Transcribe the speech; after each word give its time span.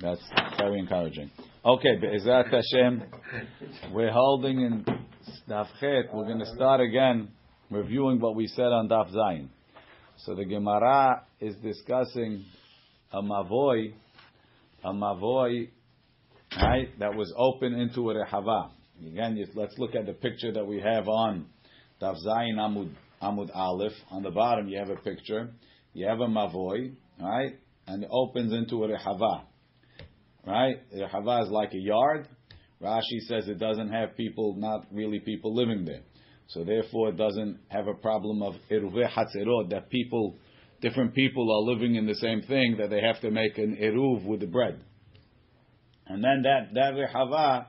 That's 0.00 0.22
very 0.58 0.78
encouraging. 0.78 1.30
Okay, 1.64 1.96
Be'ezrat 2.00 2.52
Hashem, 2.52 3.02
we're 3.92 4.12
holding 4.12 4.60
in 4.60 4.84
Daf 5.48 5.66
Chet. 5.80 6.14
We're 6.14 6.26
going 6.26 6.38
to 6.38 6.54
start 6.54 6.80
again 6.80 7.28
reviewing 7.68 8.20
what 8.20 8.36
we 8.36 8.46
said 8.46 8.66
on 8.66 8.88
Daf 8.88 9.12
Zayin. 9.12 9.48
So 10.18 10.36
the 10.36 10.44
Gemara 10.44 11.24
is 11.40 11.56
discussing 11.56 12.44
a 13.12 13.20
mavoy, 13.20 13.92
a 14.84 14.92
mavoy, 14.92 15.68
right, 16.56 16.96
that 17.00 17.14
was 17.14 17.32
open 17.36 17.74
into 17.74 18.10
a 18.10 18.14
rehava. 18.14 18.70
Again, 19.04 19.44
let's 19.54 19.76
look 19.78 19.96
at 19.96 20.06
the 20.06 20.12
picture 20.12 20.52
that 20.52 20.64
we 20.64 20.80
have 20.80 21.08
on 21.08 21.46
Daf 22.00 22.14
Zayin 22.24 22.54
Amud, 22.56 22.92
Amud 23.20 23.50
Aleph. 23.52 23.92
On 24.12 24.22
the 24.22 24.30
bottom, 24.30 24.68
you 24.68 24.78
have 24.78 24.90
a 24.90 24.96
picture. 24.96 25.50
You 25.92 26.06
have 26.06 26.20
a 26.20 26.28
mavoy, 26.28 26.94
right, 27.20 27.58
and 27.88 28.04
it 28.04 28.10
opens 28.12 28.52
into 28.52 28.84
a 28.84 28.88
rehava. 28.88 29.42
Right? 30.46 30.76
Rehava 30.94 31.44
is 31.44 31.50
like 31.50 31.72
a 31.74 31.78
yard. 31.78 32.28
Rashi 32.82 33.20
says 33.26 33.48
it 33.48 33.58
doesn't 33.58 33.90
have 33.90 34.16
people, 34.16 34.54
not 34.56 34.86
really 34.92 35.18
people 35.18 35.54
living 35.54 35.84
there. 35.84 36.02
So 36.48 36.64
therefore, 36.64 37.10
it 37.10 37.16
doesn't 37.16 37.58
have 37.68 37.88
a 37.88 37.94
problem 37.94 38.42
of 38.42 38.54
eruve 38.70 39.10
hatzerot 39.10 39.70
that 39.70 39.90
people, 39.90 40.36
different 40.80 41.14
people 41.14 41.50
are 41.52 41.74
living 41.74 41.96
in 41.96 42.06
the 42.06 42.14
same 42.14 42.42
thing 42.42 42.76
that 42.78 42.88
they 42.88 43.02
have 43.02 43.20
to 43.20 43.30
make 43.30 43.58
an 43.58 43.76
eruv 43.80 44.24
with 44.24 44.40
the 44.40 44.46
bread. 44.46 44.80
And 46.06 46.24
then 46.24 46.42
that 46.44 46.72
that 46.74 46.94
rehava 46.94 47.66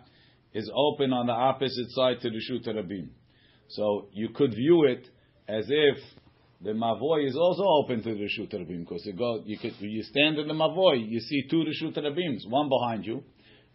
is 0.53 0.71
open 0.73 1.11
on 1.11 1.27
the 1.27 1.33
opposite 1.33 1.89
side 1.89 2.21
to 2.21 2.29
the 2.29 2.39
Shut 2.39 2.73
Rabim. 2.73 3.09
So 3.69 4.07
you 4.13 4.29
could 4.29 4.51
view 4.51 4.85
it 4.85 5.07
as 5.47 5.65
if 5.67 5.97
the 6.61 6.71
mavoy 6.71 7.27
is 7.27 7.37
also 7.37 7.63
open 7.63 8.03
to 8.03 8.13
the 8.13 8.19
Rishut 8.19 8.53
Rabim 8.53 8.79
because 8.79 9.05
you 9.05 9.13
go, 9.13 9.41
you 9.45 9.57
could, 9.57 9.73
you 9.79 10.03
stand 10.03 10.37
in 10.37 10.47
the 10.47 10.53
mavoy, 10.53 11.09
you 11.09 11.19
see 11.19 11.47
two 11.49 11.63
Rishut 11.63 11.95
Rabims, 11.95 12.45
one 12.49 12.67
behind 12.67 13.05
you 13.05 13.23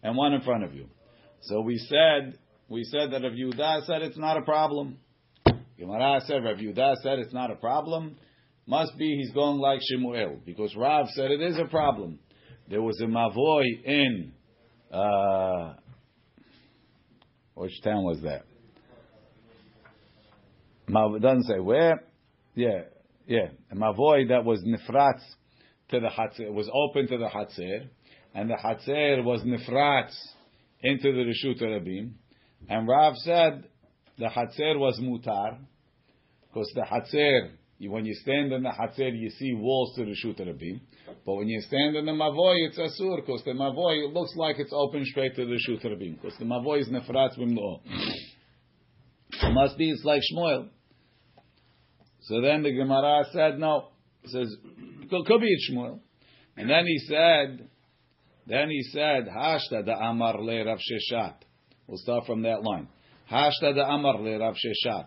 and 0.03 0.15
one 0.15 0.33
in 0.33 0.41
front 0.41 0.63
of 0.63 0.75
you. 0.75 0.87
So 1.41 1.61
we 1.61 1.77
said, 1.77 2.37
we 2.69 2.83
said 2.83 3.11
that 3.11 3.23
Rav 3.23 3.33
Yehuda 3.33 3.85
said 3.85 4.01
it's 4.03 4.17
not 4.17 4.37
a 4.37 4.41
problem. 4.41 4.99
Gemara 5.77 6.21
said 6.25 6.43
Rav 6.43 6.57
Yehuda 6.57 6.95
said 7.01 7.19
it's 7.19 7.33
not 7.33 7.51
a 7.51 7.55
problem. 7.55 8.17
Must 8.67 8.97
be 8.97 9.17
he's 9.17 9.31
going 9.31 9.57
like 9.57 9.79
Shemuel 9.83 10.41
because 10.45 10.75
Rav 10.75 11.07
said 11.09 11.31
it 11.31 11.41
is 11.41 11.57
a 11.57 11.65
problem. 11.65 12.19
There 12.69 12.81
was 12.81 12.99
a 13.01 13.05
mavoy 13.05 13.65
in 13.83 14.33
uh, 14.91 15.73
which 17.55 17.81
town 17.83 18.03
was 18.03 18.21
that? 18.21 18.43
It 20.87 21.21
doesn't 21.21 21.43
say 21.43 21.59
where. 21.59 22.03
Yeah, 22.55 22.83
yeah. 23.27 23.49
A 23.71 23.75
mavoy 23.75 24.29
that 24.29 24.45
was 24.45 24.63
nifratz 24.63 25.21
to 25.89 25.99
the 25.99 26.07
hatzir, 26.07 26.51
was 26.51 26.69
open 26.73 27.07
to 27.07 27.17
the 27.17 27.27
hatzir, 27.27 27.87
and 28.33 28.49
the 28.49 28.55
hatzir 28.55 29.23
was 29.23 29.41
nifratz 29.41 30.15
into 30.81 31.11
the 31.11 31.23
reshut 31.23 31.61
rabim. 31.61 32.13
And 32.69 32.87
Rav 32.87 33.15
said 33.17 33.65
the 34.17 34.25
hatzir 34.25 34.79
was 34.79 34.99
mutar, 35.01 35.57
because 36.47 36.71
the 36.75 36.81
hatzir, 36.81 37.51
when 37.89 38.05
you 38.05 38.15
stand 38.15 38.53
in 38.53 38.63
the 38.63 38.69
hatzir, 38.69 39.19
you 39.19 39.29
see 39.31 39.53
walls 39.53 39.93
to 39.97 40.05
the 40.05 40.11
reshut 40.11 40.39
rabim. 40.39 40.79
But 41.25 41.35
when 41.35 41.49
you 41.49 41.59
stand 41.59 41.97
in 41.97 42.05
the 42.05 42.13
mavoy, 42.13 42.67
it's 42.67 42.79
asur, 42.79 43.17
because 43.17 43.43
the 43.43 43.51
mavoy 43.51 44.07
it 44.07 44.13
looks 44.13 44.33
like 44.37 44.59
it's 44.59 44.73
open 44.73 45.03
straight 45.05 45.35
to 45.35 45.45
the 45.45 45.51
reshut 45.51 45.85
rabim, 45.85 46.21
because 46.21 46.37
the 46.39 46.45
mavoy 46.45 46.79
is 46.79 46.87
nifratz 46.87 47.37
bimlo. 47.37 47.81
It 49.41 49.51
must 49.51 49.77
be 49.77 49.91
it's 49.91 50.05
like 50.05 50.21
Shmuel. 50.31 50.69
So 52.25 52.41
then 52.41 52.63
the 52.63 52.71
Gemara 52.71 53.23
said, 53.31 53.59
no. 53.59 53.89
It 54.23 54.31
says, 54.31 54.55
could, 55.09 55.41
be 55.41 55.55
Shmuel. 55.69 55.99
And 56.57 56.69
then 56.69 56.85
he 56.85 56.97
said, 57.07 57.69
then 58.47 58.69
he 58.69 58.81
said, 58.91 59.27
Hashta 59.27 59.85
da 59.85 60.09
Amar 60.09 60.41
le 60.41 60.65
Rav 60.65 60.79
Sheshat. 60.79 61.35
We'll 61.87 61.99
start 61.99 62.25
from 62.25 62.41
that 62.41 62.63
line. 62.63 62.87
Hashta 63.31 63.75
da 63.75 63.93
Amar 63.93 64.19
le 64.19 64.39
Rav 64.39 64.55
Sheshat. 64.55 65.05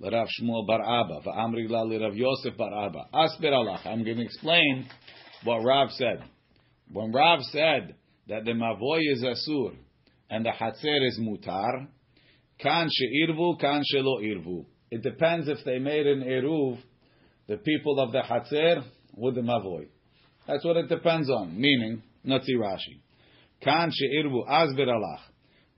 Le 0.00 0.10
Rav 0.10 0.26
Shmuel 0.40 0.66
bar 0.66 0.82
Abba. 0.82 1.20
Va'amri 1.20 1.68
la 1.68 1.82
le 1.82 2.00
Rav 2.00 2.14
Yosef 2.16 2.56
bar 2.56 2.86
Abba. 2.86 3.06
Asbir 3.14 3.52
Allah. 3.52 3.80
I'm 3.84 4.04
going 4.04 4.16
to 4.16 4.24
explain 4.24 4.88
what 5.44 5.58
Rav 5.62 5.90
said. 5.92 6.24
When 6.92 7.12
Rav 7.12 7.42
said 7.52 7.94
that 8.28 8.44
the 8.44 8.52
Mavoy 8.52 9.00
is 9.12 9.22
Asur 9.22 9.76
and 10.30 10.44
the 10.44 10.50
Hatzer 10.50 11.06
is 11.06 11.20
Mutar, 11.20 11.86
kan 12.58 12.88
she'irvu, 12.90 13.60
kan 13.60 13.82
she'lo 13.84 14.18
irvu. 14.20 14.66
It 14.90 15.02
depends 15.02 15.48
if 15.48 15.58
they 15.64 15.78
made 15.78 16.06
an 16.06 16.22
eruv, 16.22 16.78
the 17.48 17.56
people 17.56 18.00
of 18.00 18.12
the 18.12 18.20
Hatzer 18.20 18.84
with 19.16 19.34
the 19.34 19.40
Mavoy. 19.40 19.88
That's 20.46 20.64
what 20.64 20.76
it 20.76 20.88
depends 20.88 21.28
on. 21.28 21.60
Meaning, 21.60 22.02
Natzi 22.26 22.56
Rashi. 22.56 23.00
Kan 23.62 23.90
she'irvu 23.92 24.46
azbir 24.48 24.88
alach. 24.88 25.20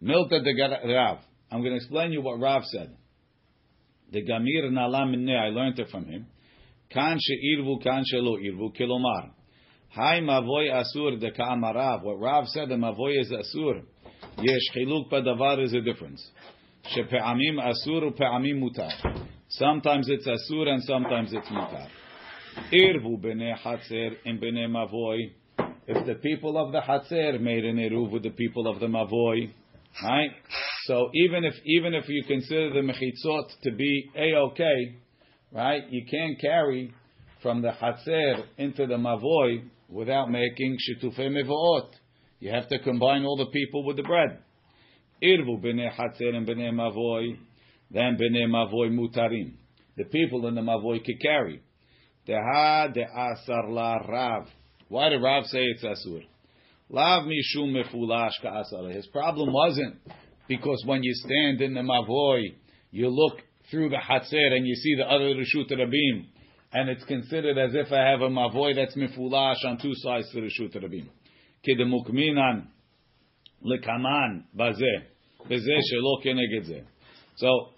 Milta 0.02 0.42
de 0.42 0.94
Rav. 0.94 1.18
I'm 1.50 1.60
going 1.60 1.72
to 1.72 1.76
explain 1.76 2.12
you 2.12 2.20
what 2.20 2.38
Rav 2.38 2.64
said. 2.64 2.94
The 4.12 4.22
Gamir 4.22 4.70
Nalam 4.70 5.14
I 5.30 5.48
learned 5.48 5.78
it 5.78 5.88
from 5.90 6.04
him. 6.04 6.26
Kan 6.90 7.18
she'irvu, 7.20 7.82
kan 7.82 8.02
she'lo 8.06 8.36
irvu, 8.36 8.76
kilomar. 8.78 9.30
Hai 9.90 10.20
mavoy 10.20 10.70
asur 10.70 11.18
de 11.18 11.30
ka'amarav. 11.30 12.02
What 12.02 12.20
Rav 12.20 12.46
said, 12.48 12.68
the 12.68 12.74
mavoy 12.74 13.20
is 13.20 13.30
asur. 13.30 13.82
Yesh 14.38 14.60
chiluk 14.76 15.10
padavar 15.10 15.62
is 15.62 15.72
a 15.72 15.80
difference. 15.80 16.26
Sometimes 19.50 20.08
it's 20.08 20.26
asur 20.26 20.68
and 20.68 20.82
sometimes 20.84 21.32
it's 21.32 21.48
mutar. 21.48 21.88
Irvu 22.72 23.20
b'nei 23.20 23.54
hatzer 23.56 24.16
and 24.24 24.40
b'nei 24.40 24.68
mavoy. 24.68 25.32
If 25.86 26.06
the 26.06 26.16
people 26.16 26.58
of 26.58 26.72
the 26.72 26.80
hatzer 26.80 27.40
made 27.40 27.64
an 27.64 27.76
eruv 27.76 28.10
with 28.10 28.22
the 28.22 28.30
people 28.30 28.66
of 28.68 28.78
the 28.80 28.86
mavoy, 28.86 29.50
right? 30.02 30.30
So 30.84 31.10
even 31.14 31.44
if 31.44 31.54
even 31.64 31.94
if 31.94 32.08
you 32.08 32.24
consider 32.24 32.70
the 32.70 32.80
mechitzot 32.80 33.48
to 33.62 33.70
be 33.72 34.10
a 34.16 34.34
okay, 34.34 34.96
right? 35.52 35.82
You 35.90 36.04
can't 36.10 36.38
carry 36.40 36.92
from 37.42 37.62
the 37.62 37.70
hatzer 37.70 38.44
into 38.58 38.86
the 38.86 38.96
mavoy 38.96 39.62
without 39.88 40.30
making 40.30 40.76
shitufei 40.76 41.30
mevoot. 41.30 41.90
You 42.40 42.50
have 42.52 42.68
to 42.68 42.78
combine 42.80 43.24
all 43.24 43.36
the 43.36 43.50
people 43.50 43.84
with 43.84 43.96
the 43.96 44.02
bread. 44.02 44.38
Irvu 45.22 45.60
b'nei 45.62 45.90
hatzer 45.92 46.34
and 46.34 46.46
b'nei 46.46 46.72
mavoy, 46.72 47.36
then 47.90 48.16
b'nei 48.16 48.46
mavoy 48.46 48.90
mutarim. 48.90 49.54
The 49.96 50.04
people 50.04 50.46
in 50.46 50.54
the 50.54 50.60
mavoi 50.60 51.04
can 51.04 51.18
carry. 51.20 51.60
Deha 52.26 52.92
de 52.94 53.02
asar 53.02 53.68
la 53.68 53.96
rav. 53.96 54.46
Why 54.88 55.08
did 55.08 55.20
Rav 55.20 55.44
say 55.46 55.64
it's 55.64 55.82
asur? 55.82 56.22
Lav 56.88 57.24
mishum 57.24 57.74
mefulash 57.74 58.38
asar. 58.44 58.90
His 58.90 59.06
problem 59.08 59.52
wasn't 59.52 59.96
because 60.46 60.82
when 60.86 61.02
you 61.02 61.12
stand 61.14 61.60
in 61.60 61.74
the 61.74 61.80
mavoi, 61.80 62.54
you 62.90 63.08
look 63.08 63.40
through 63.70 63.90
the 63.90 63.96
hatzer 63.96 64.52
and 64.52 64.66
you 64.66 64.74
see 64.76 64.94
the 64.94 65.04
other 65.04 65.34
reshut 65.34 65.70
rabim, 65.70 66.26
and 66.72 66.88
it's 66.88 67.04
considered 67.04 67.58
as 67.58 67.74
if 67.74 67.92
I 67.92 68.08
have 68.10 68.20
a 68.20 68.28
mavoi 68.28 68.76
that's 68.76 68.96
mefulash 68.96 69.64
on 69.64 69.78
two 69.82 69.92
sides 69.94 70.30
to 70.30 70.38
reshut 70.38 70.76
rabim. 70.76 71.08
Kidemukminan 71.66 72.68
lekaman 73.64 74.44
bazeh 74.56 75.02
bezeh 75.48 75.80
shelo 75.92 76.24
keneged 76.24 76.84
So 77.36 77.68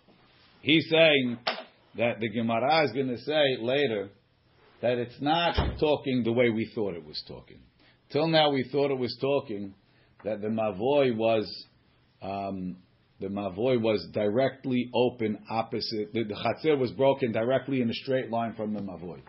he's 0.62 0.88
saying 0.90 1.38
that 1.96 2.20
the 2.20 2.28
Gemara 2.28 2.84
is 2.84 2.92
going 2.92 3.08
to 3.08 3.18
say 3.18 3.56
later 3.60 4.10
that 4.82 4.98
it's 4.98 5.20
not 5.20 5.78
talking 5.78 6.22
the 6.24 6.32
way 6.32 6.50
we 6.50 6.70
thought 6.74 6.94
it 6.94 7.04
was 7.04 7.22
talking. 7.28 7.60
Till 8.10 8.28
now, 8.28 8.50
we 8.50 8.68
thought 8.72 8.90
it 8.90 8.98
was 8.98 9.16
talking 9.20 9.74
that 10.24 10.40
the 10.40 10.48
mavoy 10.48 11.14
was 11.14 11.46
um, 12.22 12.76
the 13.20 13.28
mavoy 13.28 13.80
was 13.80 14.06
directly 14.12 14.90
open 14.94 15.38
opposite. 15.50 16.12
The, 16.12 16.24
the 16.24 16.34
chatzir 16.34 16.78
was 16.78 16.90
broken 16.92 17.32
directly 17.32 17.82
in 17.82 17.90
a 17.90 17.94
straight 17.94 18.30
line 18.30 18.54
from 18.54 18.72
the 18.72 18.80
mavoy. 18.80 19.20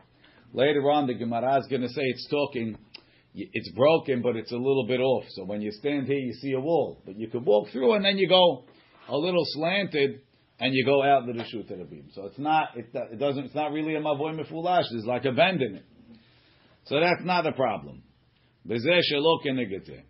Later 0.54 0.90
on, 0.90 1.08
the 1.08 1.14
Gemara 1.14 1.60
is 1.60 1.68
going 1.68 1.82
to 1.82 1.90
say 1.90 2.02
it's 2.02 2.28
talking 2.30 2.78
it's 3.34 3.72
broken, 3.72 4.22
but 4.22 4.36
it's 4.36 4.52
a 4.52 4.58
little 4.58 4.86
bit 4.88 5.00
off. 5.00 5.24
So 5.30 5.46
when 5.46 5.62
you 5.62 5.72
stand 5.72 6.08
here, 6.08 6.18
you 6.18 6.34
see 6.34 6.54
a 6.54 6.60
wall, 6.60 7.02
but 7.06 7.18
you 7.18 7.28
can 7.28 7.46
walk 7.46 7.70
through, 7.72 7.94
and 7.94 8.04
then 8.04 8.18
you 8.18 8.28
go 8.28 8.66
a 9.08 9.18
little 9.18 9.44
slanted, 9.46 10.22
and 10.62 10.76
you 10.76 10.86
go 10.86 11.02
out 11.02 11.26
the 11.26 11.34
reshut 11.34 11.72
rabim. 11.72 12.14
So 12.14 12.26
it's 12.28 12.38
not 12.38 12.70
it, 12.76 12.90
it, 12.94 13.20
doesn't 13.20 13.46
it's 13.46 13.56
not 13.56 13.72
really 13.72 13.96
a 13.96 14.00
mavoy 14.00 14.40
mefulash. 14.40 14.84
There's 14.92 15.06
like 15.06 15.26
a 15.26 15.32
bend 15.32 15.62
in 15.62 15.76
it. 15.76 15.86
So 16.86 17.00
that's 17.00 17.24
not 17.24 17.48
a 17.48 17.52
problem. 17.52 18.04
Bezeh 18.68 19.02
shelo 19.12 19.40
kenegete. 19.44 20.04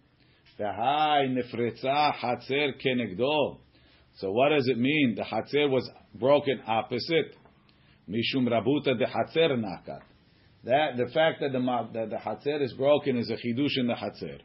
V'hai 0.60 1.34
nefretza 1.34 2.14
hatzer 2.14 2.72
kenegdo. 2.86 3.60
So 4.18 4.32
what 4.32 4.50
does 4.50 4.68
it 4.68 4.78
mean? 4.78 5.16
The 5.16 5.24
hatzer 5.24 5.70
was 5.70 5.90
broken 6.14 6.62
opposite. 6.68 7.36
Mishum 8.10 8.48
rabuta 8.48 8.98
de 8.98 9.06
hatzer 9.06 9.52
nakat. 9.52 10.02
That 10.64 10.98
the 10.98 11.08
fact 11.12 11.42
that 11.42 11.52
the 11.52 11.90
that 11.94 12.10
the 12.10 12.18
hatzer 12.18 12.62
is 12.62 12.74
broken 12.74 13.18
is 13.18 13.30
a 13.30 13.34
chidush 13.34 13.78
in 13.78 13.88
the 13.88 13.94
hatzer. 13.94 14.40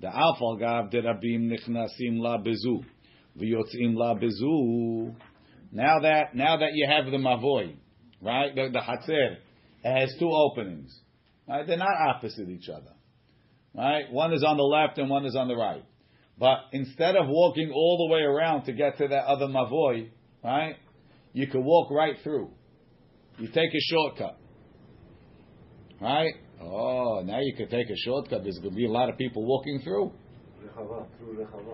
The 0.00 0.08
alfal 0.08 0.58
gav 0.58 0.90
de 0.90 1.02
rabim 1.02 1.48
nichnasim 1.48 2.18
la 2.18 2.38
bezu 2.38 2.84
v'yotzim 3.38 3.94
la 3.94 4.14
bezu. 4.16 5.14
Now 5.70 6.00
that 6.00 6.34
now 6.34 6.56
that 6.56 6.70
you 6.74 6.88
have 6.88 7.06
the 7.06 7.18
mavoi, 7.18 7.76
right? 8.20 8.54
The, 8.54 8.70
the 8.72 8.80
hatzer 8.80 9.36
has 9.84 10.12
two 10.18 10.30
openings. 10.30 10.98
Right? 11.48 11.66
They're 11.66 11.76
not 11.76 11.94
opposite 12.08 12.48
each 12.48 12.68
other. 12.68 12.92
right? 13.74 14.10
One 14.10 14.32
is 14.32 14.42
on 14.42 14.56
the 14.56 14.62
left 14.62 14.98
and 14.98 15.10
one 15.10 15.26
is 15.26 15.36
on 15.36 15.48
the 15.48 15.56
right. 15.56 15.84
But 16.38 16.58
instead 16.72 17.16
of 17.16 17.26
walking 17.28 17.70
all 17.72 18.08
the 18.08 18.12
way 18.12 18.20
around 18.22 18.64
to 18.64 18.72
get 18.72 18.98
to 18.98 19.08
that 19.08 19.24
other 19.26 19.46
mavoi, 19.46 20.08
right? 20.42 20.76
You 21.32 21.46
could 21.46 21.62
walk 21.62 21.90
right 21.90 22.16
through. 22.22 22.50
You 23.38 23.48
take 23.48 23.70
a 23.74 23.80
shortcut. 23.80 24.38
Right? 26.00 26.34
Oh, 26.60 27.22
now 27.24 27.40
you 27.40 27.54
could 27.56 27.70
take 27.70 27.88
a 27.88 27.96
shortcut. 27.96 28.42
There's 28.42 28.58
going 28.58 28.70
to 28.70 28.76
be 28.76 28.86
a 28.86 28.90
lot 28.90 29.08
of 29.08 29.18
people 29.18 29.44
walking 29.44 29.80
through. 29.82 30.12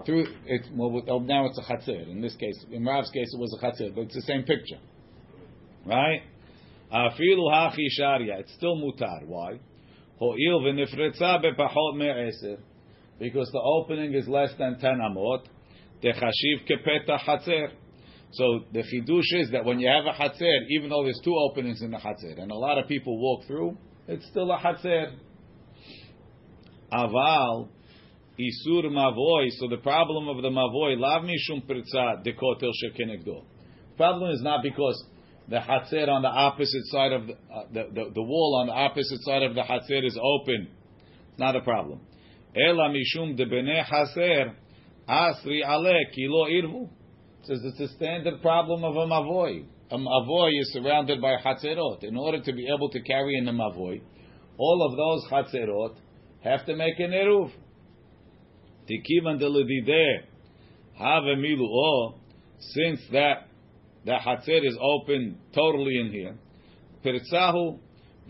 Through 0.04 0.26
it, 0.46 0.66
well, 0.74 1.02
oh, 1.08 1.18
now 1.20 1.46
it's 1.46 1.58
a 1.58 1.62
chatzir. 1.62 2.10
In 2.10 2.20
this 2.20 2.34
case, 2.36 2.64
in 2.70 2.84
Rav's 2.84 3.10
case, 3.10 3.28
it 3.32 3.38
was 3.38 3.56
a 3.58 3.64
chatzir, 3.64 3.94
but 3.94 4.02
it's 4.02 4.14
the 4.14 4.22
same 4.22 4.42
picture, 4.42 4.78
right? 5.86 6.22
Afilu 6.92 7.50
hachi 7.50 7.86
sharia. 7.90 8.38
It's 8.40 8.52
still 8.54 8.76
mutar. 8.76 9.24
Why? 9.26 9.60
Ho'il 10.18 10.60
v'nifretza 10.60 11.42
bepachot 11.42 11.96
me'eser. 11.96 12.58
Because 13.18 13.48
the 13.52 13.60
opening 13.60 14.12
is 14.12 14.26
less 14.26 14.50
than 14.58 14.78
ten 14.80 14.98
amot. 14.98 15.44
Techashiv 16.02 16.66
kepeta 16.68 17.18
chatzir. 17.20 17.68
So 18.32 18.64
the 18.72 18.80
chidush 18.80 19.40
is 19.40 19.50
that 19.52 19.64
when 19.64 19.78
you 19.78 19.88
have 19.88 20.04
a 20.04 20.18
chatzir, 20.18 20.66
even 20.70 20.90
though 20.90 21.04
there's 21.04 21.20
two 21.24 21.36
openings 21.36 21.80
in 21.80 21.92
the 21.92 21.98
chatzir, 21.98 22.42
and 22.42 22.50
a 22.50 22.56
lot 22.56 22.76
of 22.76 22.88
people 22.88 23.18
walk 23.18 23.46
through, 23.46 23.78
it's 24.08 24.26
still 24.28 24.50
a 24.50 24.58
chatzir. 24.58 25.16
Aval 26.92 27.68
isur 28.38 28.84
Mavoi, 28.84 29.48
So 29.58 29.68
the 29.68 29.78
problem 29.78 30.28
of 30.28 30.42
the 30.42 30.48
Mavoi, 30.48 30.98
lav 30.98 31.22
mishum 31.22 31.62
pritza 31.66 32.24
dekotel 32.24 32.72
shekenegdo. 32.82 33.44
Problem 33.96 34.32
is 34.32 34.42
not 34.42 34.62
because 34.62 35.04
the 35.48 35.56
chatzir 35.56 36.08
on 36.08 36.22
the 36.22 36.28
opposite 36.28 36.84
side 36.86 37.12
of 37.12 37.26
the, 37.26 37.32
uh, 37.32 37.64
the, 37.72 37.84
the, 37.92 38.10
the 38.14 38.22
wall 38.22 38.58
on 38.60 38.66
the 38.68 38.72
opposite 38.72 39.20
side 39.22 39.42
of 39.42 39.54
the 39.54 39.62
chatzir 39.62 40.04
is 40.04 40.18
open. 40.20 40.68
It's 41.30 41.38
not 41.38 41.56
a 41.56 41.60
problem. 41.60 42.00
Ela 42.56 42.90
mishum 42.90 43.36
de 43.36 43.46
bene 43.46 43.84
chaser 43.84 44.54
asri 45.08 45.62
ale 45.64 46.06
kilo 46.14 46.46
irvu. 46.46 46.88
Says 47.44 47.60
it's 47.64 47.80
a 47.80 47.94
standard 47.94 48.42
problem 48.42 48.84
of 48.84 48.96
a 48.96 49.06
mavoy. 49.06 49.64
Um, 49.92 50.06
a 50.06 50.22
mavoy 50.22 50.50
is 50.60 50.72
surrounded 50.72 51.20
by 51.20 51.36
chatzerot. 51.44 52.04
In 52.04 52.16
order 52.16 52.40
to 52.40 52.52
be 52.52 52.68
able 52.72 52.90
to 52.90 53.00
carry 53.00 53.36
in 53.36 53.44
the 53.44 53.50
mavoy, 53.50 54.00
all 54.56 54.86
of 54.88 54.96
those 54.96 55.30
chatzerot 55.30 55.96
have 56.44 56.64
to 56.66 56.76
make 56.76 56.98
an 57.00 57.10
eruv. 57.10 57.50
Tikivan 58.88 59.40
delidideh 59.40 60.22
have 60.94 61.24
milu 61.24 61.66
o. 61.68 62.14
Since 62.60 63.00
that 63.12 63.48
the 64.04 64.12
hatzer 64.12 64.64
is 64.64 64.78
open 64.80 65.38
totally 65.54 65.98
in 65.98 66.12
here, 66.12 66.36
pirtzahu 67.04 67.78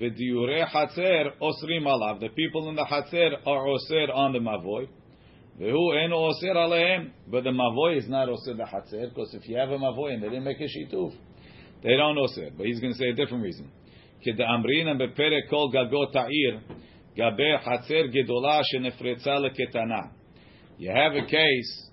v'diure 0.01 0.67
hatzer 0.67 1.33
osrim 1.43 1.85
alav. 1.85 2.21
The 2.21 2.29
people 2.31 2.71
in 2.71 2.77
the 2.77 2.87
hatzer 2.91 3.33
are 3.47 3.67
osir 3.67 4.15
on 4.15 4.33
the 4.33 4.39
mavoy. 4.39 4.89
Vehu 5.61 6.05
eno 6.05 6.31
osir 6.31 6.55
alehem. 6.55 7.11
But 7.27 7.45
the 7.45 7.51
mavoy 7.51 7.99
is 7.99 8.09
not 8.09 8.29
osir 8.29 8.57
the 8.57 8.65
hatzer 8.65 9.11
because 9.11 9.35
if 9.35 9.47
you 9.47 9.57
have 9.57 9.69
a 9.69 9.79
mavoy 9.79 10.15
and 10.15 10.23
they 10.23 10.29
didn't 10.29 10.45
make 10.45 10.61
a 10.61 10.65
shituf, 10.65 11.13
they 11.84 11.96
don't 11.96 12.18
osir. 12.18 12.52
But 12.58 12.68
he's 12.68 12.80
going 12.80 12.94
to 12.94 13.00
say 13.00 13.10
a 13.10 13.14
different 13.14 13.44
reason. 13.44 13.72
כדאמרינן 14.22 14.98
בפרק 14.98 15.50
כל 15.50 15.68
גגות 15.72 16.16
העיר, 16.16 16.60
גבי 17.16 17.58
חצר 17.64 18.02
גדולה 18.08 18.62
שנפרצה 18.64 19.40
לקטנה. 19.40 20.02
You 20.80 20.90
have 20.90 21.16
a 21.16 21.26
case, 21.26 21.90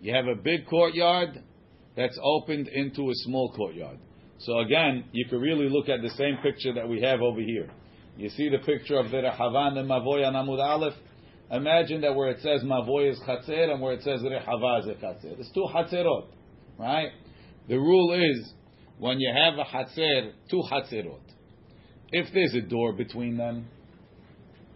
you 0.00 0.12
have 0.14 0.26
a 0.26 0.34
big 0.34 0.66
courtyard 0.66 1.42
that's 1.96 2.18
opened 2.22 2.68
into 2.68 3.10
a 3.10 3.14
small 3.24 3.52
courtyard. 3.52 3.98
So 4.38 4.60
again, 4.60 5.04
you 5.12 5.26
can 5.28 5.40
really 5.40 5.68
look 5.68 5.88
at 5.88 6.00
the 6.00 6.10
same 6.10 6.38
picture 6.42 6.72
that 6.74 6.88
we 6.88 7.00
have 7.02 7.20
over 7.20 7.40
here. 7.40 7.68
You 8.16 8.28
see 8.30 8.48
the 8.48 8.58
picture 8.58 8.98
of 8.98 9.10
the 9.10 9.18
Rehavan 9.18 9.78
and 9.78 9.88
Mavoy 9.88 10.26
on 10.26 10.34
Amud 10.34 10.60
Aleph? 10.60 10.94
Imagine 11.50 12.00
that 12.02 12.14
where 12.14 12.30
it 12.30 12.40
says 12.40 12.62
Mavoy 12.62 13.10
is 13.10 13.20
Chatzer 13.26 13.70
and 13.72 13.80
where 13.80 13.94
it 13.94 14.02
says 14.02 14.20
Rehava 14.20 14.80
is 14.80 14.86
a 14.86 14.94
Chatzer. 14.94 15.38
It's 15.38 15.50
two 15.52 15.66
Chatzerot, 15.74 16.26
right? 16.78 17.10
The 17.68 17.76
rule 17.76 18.12
is, 18.12 18.52
when 18.99 19.19
you 19.19 19.33
have 19.33 19.53
a 19.55 19.63
Chatzer, 19.63 20.31
two 20.49 20.61
Chatzerot, 20.71 21.19
if 22.13 22.31
there's 22.33 22.53
a 22.53 22.61
door 22.61 22.93
between 22.93 23.37
them, 23.37 23.67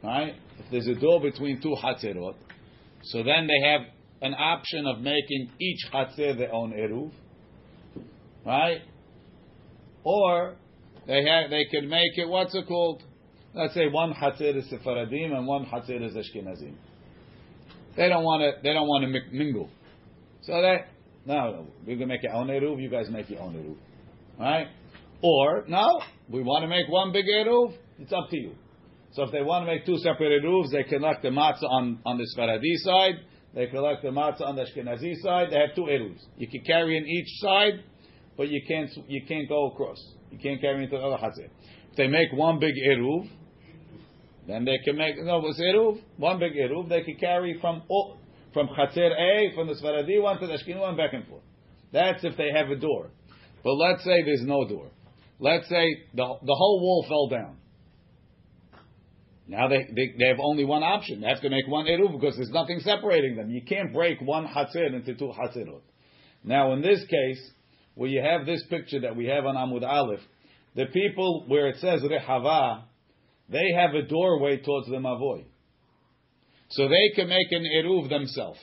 right? 0.03 0.33
If 0.59 0.71
there's 0.71 0.87
a 0.87 0.99
door 0.99 1.21
between 1.21 1.61
two 1.61 1.75
chatzerot, 1.83 2.35
so 3.03 3.23
then 3.23 3.47
they 3.47 3.69
have 3.69 3.81
an 4.21 4.33
option 4.33 4.87
of 4.87 4.99
making 4.99 5.51
each 5.61 5.85
chatzer 5.93 6.35
their 6.37 6.51
own 6.51 6.73
eruv, 6.73 7.11
right? 8.45 8.81
Or 10.03 10.55
they 11.05 11.23
have 11.25 11.51
they 11.51 11.65
can 11.65 11.87
make 11.87 12.17
it 12.17 12.27
what's 12.27 12.55
it 12.55 12.67
called? 12.67 13.03
Let's 13.53 13.75
say 13.75 13.87
one 13.87 14.13
chatzer 14.13 14.55
is 14.55 14.69
Sephardim 14.69 15.33
and 15.33 15.45
one 15.45 15.65
chatzer 15.65 16.01
is 16.03 16.13
Ashkenazim. 16.13 16.73
They 17.95 18.09
don't 18.09 18.23
want 18.23 18.41
to. 18.41 18.61
They 18.61 18.73
don't 18.73 18.87
want 18.87 19.05
to 19.05 19.35
mingle. 19.35 19.69
So 20.41 20.53
that 20.53 20.87
no, 21.25 21.67
we're 21.85 21.95
gonna 21.95 22.07
make 22.07 22.23
your 22.23 22.33
own 22.33 22.47
eruv. 22.47 22.81
You 22.81 22.89
guys 22.89 23.09
make 23.09 23.29
your 23.29 23.41
own 23.41 23.53
eruv, 23.53 23.75
right? 24.39 24.67
Or 25.21 25.65
no, 25.67 26.01
we 26.29 26.43
want 26.43 26.63
to 26.63 26.67
make 26.67 26.87
one 26.89 27.11
big 27.11 27.25
eruv. 27.25 27.73
It's 27.99 28.13
up 28.13 28.29
to 28.29 28.37
you. 28.37 28.53
So 29.13 29.23
if 29.23 29.31
they 29.31 29.41
want 29.41 29.65
to 29.65 29.71
make 29.71 29.85
two 29.85 29.97
separate 29.97 30.43
eruvs, 30.43 30.71
they 30.71 30.83
collect 30.83 31.23
the 31.23 31.29
matzah 31.29 31.63
on, 31.63 31.99
on 32.05 32.17
the 32.17 32.27
Sfaradi 32.37 32.75
side. 32.77 33.15
They 33.55 33.67
collect 33.67 34.03
the 34.03 34.09
matzah 34.09 34.41
on 34.41 34.55
the 34.55 34.63
Ashkenazi 34.63 35.15
side. 35.23 35.47
They 35.49 35.59
have 35.59 35.75
two 35.75 35.83
eruvs. 35.89 36.21
You 36.37 36.47
can 36.47 36.61
carry 36.61 36.97
in 36.97 37.07
each 37.07 37.39
side, 37.39 37.83
but 38.37 38.49
you 38.49 38.61
can't 38.67 38.89
you 39.07 39.21
can't 39.27 39.49
go 39.49 39.71
across. 39.71 39.97
You 40.31 40.37
can't 40.37 40.61
carry 40.61 40.83
into 40.83 40.97
the 40.97 41.03
other 41.03 41.17
chatzir. 41.17 41.49
If 41.91 41.97
they 41.97 42.07
make 42.07 42.31
one 42.33 42.59
big 42.59 42.75
eruv, 42.75 43.27
then 44.47 44.65
they 44.65 44.77
can 44.85 44.95
make 44.95 45.15
no 45.17 45.41
it's 45.47 45.59
eruv 45.59 45.99
one 46.17 46.37
big 46.37 46.53
eruv. 46.53 46.89
They 46.89 47.01
can 47.01 47.15
carry 47.15 47.57
from 47.59 47.81
oh, 47.91 48.17
from 48.53 48.67
chatzir 48.67 49.09
A 49.17 49.55
from 49.55 49.67
the 49.67 49.73
Sfaradi 49.73 50.21
one 50.21 50.39
to 50.39 50.45
the 50.47 50.53
Ashkenazi 50.53 50.79
one 50.79 50.97
back 50.97 51.13
and 51.13 51.25
forth. 51.25 51.43
That's 51.91 52.23
if 52.23 52.37
they 52.37 52.51
have 52.53 52.69
a 52.69 52.75
door. 52.75 53.09
But 53.67 53.73
let's 53.73 54.03
say 54.05 54.23
there's 54.23 54.43
no 54.43 54.65
door. 54.65 54.87
Let's 55.41 55.67
say 55.67 55.85
the, 56.13 56.23
the 56.23 56.55
whole 56.55 56.79
wall 56.79 57.05
fell 57.09 57.27
down. 57.27 57.57
Now 59.45 59.67
they, 59.67 59.85
they, 59.93 60.15
they 60.17 60.27
have 60.29 60.39
only 60.39 60.63
one 60.63 60.83
option. 60.83 61.19
They 61.19 61.27
have 61.27 61.41
to 61.41 61.49
make 61.49 61.67
one 61.67 61.85
eruv 61.85 62.13
because 62.13 62.37
there's 62.37 62.49
nothing 62.49 62.79
separating 62.79 63.35
them. 63.35 63.49
You 63.49 63.61
can't 63.61 63.91
break 63.91 64.21
one 64.21 64.47
hatzir 64.47 64.93
into 64.93 65.15
two 65.15 65.33
hatzirot. 65.37 65.81
Now 66.45 66.71
in 66.75 66.81
this 66.81 67.01
case, 67.09 67.51
where 67.95 68.09
you 68.09 68.21
have 68.21 68.45
this 68.45 68.63
picture 68.69 69.01
that 69.01 69.17
we 69.17 69.25
have 69.25 69.45
on 69.45 69.55
Amud 69.55 69.85
Aleph, 69.85 70.21
the 70.73 70.85
people 70.85 71.43
where 71.49 71.67
it 71.67 71.75
says 71.81 71.99
rehava, 72.03 72.83
they 73.49 73.73
have 73.75 73.93
a 73.95 74.07
doorway 74.07 74.61
towards 74.61 74.87
the 74.87 74.95
mavoy. 74.95 75.43
So 76.69 76.87
they 76.87 77.09
can 77.17 77.27
make 77.27 77.51
an 77.51 77.65
eruv 77.83 78.07
themselves. 78.07 78.59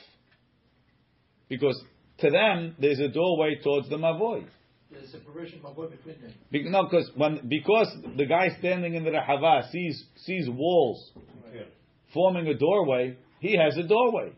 Because 1.47 1.79
to 2.21 2.31
them, 2.31 2.75
there's 2.79 2.99
a 2.99 3.09
doorway 3.09 3.59
towards 3.63 3.87
the 3.87 3.97
mavoy. 3.97 4.47
There's 4.91 5.11
separation 5.11 5.59
between 5.61 6.21
them. 6.21 6.33
Be, 6.51 6.69
no, 6.69 6.83
because 6.83 7.09
when 7.15 7.47
because 7.47 7.87
the 8.17 8.25
guy 8.25 8.49
standing 8.59 8.93
in 8.95 9.03
the 9.03 9.09
Rahava 9.11 9.69
sees 9.71 10.03
sees 10.17 10.47
walls 10.49 11.11
Okay. 11.49 11.67
forming 12.13 12.47
a 12.47 12.53
doorway, 12.53 13.17
he 13.39 13.57
has 13.57 13.77
a 13.77 13.83
doorway. 13.87 14.31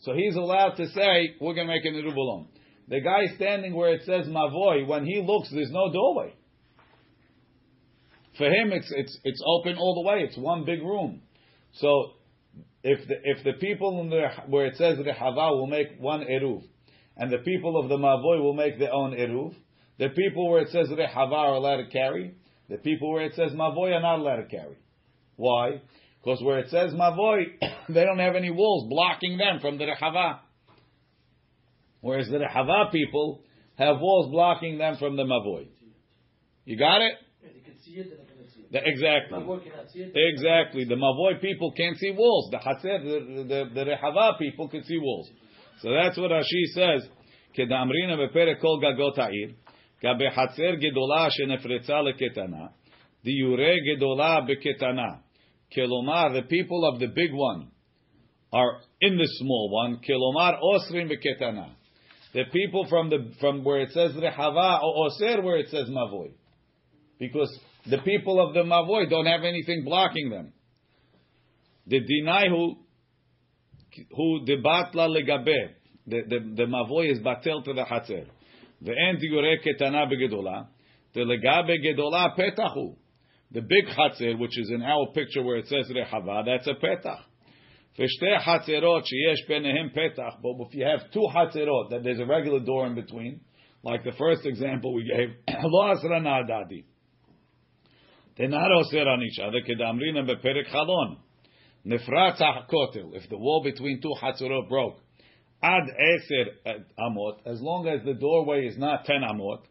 So 0.00 0.14
he's 0.14 0.34
allowed 0.34 0.76
to 0.76 0.86
say, 0.88 1.34
we're 1.40 1.54
going 1.54 1.66
to 1.66 1.74
make 1.74 1.84
an 1.84 1.94
Eruv 1.94 2.46
The 2.88 3.00
guy 3.00 3.34
standing 3.36 3.74
where 3.74 3.92
it 3.92 4.02
says 4.04 4.26
Mavoy, 4.26 4.86
when 4.86 5.04
he 5.04 5.22
looks, 5.22 5.50
there's 5.50 5.70
no 5.70 5.92
doorway. 5.92 6.34
For 8.38 8.46
him, 8.46 8.72
it's, 8.72 8.90
it's, 8.90 9.18
it's 9.24 9.42
open 9.46 9.76
all 9.76 10.02
the 10.02 10.08
way. 10.08 10.24
It's 10.24 10.38
one 10.38 10.64
big 10.64 10.80
room. 10.80 11.20
So 11.74 12.12
if 12.82 13.06
the, 13.06 13.14
if 13.24 13.44
the 13.44 13.52
people 13.60 14.00
in 14.00 14.08
the, 14.08 14.28
where 14.46 14.66
it 14.66 14.76
says 14.76 14.96
Rehava 14.96 15.50
will 15.50 15.66
make 15.66 15.98
one 15.98 16.20
Eruv, 16.22 16.62
and 17.20 17.30
the 17.30 17.38
people 17.38 17.78
of 17.78 17.90
the 17.90 17.98
Mavoy 17.98 18.42
will 18.42 18.54
make 18.54 18.78
their 18.78 18.92
own 18.92 19.12
Eruv, 19.12 19.54
the 19.98 20.08
people 20.08 20.50
where 20.50 20.62
it 20.62 20.70
says 20.70 20.88
Rehava 20.88 21.32
are 21.32 21.54
allowed 21.54 21.76
to 21.76 21.90
carry, 21.90 22.34
the 22.70 22.78
people 22.78 23.12
where 23.12 23.26
it 23.26 23.34
says 23.34 23.52
Mavoy 23.52 23.94
are 23.94 24.00
not 24.00 24.20
allowed 24.20 24.36
to 24.36 24.46
carry. 24.46 24.78
Why? 25.36 25.82
Because 26.24 26.42
where 26.42 26.60
it 26.60 26.70
says 26.70 26.94
Mavoy, 26.94 27.42
they 27.90 28.04
don't 28.04 28.18
have 28.18 28.36
any 28.36 28.50
walls 28.50 28.88
blocking 28.88 29.36
them 29.36 29.60
from 29.60 29.76
the 29.76 29.84
Rehava. 29.84 30.38
Whereas 32.00 32.26
the 32.28 32.38
Rehava 32.38 32.90
people 32.90 33.42
have 33.76 33.96
walls 34.00 34.30
blocking 34.30 34.78
them 34.78 34.96
from 34.98 35.16
the 35.16 35.24
Mavoy. 35.24 35.68
You 36.64 36.78
got 36.78 37.02
it? 37.02 37.12
Yeah, 37.42 37.50
they 37.52 37.60
can 37.60 37.78
see 37.82 37.92
it 37.92 38.06
and 38.06 38.12
they 38.12 38.32
cannot 38.32 38.50
see 38.54 38.60
it. 38.60 38.72
The- 38.72 38.80
exactly. 38.82 39.38
Mavor 39.38 39.62
cannot 39.62 39.90
see 39.90 39.98
it. 40.00 40.12
Exactly. 40.14 40.84
The 40.84 40.94
Mavoy 40.94 41.38
people 41.42 41.72
can't 41.72 41.98
see 41.98 42.12
walls. 42.12 42.50
The 42.50 42.58
Hatzer, 42.58 43.04
the, 43.04 43.42
the, 43.44 43.64
the 43.74 43.90
Rehava 43.90 44.38
people 44.38 44.68
can 44.68 44.84
see 44.84 44.96
walls. 44.96 45.28
So 45.81 45.89
that's 45.91 46.17
what 46.17 46.31
Rashi 46.31 46.65
says. 46.73 47.09
כדאמרינא 47.53 48.15
בפרק 48.15 48.59
כל 48.61 48.77
גגות 48.81 49.17
העיר, 49.17 49.49
גבי 50.03 50.31
חצר 50.31 50.75
גדולה 50.75 51.27
שנפרצה 51.29 52.01
לקטנה, 52.01 52.65
דיורי 53.23 53.75
גדולה 53.95 54.41
בקטנה. 54.47 55.11
כלומר, 55.73 56.27
the 56.33 56.43
people 56.43 56.93
of 56.93 56.99
the 56.99 57.07
big 57.07 57.31
one 57.31 57.67
are 58.53 58.81
in 59.01 59.17
the 59.17 59.27
small 59.39 59.69
one. 59.83 60.03
כלומר, 60.05 60.51
אוסרים 60.59 61.07
בקטנה. 61.07 61.67
The 62.33 62.45
people 62.51 62.85
from 62.89 63.09
the 63.09 63.33
from 63.39 63.63
where 63.63 63.81
it 63.81 63.91
says 63.91 64.11
rehava 64.11 64.83
or 64.83 65.05
oser 65.05 65.41
where 65.41 65.57
it 65.57 65.69
says 65.69 65.87
mavoy, 65.89 66.31
because 67.17 67.49
the 67.85 67.99
people 67.99 68.45
of 68.45 68.53
the 68.53 68.63
mavoy 68.63 69.09
don't 69.09 69.25
have 69.25 69.45
anything 69.45 69.85
blocking 69.85 70.29
them. 70.29 70.51
The 71.87 72.01
dinai 72.01 72.49
who 73.95 74.03
who 74.15 74.45
debatla 74.45 75.07
legabe. 75.07 75.73
The 76.07 76.21
the 76.27 76.39
the 76.55 76.63
mavoy 76.63 77.11
is 77.11 77.19
batel 77.19 77.63
to 77.63 77.73
the 77.73 77.83
hatzer. 77.83 78.27
Ve'en 78.83 79.19
diure 79.19 79.55
ketana 79.65 80.05
begedola. 80.11 80.67
The 81.13 81.21
legabe 81.21 81.77
gedola 81.83 82.37
petachu. 82.37 82.95
The 83.51 83.61
big 83.61 83.85
hatzer, 83.87 84.37
which 84.37 84.57
is 84.57 84.69
in 84.69 84.81
our 84.81 85.07
picture 85.13 85.43
where 85.43 85.57
it 85.57 85.67
says 85.67 85.89
rehava, 85.89 86.45
that's 86.45 86.67
a 86.67 86.73
petach. 86.73 87.23
ושתי 87.99 88.39
חצרות 88.39 89.05
שיש 89.05 89.47
ביניהם 89.47 89.89
פתח, 89.89 90.35
but 90.41 90.67
if 90.67 90.75
you 90.75 90.83
have 90.83 91.11
two 91.11 91.27
חצרות, 91.33 91.91
that 91.91 92.03
there's 92.03 92.19
a 92.19 92.25
regular 92.25 92.59
door 92.59 92.87
in 92.87 92.95
between, 92.95 93.39
like 93.83 94.03
the 94.03 94.11
first 94.11 94.45
example 94.45 94.93
we 94.93 95.03
gave, 95.03 95.29
לא 95.47 95.93
אסרה 95.93 96.19
נעדדי. 96.19 96.83
They're 98.35 98.49
not 98.49 98.67
אוסר 98.77 99.05
on 99.05 99.21
each 99.23 99.39
other, 99.39 99.61
כדאמרינם 99.65 100.27
בפרק 100.27 100.67
חלון. 100.67 101.15
נפרץ 101.85 102.41
הכותל, 102.41 103.05
if 103.13 103.29
the 103.29 103.37
wall 103.37 103.63
between 103.63 104.01
two 104.01 104.15
חצרות 104.19 104.67
broke, 104.69 104.99
עד 105.61 105.83
עשר 105.83 106.71
אמות, 107.07 107.41
as 107.45 107.61
long 107.61 107.87
as 107.87 108.03
the 108.03 108.13
doorway 108.13 108.67
is 108.67 108.77
not 108.77 109.05
ten 109.05 109.23
אמות, 109.31 109.67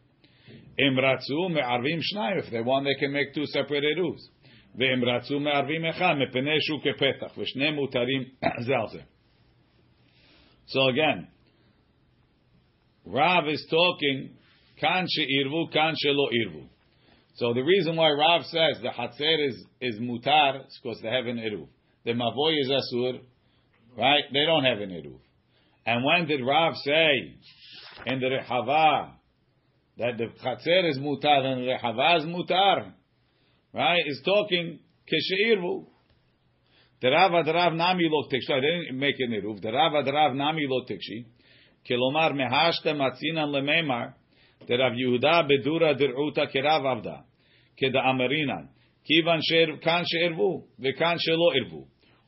אם 0.79 0.99
רצו 0.99 1.49
מערבים 1.49 2.01
שניים, 2.01 2.37
if 2.37 2.49
they 2.49 2.61
want 2.61 2.85
they 2.85 2.99
can 2.99 3.11
make 3.11 3.33
two 3.33 3.45
separate 3.45 3.83
eruvs. 3.83 4.35
והם 4.77 5.05
רצו 5.05 5.39
מערבים 5.39 5.85
אחד 5.85 6.13
מפני 6.13 6.61
שהוא 6.61 6.79
כפתח, 6.79 7.37
ושניהם 7.37 7.75
מותרים 7.75 8.23
זה 8.65 8.73
על 8.77 8.87
זה. 8.87 9.01
So 10.67 10.79
again, 10.89 11.27
Rav 13.05 13.47
is 13.47 13.65
talking, 13.69 14.29
kan 14.77 15.05
she'irvu, 15.07 15.71
kan 15.71 15.93
she'lo 15.95 16.27
irvu. 16.41 16.67
So 17.35 17.53
the 17.53 17.61
reason 17.61 17.95
why 17.95 18.09
Rav 18.11 18.43
says 18.45 18.81
the 18.81 18.89
Hatzer 18.89 19.47
is, 19.47 19.65
is 19.79 19.99
mutar 19.99 20.65
is 20.65 20.79
because 20.81 21.01
they 21.01 21.09
have 21.09 21.27
an 21.27 21.37
eruv. 21.37 21.67
The 22.04 22.12
Mavoy 22.12 22.60
is 22.60 22.70
asur, 22.70 23.20
right? 23.96 24.24
They 24.32 24.44
don't 24.46 24.64
have 24.64 24.78
an 24.78 24.90
eruv. 24.90 25.18
And 25.86 26.04
when 26.04 26.26
did 26.26 26.44
Rav 26.44 26.74
say 26.76 27.36
in 28.06 28.20
the 28.20 28.26
Rehava 28.26 29.12
that 29.98 30.16
the 30.18 30.26
Hatzer 30.42 30.88
is 30.88 30.98
mutar 30.98 31.44
and 31.44 31.62
the 31.62 31.72
Rehava 31.72 32.18
is 32.18 32.24
mutar? 32.24 32.92
right, 33.72 34.02
is 34.06 34.20
talking 34.24 34.78
kesheirvu. 35.06 35.86
The 37.00 37.10
Rav 37.10 37.44
the 37.46 37.52
Rav 37.52 37.72
Nami 37.72 38.08
lo 38.10 38.28
tikshi. 38.28 38.52
I 38.52 38.60
didn't 38.60 38.98
make 38.98 39.14
an 39.18 39.30
eruv. 39.32 39.62
The 39.62 39.72
Rav 39.72 40.04
the 40.04 40.12
Rav 40.12 40.34
Nami 40.34 40.66
lo 40.68 40.84
tikshi. 40.84 41.26
Kelomar 41.88 42.32
mehashta 42.32 42.94
matzinan 42.94 43.48
lememar. 43.48 44.14
The 44.66 44.76
Rav 44.76 44.92
Yehuda 44.92 45.48
bedura 45.48 45.98
dir'uta 45.98 46.54
kerav 46.54 46.84
avda. 46.84 47.22
Keda 47.80 48.04
amarinan. 48.04 48.68
Kivan 49.08 49.40
sher 49.42 49.78
kan 49.82 50.04
sheirvu 50.04 50.64
vekan 50.78 51.16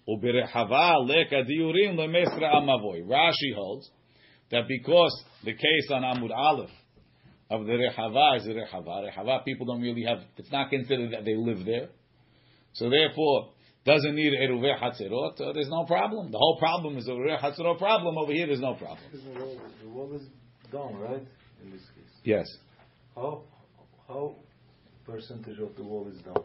shelo 0.08 0.14
irvu. 0.18 0.46
Uberehava 0.54 1.08
leka 1.08 1.44
diurin 1.44 1.96
lemesra 1.96 2.54
amavoy. 2.54 3.06
Rashi 3.06 3.54
holds 3.54 3.90
that 4.50 4.68
because 4.68 5.24
the 5.44 5.52
case 5.52 5.90
on 5.90 6.02
Amud 6.02 6.30
Aleph 6.30 6.70
of 7.50 7.66
the 7.66 7.72
Rehava 7.72 8.38
is 8.38 8.46
Rehava. 8.46 9.10
Rehava 9.10 9.44
people 9.44 9.66
don't 9.66 9.82
really 9.82 10.04
have, 10.04 10.18
it's 10.36 10.52
not 10.52 10.70
considered 10.70 11.12
that 11.12 11.24
they 11.24 11.36
live 11.36 11.64
there. 11.64 11.88
So 12.74 12.88
therefore, 12.88 13.50
doesn't 13.84 14.14
need 14.14 14.32
Eruveh 14.32 14.80
Hatzerot, 14.80 15.36
so 15.36 15.52
there's 15.52 15.68
no 15.68 15.84
problem. 15.84 16.30
The 16.30 16.38
whole 16.38 16.56
problem 16.58 16.96
is 16.96 17.08
a 17.08 17.10
Eruveh 17.10 17.40
Hatzerot 17.40 17.78
problem. 17.78 18.16
Over 18.16 18.32
here, 18.32 18.46
there's 18.46 18.60
no 18.60 18.74
problem. 18.74 19.00
The 19.12 19.88
wall, 19.88 20.14
is 20.14 20.22
down, 20.72 20.96
right? 20.96 21.22
In 21.64 21.70
this 21.70 21.80
case. 21.80 22.12
Yes. 22.24 22.46
How 23.14 23.42
how 24.08 24.34
percentage 25.04 25.58
of 25.58 25.74
the 25.76 25.82
wall 25.82 26.08
is 26.08 26.20
down? 26.22 26.36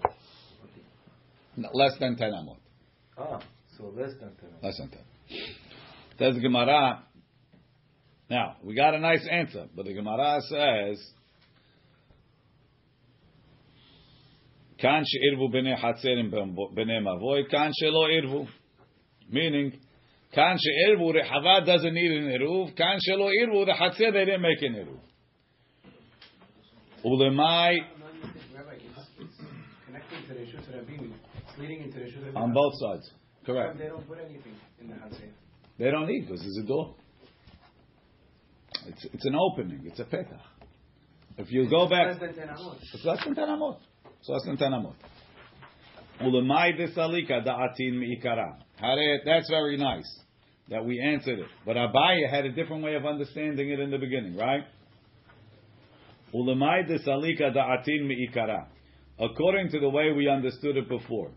No, 1.56 1.70
Less 1.74 1.94
than 2.00 2.18
10 2.18 2.32
amot. 2.32 2.58
Ah, 3.18 3.40
so 3.78 3.86
less 3.96 4.12
than 4.20 4.32
ten. 4.36 4.50
Less 4.62 4.78
than 4.78 4.90
10. 4.90 5.00
Says 6.20 6.36
the 6.36 6.42
Gemara. 6.42 7.04
Now, 8.30 8.58
we 8.64 8.76
got 8.76 8.94
a 8.94 9.00
nice 9.00 9.26
answer, 9.30 9.68
but 9.76 9.86
the 9.86 9.94
Gemara 9.94 10.40
says, 10.42 11.02
Kan 14.80 15.04
she'irvu 15.06 15.52
b'nei 15.52 15.76
hatzerim 15.76 16.32
b'nei 16.32 17.02
mavoy, 17.02 17.50
kan 17.50 17.72
she'lo 17.80 18.08
irvu. 18.08 18.48
Meaning, 19.30 19.80
kan 20.36 20.58
she'irvu, 20.58 21.14
rehava 21.16 21.66
doesn't 21.66 21.94
need 21.94 22.12
an 22.12 22.30
eruv, 22.40 22.76
kan 22.76 23.00
she'lo 23.02 23.30
irvu, 23.30 23.66
the 23.66 23.72
hatzer, 23.72 24.14
they 24.14 24.26
didn't 24.26 24.42
make 24.42 24.62
an 24.62 24.76
eruv. 24.76 25.00
Ulemai, 27.04 27.78
Rabbi, 28.56 28.74
it's, 28.74 29.08
it's 29.20 29.38
connecting 29.86 30.22
to 30.28 30.34
the 30.34 30.40
Reshut 30.42 30.68
Rabim. 30.76 31.14
It's 31.58 31.62
leading 31.62 31.84
into 31.84 32.00
the 32.00 32.38
on 32.38 32.54
both 32.54 32.74
sides. 32.78 33.10
Correct. 33.46 33.78
They 33.80 33.88
don't 33.88 34.08
put 34.08 34.20
anything 34.20 34.54
in 34.80 34.90
the 34.90 34.94
Hatzeh. 34.94 35.30
They 35.80 35.90
don't 35.90 36.08
need 36.08 36.28
because 36.28 36.42
there's 36.42 36.60
a 36.64 36.68
door. 36.68 36.96
It's, 38.88 39.06
it's 39.06 39.26
an 39.26 39.36
opening. 39.36 39.82
It's 39.86 40.00
a 40.00 40.04
petach. 40.04 40.40
If 41.38 41.52
you 41.52 41.70
go 41.70 41.88
back, 41.90 42.08
Less 42.08 42.20
than 42.20 42.36
10 42.36 42.48
amot. 42.48 42.78
it's 42.94 43.06
less 43.06 43.24
than 43.24 43.36
ten 43.36 43.48
amot. 43.48 43.78
It's 44.20 44.30
less 44.30 44.42
than 44.46 44.58
ten 44.58 44.72
amot. 44.72 44.94
Ulemai 46.22 46.78
da'atin 46.78 48.00
mi'ikara. 48.00 48.58
That's 49.26 49.50
very 49.50 49.78
nice 49.78 50.20
that 50.70 50.84
we 50.84 51.00
answered 51.00 51.40
it. 51.40 51.48
But 51.66 51.76
Abaye 51.76 52.30
had 52.30 52.46
a 52.46 52.52
different 52.52 52.84
way 52.84 52.96
of 52.96 53.06
understanding 53.06 53.70
it 53.70 53.80
in 53.80 53.92
the 53.92 53.98
beginning, 53.98 54.36
right? 54.36 54.64
Ulemai 56.34 56.90
desalika 56.90 57.56
da'atin 57.56 58.08
mi'ikara. 58.08 58.68
According 59.20 59.70
to 59.72 59.80
the 59.80 59.90
way 59.90 60.12
we 60.12 60.28
understood 60.28 60.78
it 60.78 60.90
before, 60.90 61.32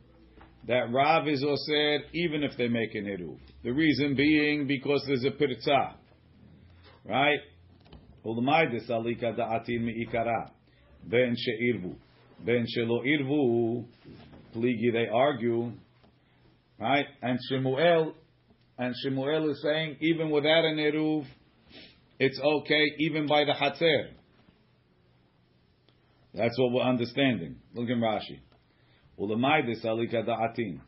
that 0.66 0.92
Rav 0.92 1.28
is 1.28 1.42
osir 1.42 2.00
even 2.12 2.42
if 2.42 2.56
they 2.56 2.68
make 2.68 2.94
an 2.94 3.04
eruv. 3.04 3.38
The 3.64 3.72
reason 3.72 4.14
being 4.14 4.66
because 4.66 5.02
there's 5.06 5.24
a 5.24 5.30
pirtzah. 5.30 5.94
Right? 7.04 7.40
Ulmai 8.24 8.72
desalika 8.72 9.36
da'atin 9.36 9.80
mi'ikara. 9.82 10.50
Ben 11.04 11.34
she'irvu. 11.36 11.94
Ben 12.44 12.66
she'lo 12.68 13.02
irvu. 13.02 13.86
Pligi, 14.54 14.92
they 14.92 15.06
argue. 15.12 15.72
Right? 16.78 17.06
And 17.22 17.38
Shemuel, 17.48 18.14
and 18.78 18.94
Shemuel 19.02 19.50
is 19.50 19.62
saying, 19.62 19.96
even 20.00 20.30
without 20.30 20.64
an 20.64 20.76
eruv, 20.76 21.26
it's 22.18 22.40
okay, 22.40 22.84
even 22.98 23.26
by 23.26 23.44
the 23.44 23.52
hatzer. 23.52 24.10
That's 26.34 26.58
what 26.58 26.72
we're 26.72 26.82
understanding. 26.82 27.56
Look 27.74 27.88
in 27.88 28.00
Rashi. 28.00 28.40
Da'atin. 29.20 30.80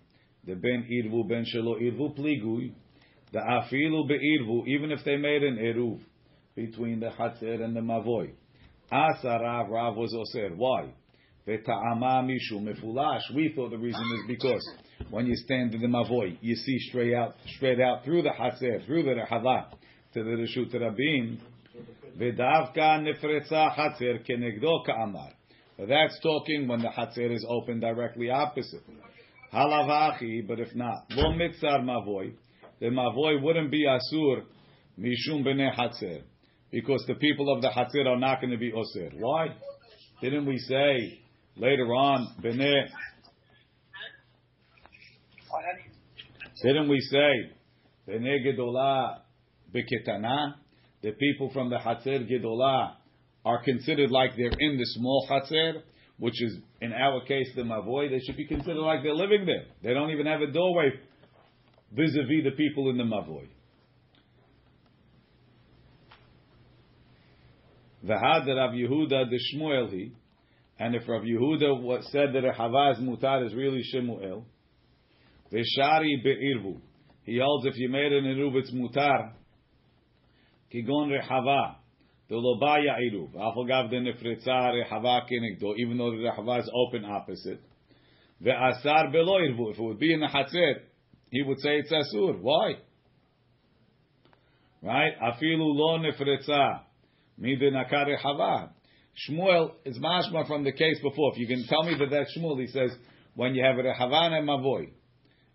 The 0.45 0.55
ben 0.55 0.87
irvu, 0.91 1.29
ben 1.29 1.45
shelo 1.45 1.81
irvu 1.81 2.17
pligui. 2.19 2.73
The 3.33 3.39
afilu 3.39 4.09
be'irvu, 4.09 4.67
even 4.67 4.91
if 4.91 5.05
they 5.05 5.17
made 5.17 5.43
an 5.43 5.57
eruv 5.57 6.01
between 6.55 7.01
the 7.01 7.07
hatzer 7.07 7.63
and 7.63 7.77
the 7.77 7.81
mavoy. 7.81 8.33
Asa 8.91 9.39
Rav, 9.41 9.69
Rav 9.71 9.97
was. 9.97 10.15
Why? 10.57 10.93
Ve'ta'ama 11.47 12.25
mishu 12.25 12.61
mefulash. 12.61 13.23
We 13.35 13.53
thought 13.55 13.71
the 13.71 13.79
reason 13.79 14.03
is 14.03 14.25
because 14.29 14.69
when 15.11 15.27
you 15.27 15.35
stand 15.37 15.75
in 15.75 15.81
the 15.81 15.87
mavoy, 15.87 16.37
you 16.41 16.55
see 16.55 16.79
straight 16.91 17.15
out, 17.15 17.35
straight 17.57 17.81
out 17.81 18.05
through 18.05 18.23
the 18.23 18.31
hatzer, 18.31 18.85
through 18.87 19.05
the 19.05 19.11
rehava, 19.11 19.71
to 20.15 20.23
the 20.23 20.31
reshut 20.31 20.75
rabim. 20.75 21.39
Ve'davka 22.19 23.01
nefretza 23.01 23.75
hatzer 23.75 24.29
kenegdo 24.29 24.85
ka'amar. 24.85 25.33
That's 25.79 26.19
talking 26.21 26.69
when 26.69 26.81
the 26.81 26.89
hatzer 26.89 27.35
is 27.35 27.45
open 27.49 27.81
directly 27.81 28.31
opposite. 28.31 28.83
Halavachi, 29.53 30.47
but 30.47 30.61
if 30.61 30.75
not, 30.75 31.05
lo 31.11 31.33
mitzar 31.33 31.83
mavoy, 31.83 32.35
the 32.81 32.87
mavoy 32.87 33.43
wouldn't 33.43 33.71
be 33.71 33.85
asur 33.87 34.43
mishum 34.99 35.45
b'nei 35.45 35.75
hatzer, 35.75 36.23
because 36.71 37.05
the 37.07 37.15
people 37.15 37.53
of 37.53 37.63
the 37.63 37.69
hatzer 37.69 38.07
are 38.07 38.19
not 38.19 38.41
going 38.41 38.51
to 38.51 38.59
be 38.59 38.73
osir. 38.73 39.13
Why? 39.19 39.49
Didn't 40.21 40.47
we 40.47 40.59
say 40.59 41.21
later 41.57 41.87
on 41.87 42.35
b'nei? 42.43 42.89
Didn't 46.63 46.89
we 46.89 47.01
say 47.01 47.53
b'nei 48.09 48.39
gedolah 48.47 49.21
b'ketana? 49.75 50.55
The 51.03 51.13
people 51.13 51.51
from 51.53 51.69
the 51.71 51.77
hatzer 51.77 52.31
gedolah 52.31 52.93
are 53.45 53.63
considered 53.63 54.11
like 54.11 54.37
they're 54.37 54.57
in 54.59 54.79
the 54.79 54.87
small 54.87 55.27
hatzer, 55.31 55.83
which 56.19 56.41
is 56.43 56.59
in 56.81 56.93
our 56.93 57.25
case 57.25 57.49
the 57.57 57.63
mavoy. 57.63 58.11
They 58.11 58.21
should 58.21 58.37
be 58.37 58.47
considered 58.47 58.77
like 58.81 59.03
they're 59.03 59.15
living 59.15 59.47
there. 59.47 59.65
They 59.83 59.95
don't 59.95 60.11
even 60.11 60.27
have 60.27 60.41
a 60.41 60.51
doorway 60.53 60.91
vis-a-vis 61.93 62.45
the 62.45 62.53
people 62.57 62.91
in 62.91 62.97
the 62.97 63.05
mavoi. 63.05 63.27
mavoy. 63.27 63.49
V'had 68.05 68.47
Rav 68.47 68.73
Yehuda 68.73 69.31
the 69.31 69.39
Shmuel 69.55 69.91
he, 69.91 70.13
and 70.79 70.95
if 70.95 71.09
Rav 71.09 71.23
Yehuda 71.23 72.03
said 72.05 72.33
that 72.35 72.45
a 72.45 72.53
Havaz 72.53 73.01
mutar 73.01 73.47
is 73.47 73.55
really 73.55 73.83
Shemuel, 73.83 74.45
v'shari 75.53 76.23
be'irvu. 76.23 76.81
He 77.25 77.39
holds 77.41 77.67
if 77.67 77.75
you 77.77 77.89
made 77.89 78.13
an 78.13 78.25
eruv 78.25 78.57
it's 78.57 78.73
mutar. 78.73 79.35
Kigon 80.75 81.11
rehava. 81.11 81.77
Even 85.79 85.99
though 85.99 86.11
the 86.11 86.17
rehava 86.17 86.61
is 86.61 86.71
open 86.75 87.05
opposite. 87.05 87.61
Ve'asar 88.43 89.13
belo. 89.15 89.39
If 89.71 89.79
it 89.79 89.83
would 89.83 89.99
be 89.99 90.13
in 90.13 90.21
the 90.21 90.27
hatzir, 90.27 90.81
he 91.31 91.43
would 91.43 91.59
say 91.61 91.79
it's 91.79 91.93
asur. 91.93 92.41
Why? 92.41 92.75
Right? 94.83 95.13
Afilu 95.21 95.75
lo 95.75 95.99
nefretza 95.99 96.81
midinakar 97.41 98.07
rechava. 98.07 98.71
Shmuel 99.29 99.73
is 99.85 99.99
mashma 99.99 100.47
from 100.47 100.65
the 100.65 100.73
case 100.73 100.99
before. 101.03 101.33
If 101.33 101.39
you 101.39 101.47
can 101.47 101.67
tell 101.69 101.83
me 101.83 101.97
that 101.99 102.11
that's 102.11 102.37
Shmuel, 102.37 102.59
he 102.61 102.67
says 102.69 102.91
when 103.35 103.55
you 103.55 103.63
have 103.65 103.79
a 103.79 103.83
rehavan 103.83 104.33
and 104.33 104.49
mavoy, 104.49 104.91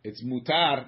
it's 0.03 0.23
mutar. 0.23 0.85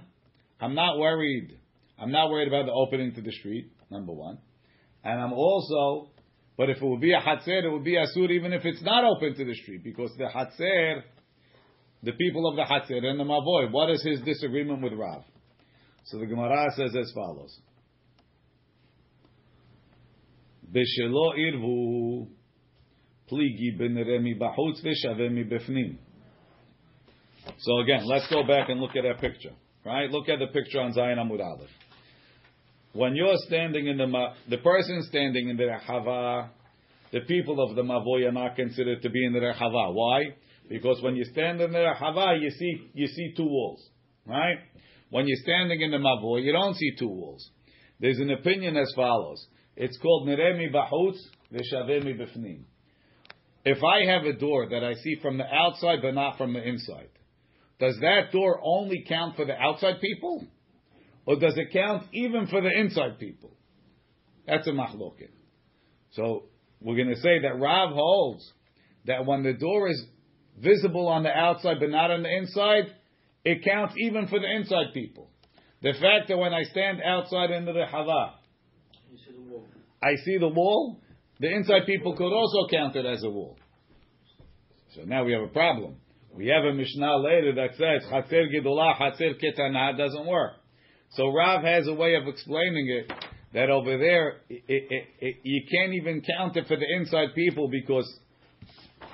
I'm 0.62 0.76
not 0.76 1.00
worried. 1.00 1.58
I'm 1.98 2.12
not 2.12 2.30
worried 2.30 2.48
about 2.48 2.66
the 2.66 2.72
opening 2.72 3.14
to 3.16 3.22
the 3.22 3.32
street. 3.32 3.72
Number 3.90 4.14
one, 4.14 4.38
and 5.04 5.22
I'm 5.22 5.34
also. 5.34 6.10
But 6.58 6.70
if 6.70 6.78
it 6.82 6.86
would 6.86 7.00
be 7.00 7.14
a 7.14 7.22
hatzer, 7.22 7.64
it 7.64 7.72
would 7.72 7.86
be 7.86 7.96
asur 7.96 8.30
even 8.32 8.52
if 8.52 8.66
it's 8.66 8.82
not 8.82 9.06
open 9.06 9.34
to 9.34 9.46
the 9.46 9.56
street 9.56 9.82
because 9.82 10.12
the 10.18 10.26
hatzer, 10.26 11.04
the 12.04 12.12
people 12.12 12.50
of 12.50 12.58
the 12.58 12.64
hatzer 12.64 13.06
and 13.06 13.18
the 13.18 13.24
mavoy. 13.24 13.72
What 13.72 13.90
is 13.92 14.04
his 14.04 14.20
disagreement 14.22 14.82
with 14.84 14.92
Rav? 14.92 15.24
So 16.06 16.20
the 16.20 16.26
Gemara 16.26 16.68
says 16.76 16.94
as 17.00 17.12
follows. 17.16 17.58
Irvu 20.76 22.28
pligi 23.32 23.80
bachutz 23.80 24.84
v'shaveh 24.84 25.32
mibefnim. 25.32 25.98
So 27.60 27.80
again, 27.80 28.06
let's 28.06 28.28
go 28.30 28.44
back 28.44 28.70
and 28.70 28.80
look 28.80 28.96
at 28.96 29.04
that 29.04 29.20
picture. 29.22 29.54
Right? 29.86 30.10
Look 30.10 30.28
at 30.30 30.40
the 30.40 30.48
picture 30.48 30.82
on 30.82 30.94
Zayin 30.94 31.18
Amud 31.18 31.42
Aleph. 31.44 31.70
When 32.94 33.16
you're 33.16 33.38
standing 33.48 33.88
in 33.88 33.98
the 33.98 34.08
ma- 34.08 34.34
the 34.50 34.58
person 34.58 35.04
standing 35.04 35.50
in 35.50 35.58
the 35.58 35.64
rehava, 35.64 36.50
the 37.12 37.22
people 37.22 37.62
of 37.62 37.76
the 37.76 37.84
mavoy 37.84 38.28
are 38.28 38.32
not 38.32 38.56
considered 38.56 39.02
to 39.04 39.10
be 39.10 39.26
in 39.26 39.34
the 39.34 39.40
rehava. 39.40 39.94
Why? 39.94 40.36
Because 40.68 41.02
when 41.02 41.16
you 41.16 41.26
stand 41.26 41.62
in 41.62 41.72
the 41.72 41.80
rehava, 41.80 42.42
you 42.42 42.50
see 42.50 42.90
you 42.94 43.08
see 43.08 43.34
two 43.38 43.46
walls. 43.46 43.88
Right? 44.26 44.58
When 45.12 45.28
you're 45.28 45.42
standing 45.44 45.82
in 45.82 45.92
the 45.92 45.98
mavoy, 45.98 46.44
you 46.44 46.52
don't 46.52 46.76
see 46.76 46.92
two 46.98 47.08
walls. 47.08 47.48
There's 48.00 48.20
an 48.20 48.32
opinion 48.32 48.78
as 48.78 48.92
follows. 48.96 49.46
It's 49.76 49.98
called 49.98 50.28
Neremi 50.28 50.74
Bahutz 50.74 51.18
Veshavemi 51.54 52.20
Bifnim. 52.20 52.64
If 53.66 53.84
I 53.84 54.06
have 54.12 54.24
a 54.24 54.34
door 54.34 54.68
that 54.70 54.84
I 54.84 54.94
see 54.96 55.16
from 55.22 55.38
the 55.38 55.46
outside 55.46 56.00
but 56.02 56.16
not 56.16 56.38
from 56.38 56.54
the 56.54 56.68
inside, 56.68 57.10
does 57.80 57.98
that 58.02 58.32
door 58.32 58.60
only 58.64 59.06
count 59.08 59.36
for 59.36 59.46
the 59.46 59.56
outside 59.56 60.02
people? 60.02 60.48
Or 61.30 61.36
does 61.36 61.56
it 61.58 61.72
count 61.72 62.08
even 62.12 62.48
for 62.48 62.60
the 62.60 62.72
inside 62.76 63.20
people? 63.20 63.52
That's 64.48 64.68
a 64.68 64.72
machloket. 64.72 65.30
So 66.14 66.46
we're 66.82 66.96
going 66.96 67.14
to 67.16 67.22
say 67.22 67.42
that 67.44 67.60
Rav 67.60 67.92
holds 67.94 68.52
that 69.06 69.28
when 69.28 69.44
the 69.44 69.54
door 69.54 69.90
is 69.90 70.04
visible 70.58 71.08
on 71.08 71.22
the 71.22 71.30
outside 71.30 71.76
but 71.80 71.92
not 71.92 72.10
on 72.10 72.24
the 72.24 72.36
inside, 72.36 72.86
it 73.46 73.64
counts 73.64 73.94
even 74.00 74.26
for 74.26 74.40
the 74.40 74.52
inside 74.56 74.88
people. 74.96 75.30
The 75.84 75.92
fact 75.92 76.30
that 76.30 76.38
when 76.40 76.52
I 76.52 76.64
stand 76.64 77.00
outside 77.06 77.52
in 77.52 77.66
the 77.66 77.74
Hava, 77.74 78.34
You 79.12 79.20
see 79.20 79.32
the 79.32 79.54
wall. 79.54 79.68
I 80.02 80.16
see 80.26 80.38
the 80.40 80.48
wall, 80.48 81.00
the 81.40 81.52
inside 81.52 81.86
people 81.86 82.16
could 82.16 82.34
also 82.34 82.68
count 82.72 82.96
it 82.96 83.06
as 83.06 83.24
a 83.24 83.30
wall. 83.30 83.56
So 84.96 85.04
now 85.04 85.26
we 85.26 85.34
have 85.34 85.44
a 85.44 85.54
problem. 85.54 85.98
We 86.34 86.48
have 86.48 86.64
a 86.64 86.74
Mishnah 86.74 87.18
later 87.18 87.54
that 87.54 87.76
says 87.78 88.12
Hatzer 88.12 88.48
Gedolah, 88.52 89.00
Hatzer 89.00 89.40
Ketana 89.40 89.96
doesn't 89.96 90.26
work. 90.26 90.54
So 91.12 91.30
Rav 91.30 91.64
has 91.64 91.88
a 91.88 91.94
way 91.94 92.16
of 92.16 92.28
explaining 92.28 92.90
it 92.90 93.12
that 93.54 93.70
over 93.70 93.98
there 93.98 94.42
it, 94.50 94.64
it, 94.68 95.08
it, 95.20 95.36
you 95.44 95.64
can't 95.72 95.94
even 95.94 96.22
count 96.22 96.56
it 96.56 96.68
for 96.68 96.78
the 96.78 96.86
inside 96.98 97.34
people 97.34 97.68
because 97.68 98.08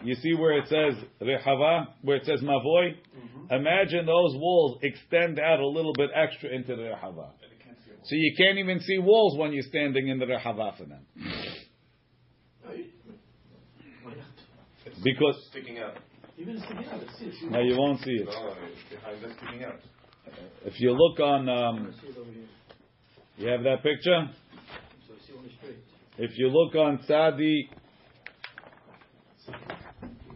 you 0.03 0.15
see 0.15 0.33
where 0.33 0.57
it 0.57 0.67
says 0.67 1.01
Rehava, 1.21 1.87
where 2.01 2.17
it 2.17 2.25
says 2.25 2.41
Mavoy. 2.41 2.95
Mm-hmm. 2.95 3.53
Imagine 3.53 4.05
those 4.05 4.35
walls 4.35 4.79
extend 4.83 5.39
out 5.39 5.59
a 5.59 5.67
little 5.67 5.93
bit 5.93 6.09
extra 6.13 6.49
into 6.49 6.75
the 6.75 6.83
Rehava. 6.83 7.29
So 8.03 8.15
you 8.15 8.35
can't 8.37 8.59
even 8.59 8.81
see 8.81 8.99
walls 8.99 9.35
when 9.37 9.51
you're 9.51 9.63
standing 9.63 10.09
in 10.09 10.19
the 10.19 10.25
Rehava 10.25 10.77
for 10.77 10.85
them. 10.85 11.05
Why 14.03 14.13
not? 14.13 15.03
Because 15.03 15.35
Sticking 15.49 15.79
out. 15.79 15.95
Even 16.37 16.59
sticking 16.59 16.85
out, 16.85 17.01
it's 17.01 17.15
still. 17.15 17.49
no, 17.49 17.61
you 17.61 17.75
won't 17.77 17.99
see 18.01 18.11
it. 18.11 18.25
No, 18.25 18.53
it's 18.67 18.89
behind 18.89 19.37
sticking 19.37 19.63
out. 19.63 19.79
If 20.65 20.79
you 20.79 20.91
look 20.91 21.19
on, 21.19 21.47
um, 21.49 21.93
See 22.01 22.07
it 22.07 22.17
over 22.17 22.31
here. 22.31 22.43
you 23.37 23.47
have 23.49 23.63
that 23.63 23.83
picture. 23.83 24.29
So 25.07 25.13
see 25.27 25.33
only 25.37 25.51
straight. 25.57 25.77
If 26.17 26.31
you 26.37 26.47
look 26.49 26.75
on 26.75 26.99
Sadi, 27.07 27.69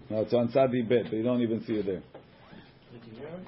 no, 0.10 0.22
it's 0.22 0.34
on 0.34 0.52
Sadi 0.52 0.82
bit, 0.82 1.04
but 1.06 1.14
you 1.14 1.24
don't 1.24 1.42
even 1.42 1.64
see 1.66 1.74
it 1.74 1.86
there. 1.86 2.04
Looking 2.94 3.16
here. 3.16 3.46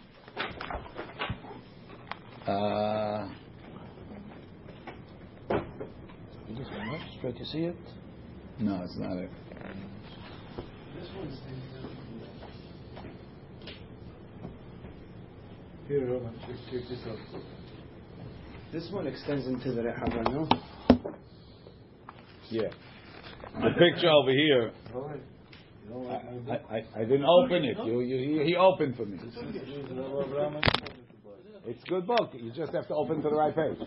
Uh, 2.47 3.29
This 6.49 6.67
one. 6.67 6.99
Straight, 7.17 7.39
you 7.39 7.45
see 7.45 7.59
it? 7.65 7.75
no, 8.59 8.81
it's 8.83 8.97
not 8.97 9.17
it. 9.17 9.29
Here, 15.91 16.05
Roman, 16.07 16.33
check, 16.39 16.55
check 16.71 16.87
this 16.87 16.99
out. 17.05 17.17
This 18.71 18.89
one 18.93 19.07
extends 19.07 19.45
into 19.45 19.73
the 19.73 19.81
Rehava, 19.81 20.23
no? 20.31 20.47
Yeah, 22.49 22.69
the 23.55 23.71
picture 23.77 24.09
over 24.09 24.31
here. 24.31 24.71
Roman, 24.93 25.19
you 25.83 25.89
know 25.89 26.07
I. 26.07 26.53
I, 26.53 26.77
I- 26.77 26.85
I 26.95 27.03
didn't 27.03 27.25
open 27.25 27.65
it. 27.65 27.75
You, 27.85 27.99
you, 27.99 28.39
he- 28.39 28.51
he 28.51 28.55
opened 28.55 28.95
for 28.95 29.03
me. 29.05 29.19
It's 31.65 31.83
good 31.89 32.07
book. 32.07 32.29
You 32.35 32.53
just 32.53 32.71
have 32.71 32.87
to 32.87 32.93
open 32.95 33.17
to 33.21 33.29
the 33.29 33.35
right 33.35 33.53
page. 33.53 33.77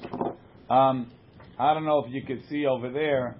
Um, 0.69 1.11
I 1.59 1.73
don't 1.73 1.87
know 1.87 2.05
if 2.07 2.13
you 2.13 2.21
could 2.27 2.47
see 2.51 2.67
over 2.67 2.93
there 2.93 3.37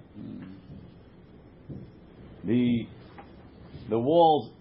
the 2.43 2.87
the 3.91 3.99
walls 3.99 4.51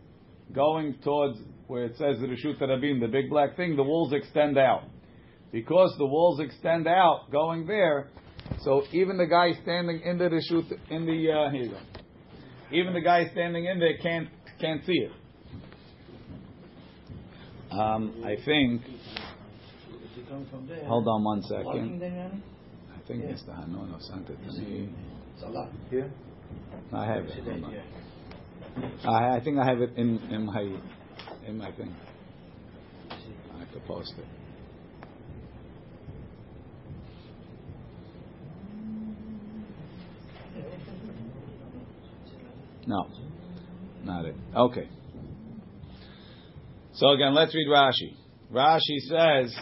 going 0.53 0.97
towards 1.03 1.39
where 1.67 1.85
it 1.85 1.97
says 1.97 2.19
the 2.21 2.27
Rishut 2.27 2.61
Rabim, 2.61 3.01
the 3.01 3.09
big 3.09 3.31
black 3.31 3.57
thing. 3.57 3.77
The 3.77 3.83
walls 3.83 4.13
extend 4.13 4.59
out 4.59 4.83
because 5.53 5.95
the 5.99 6.07
walls 6.07 6.41
extend 6.41 6.87
out 6.87 7.31
going 7.31 7.67
there. 7.67 8.09
So 8.63 8.83
even 8.93 9.17
the 9.17 9.27
guy 9.27 9.53
standing 9.63 10.01
in 10.05 10.19
the 10.19 10.25
Rishut 10.25 10.71
in 10.91 11.07
the 11.07 11.33
uh, 11.33 11.51
here 11.51 11.63
you 11.65 11.71
go. 11.71 11.79
Even 12.73 12.93
the 12.93 13.01
guy 13.01 13.29
standing 13.33 13.65
in 13.67 13.79
there 13.79 13.97
can't 14.03 14.29
can't 14.61 14.85
see 14.85 14.93
it. 14.93 15.13
Um, 17.71 18.23
I 18.25 18.37
think. 18.45 18.83
If 18.85 20.17
you 20.17 20.25
come 20.29 20.47
from 20.51 20.67
there. 20.69 20.85
Hold 20.85 21.09
on 21.09 21.25
one 21.25 21.43
second. 21.43 22.01
There, 22.01 22.31
I 22.95 23.09
think 23.09 23.25
Yeah. 23.25 23.31
Mr. 23.31 23.51
Hanono 23.51 24.01
sent 24.01 24.29
it 24.31 24.39
to 24.47 24.61
me. 24.61 24.89
It's 25.35 25.43
a 25.43 25.49
lot. 25.49 25.71
here? 25.91 26.11
I 26.93 27.05
have 27.07 27.25
it. 27.25 27.45
that, 27.45 27.53
Hold 27.53 27.65
on. 27.65 27.73
yeah. 27.73 29.11
I, 29.11 29.37
I 29.37 29.41
think 29.41 29.59
I 29.59 29.65
have 29.67 29.81
it 29.81 29.91
in, 29.97 30.19
in 30.31 30.47
my 30.47 30.63
in 31.47 31.59
my 31.59 31.71
thing. 31.73 31.95
I 33.11 33.65
could 33.73 33.85
post 33.87 34.15
it. 34.19 34.25
No, 42.87 43.09
not 44.05 44.27
it. 44.27 44.35
Okay. 44.55 44.89
So 46.93 47.11
again, 47.11 47.35
let's 47.35 47.55
read 47.55 47.67
Rashi. 47.69 48.15
Rashi 48.53 48.99
says, 49.09 49.57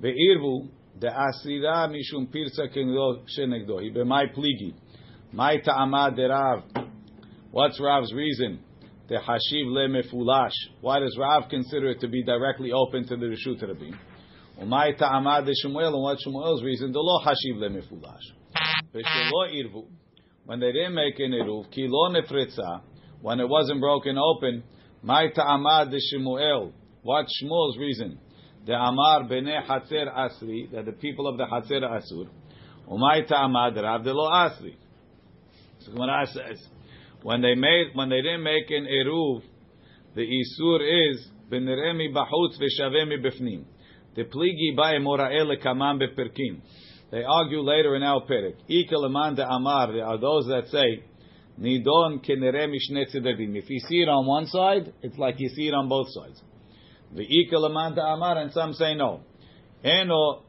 "Ve'irvu 0.00 0.68
de 0.98 1.08
asira 1.08 1.88
mishum 1.88 2.30
pirza 2.32 2.68
kenegdo 2.68 3.24
shenegdo." 3.36 3.82
He 3.82 3.90
b'may 3.90 4.32
pligi, 4.34 4.74
my 5.32 5.56
ta'ama 5.58 6.12
derav. 6.16 6.62
What's 7.50 7.80
Rav's 7.80 8.12
reason? 8.12 8.60
The 9.08 9.14
hashiv 9.14 9.66
le 9.66 9.88
mefulash. 9.88 10.52
Why 10.82 11.00
does 11.00 11.16
Rav 11.18 11.48
consider 11.48 11.88
it 11.88 12.00
to 12.00 12.08
be 12.08 12.22
directly 12.22 12.72
open 12.72 13.06
to 13.08 13.16
the 13.16 13.26
reshut 13.26 13.62
rabim? 13.62 13.96
Umay 14.60 14.98
ta'ama 14.98 15.42
de 15.44 15.52
Shmuel, 15.64 15.94
and 15.94 16.02
what 16.02 16.18
Shmuel's 16.26 16.62
reason? 16.62 16.92
The 16.92 16.98
lo 16.98 17.18
hashiv 17.24 17.58
le 17.58 17.70
mefulash. 17.70 18.20
V'shelo 18.94 19.50
irvu. 19.54 19.86
When 20.44 20.60
they 20.60 20.72
didn't 20.72 20.94
make 20.94 21.18
an 21.20 21.32
eruv, 21.32 21.70
ki 21.70 21.86
lo 21.88 22.10
nefritza, 22.10 22.82
when 23.22 23.40
it 23.40 23.48
wasn't 23.48 23.80
broken 23.80 24.18
open, 24.18 24.62
my 25.02 25.28
ta'amad 25.34 25.90
de 25.90 25.98
Shmuel. 26.12 26.72
What 27.02 27.26
Shmuel's 27.42 27.78
reason? 27.78 28.18
The 28.66 28.74
Amar 28.74 29.24
bene 29.24 29.62
Hatzer 29.66 30.14
Asri, 30.14 30.70
that 30.72 30.84
the 30.84 30.92
people 30.92 31.26
of 31.26 31.38
the 31.38 31.44
Hatzer 31.44 31.80
Asur. 31.80 32.28
Umay 32.90 33.26
ta'amad 33.26 33.74
Rav 33.82 34.04
de 34.04 34.12
lo 34.12 34.28
Asri. 34.30 34.74
So 35.80 35.92
Gemara 35.92 36.26
says, 36.26 36.60
when 37.22 37.42
they 37.42 37.54
made, 37.54 37.90
when 37.94 38.08
they 38.08 38.22
didn't 38.22 38.42
make 38.42 38.70
an 38.70 38.86
eruv, 38.86 39.42
the 40.14 40.22
isur 40.22 41.10
is 41.12 41.28
beniremi 41.50 42.12
bahutz 42.14 42.58
v'shavemi 42.60 43.24
bifnim. 43.24 43.64
The 44.14 44.24
pligi 44.24 44.76
ba'e 44.76 45.00
mora'el 45.00 45.62
kamam 45.62 46.00
beperkim. 46.00 46.60
They 47.10 47.22
argue 47.24 47.60
later 47.60 47.96
in 47.96 48.02
our 48.02 48.22
perek. 48.26 48.56
De 48.68 49.46
amar. 49.48 49.92
There 49.92 50.04
are 50.04 50.18
those 50.18 50.46
that 50.46 50.68
say, 50.70 51.04
nidon 51.60 52.24
kenere 52.24 52.68
mishne 52.68 53.06
tzedadim. 53.14 53.56
If 53.56 53.70
you 53.70 53.80
see 53.80 54.02
it 54.02 54.08
on 54.08 54.26
one 54.26 54.46
side, 54.46 54.92
it's 55.02 55.16
like 55.18 55.36
you 55.38 55.48
see 55.48 55.68
it 55.68 55.74
on 55.74 55.88
both 55.88 56.08
sides. 56.10 56.42
The 57.14 57.22
ikalamanta 57.22 58.00
amar, 58.00 58.38
and 58.38 58.52
some 58.52 58.74
say 58.74 58.94
no. 58.94 59.22
Eno 59.82 60.42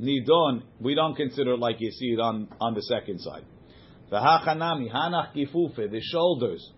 nidon, 0.00 0.62
we 0.80 0.94
don't 0.94 1.14
consider 1.14 1.54
it 1.54 1.58
like 1.58 1.76
you 1.80 1.90
see 1.90 2.12
it 2.14 2.20
on, 2.20 2.48
on 2.60 2.74
the 2.74 2.82
second 2.82 3.20
side. 3.20 3.44
The 4.14 4.20
hachanami, 4.20 4.92
hanach 4.92 5.34
kifufe, 5.34 5.90
the 5.90 6.00
shoulders. 6.00 6.70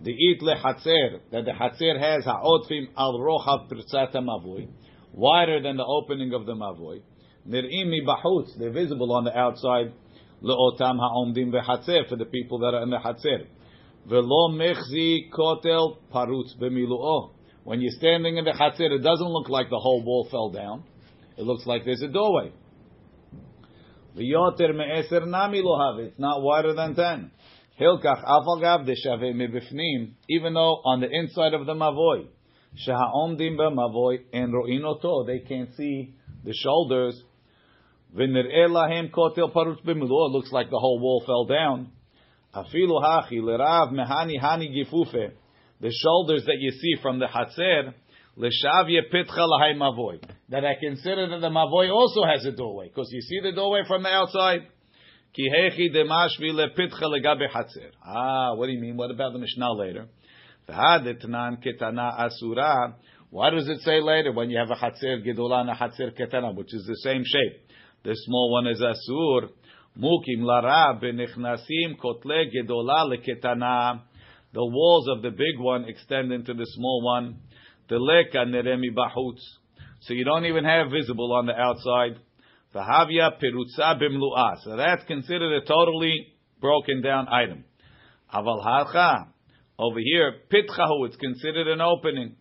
The 0.00 0.10
it 0.10 0.40
lehatzer, 0.40 1.20
that 1.30 1.44
the 1.44 1.50
hatzer 1.50 2.00
has 2.00 2.24
ha'otfim 2.24 2.88
al 2.96 3.18
rochav 3.20 3.70
pritzat 3.70 4.14
mavoi, 4.14 4.68
wider 5.12 5.60
than 5.60 5.76
the 5.76 5.84
opening 5.84 6.32
of 6.32 6.46
the 6.46 6.54
mavoi. 6.54 7.02
Nir'im 7.46 7.90
mi 7.90 8.00
bahutz, 8.00 8.58
they're 8.58 8.72
visible 8.72 9.12
on 9.12 9.24
the 9.24 9.36
outside. 9.36 9.92
Le'otam 10.42 10.96
ha'omdim 10.96 11.52
ve'hatzer, 11.52 12.08
for 12.08 12.16
the 12.16 12.24
people 12.24 12.60
that 12.60 12.72
are 12.72 12.82
in 12.84 12.88
the 12.88 12.96
hatzer. 12.96 13.44
Velo 14.06 14.48
mechzi 14.52 15.30
kotel 15.30 15.98
parutz 16.10 16.56
b'milu'o. 16.58 17.32
When 17.64 17.82
you're 17.82 17.92
standing 17.98 18.38
in 18.38 18.46
the 18.46 18.52
chatzir, 18.52 18.90
it 18.90 19.02
doesn't 19.02 19.28
look 19.28 19.50
like 19.50 19.68
the 19.68 19.78
whole 19.78 20.02
wall 20.02 20.26
fell 20.30 20.48
down. 20.48 20.84
It 21.36 21.42
looks 21.42 21.66
like 21.66 21.84
there's 21.84 22.00
a 22.00 22.08
doorway. 22.08 22.50
V'yoter 24.16 24.74
me'eser 24.74 25.24
nami 25.24 25.62
lo 25.62 25.98
It's 25.98 26.18
not 26.18 26.42
wider 26.42 26.74
than 26.74 26.94
ten. 26.94 27.30
Hilkach 27.80 28.22
deshave 28.86 29.34
mebifnim. 29.34 30.12
Even 30.28 30.54
though 30.54 30.82
on 30.84 31.00
the 31.00 31.08
inside 31.10 31.54
of 31.54 31.64
the 31.64 31.72
mavoy, 31.72 32.26
sheha'omdim 32.86 33.58
and 34.32 34.52
ro'inoto, 34.52 35.26
they 35.26 35.38
can't 35.38 35.74
see 35.76 36.14
the 36.44 36.52
shoulders. 36.52 37.22
V'nir'eh 38.14 38.68
lahem 38.68 39.10
kotel 39.10 39.50
parutz 39.50 39.82
looks 39.84 40.52
like 40.52 40.68
the 40.68 40.78
whole 40.78 41.00
wall 41.00 41.22
fell 41.24 41.46
down. 41.46 41.90
Afilu 42.54 43.02
hachi 43.02 43.40
mehani 43.40 44.38
hani 44.38 44.68
gifufe. 44.76 45.32
The 45.80 45.90
shoulders 45.90 46.44
that 46.44 46.58
you 46.58 46.70
see 46.70 47.00
from 47.00 47.18
the 47.18 47.26
hatzer, 47.26 47.94
That 48.36 48.52
I 50.64 50.74
consider 50.80 51.28
that 51.28 51.40
the 51.40 51.50
mavoy 51.50 51.92
also 51.92 52.24
has 52.24 52.44
a 52.46 52.52
doorway 52.52 52.88
because 52.88 53.10
you 53.12 53.20
see 53.20 53.40
the 53.42 53.52
doorway 53.52 53.82
from 53.86 54.02
the 54.02 54.08
outside. 54.08 54.62
Ah, 58.04 58.54
what 58.54 58.66
do 58.66 58.72
you 58.72 58.80
mean? 58.80 58.96
What 58.96 59.10
about 59.10 59.32
the 59.32 59.38
Mishnah 59.38 59.72
later? 59.72 60.06
Why 63.30 63.50
does 63.50 63.68
it 63.68 63.80
say 63.80 64.00
later 64.00 64.32
when 64.32 64.50
you 64.50 64.58
have 64.58 64.70
a 64.70 64.76
hatzer 64.76 65.26
gedola 65.26 65.60
and 65.62 65.70
a 65.70 65.74
hatzer 65.74 66.12
ketana, 66.18 66.54
which 66.54 66.72
is 66.74 66.84
the 66.86 66.96
same 66.96 67.24
shape? 67.24 67.66
The 68.04 68.14
small 68.14 68.52
one 68.52 68.66
is 68.66 68.80
asur. 68.80 69.48
Mukim 69.98 70.42
benichnasim 71.02 71.98
kotle 72.02 72.46
gedola. 72.54 74.00
The 74.54 74.64
walls 74.64 75.08
of 75.08 75.22
the 75.22 75.30
big 75.30 75.58
one 75.58 75.84
extend 75.86 76.32
into 76.32 76.52
the 76.54 76.66
small 76.66 77.02
one. 77.02 77.36
Teleka 77.90 78.46
neremi 78.46 78.94
bahutz. 78.94 79.40
So 80.00 80.14
you 80.14 80.24
don't 80.24 80.46
even 80.46 80.64
have 80.64 80.90
visible 80.90 81.32
on 81.32 81.46
the 81.46 81.52
outside. 81.52 82.18
Fahavya 82.74 83.38
perutza 83.40 84.00
bimlu'a. 84.00 84.56
So 84.64 84.76
that's 84.76 85.04
considered 85.06 85.62
a 85.62 85.64
totally 85.64 86.34
broken 86.60 87.02
down 87.02 87.28
item. 87.28 87.64
Aval 88.32 88.64
halcha. 88.64 89.26
Over 89.78 90.00
here, 90.00 90.34
pitchahu, 90.50 91.06
it's 91.06 91.16
considered 91.16 91.68
an 91.68 91.80
opening. 91.80 92.36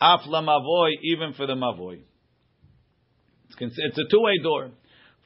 Afla 0.00 0.42
mavoy, 0.42 0.90
even 1.02 1.34
for 1.34 1.46
the 1.46 1.54
mavoy. 1.54 2.00
It's, 3.60 3.78
it's 3.78 3.98
a 3.98 4.08
two-way 4.10 4.38
door. 4.42 4.70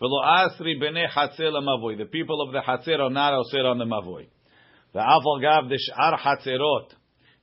The 0.01 2.07
people 2.13 2.43
of 2.43 2.53
the 2.53 2.61
Hatzer 2.61 3.01
are 3.01 3.11
not 3.11 3.33
osir 3.33 3.65
on 3.65 3.79
the 3.79 3.85
Mavoy. 3.85 4.29
The 4.93 5.01
Afal 5.01 5.41
Gav 5.41 5.69
the 5.69 5.77
Sh'ar 5.77 6.17
Hatzerot, 6.19 6.95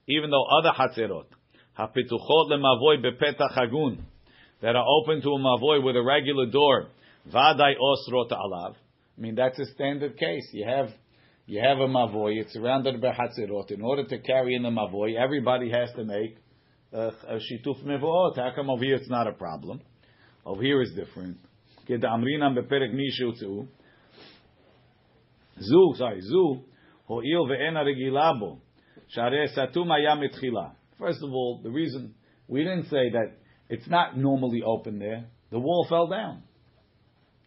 even 0.07 0.29
though 0.29 0.45
other 0.45 0.71
Hatzerot, 0.71 1.25
Hapituchot 1.78 2.50
lemavoy 2.50 3.02
bepetach 3.02 3.56
hagun, 3.56 3.98
that 4.62 4.76
are 4.76 4.84
open 4.86 5.22
to 5.22 5.28
a 5.28 5.38
Mavoy 5.38 5.82
with 5.84 5.96
a 5.96 6.02
regular 6.02 6.46
door, 6.46 6.88
Vadai 7.32 7.74
Osrot 7.80 8.30
alav. 8.30 8.74
I 9.16 9.20
mean, 9.20 9.34
that's 9.34 9.58
a 9.58 9.66
standard 9.74 10.16
case. 10.16 10.48
You 10.52 10.66
have 10.66 10.88
you 11.46 11.60
have 11.62 11.78
a 11.78 11.88
mavoy. 11.88 12.40
It's 12.40 12.52
surrounded 12.52 13.00
by 13.00 13.08
hatzirot. 13.08 13.70
In 13.70 13.82
order 13.82 14.04
to 14.04 14.18
carry 14.20 14.54
in 14.54 14.62
the 14.62 14.70
mavoy, 14.70 15.16
everybody 15.20 15.70
has 15.70 15.90
to 15.96 16.04
make 16.04 16.36
a, 16.92 17.08
a 17.28 17.38
shituf 17.38 17.84
mevoot. 17.84 18.36
How 18.36 18.52
come 18.54 18.70
over 18.70 18.84
here 18.84 18.94
it's 18.94 19.10
not 19.10 19.26
a 19.26 19.32
problem? 19.32 19.80
Over 20.46 20.62
here 20.62 20.80
is 20.80 20.92
different. 20.94 21.36
כדאמרינם 21.86 22.54
בפרק 22.54 22.90
מי 22.92 23.10
שהוצאו. 23.10 23.64
זו, 25.56 25.92
sorry, 25.98 26.20
זו, 26.20 26.62
הואיל 27.06 27.40
ואין 27.40 27.76
הרגילה 27.76 28.32
בו, 28.38 28.56
שהרי 29.08 29.48
סתום 29.48 29.92
היה 29.92 30.14
מתחילה. 30.14 30.68
First 30.98 31.22
of 31.22 31.30
all, 31.30 31.60
the 31.62 31.70
reason, 31.70 32.14
we 32.48 32.62
didn't 32.62 32.84
say 32.84 33.10
that 33.10 33.36
it's 33.68 33.88
not 33.88 34.16
normally 34.16 34.62
open 34.64 34.98
there. 34.98 35.26
The 35.50 35.58
wall 35.58 35.86
fell 35.88 36.06
down. 36.08 36.42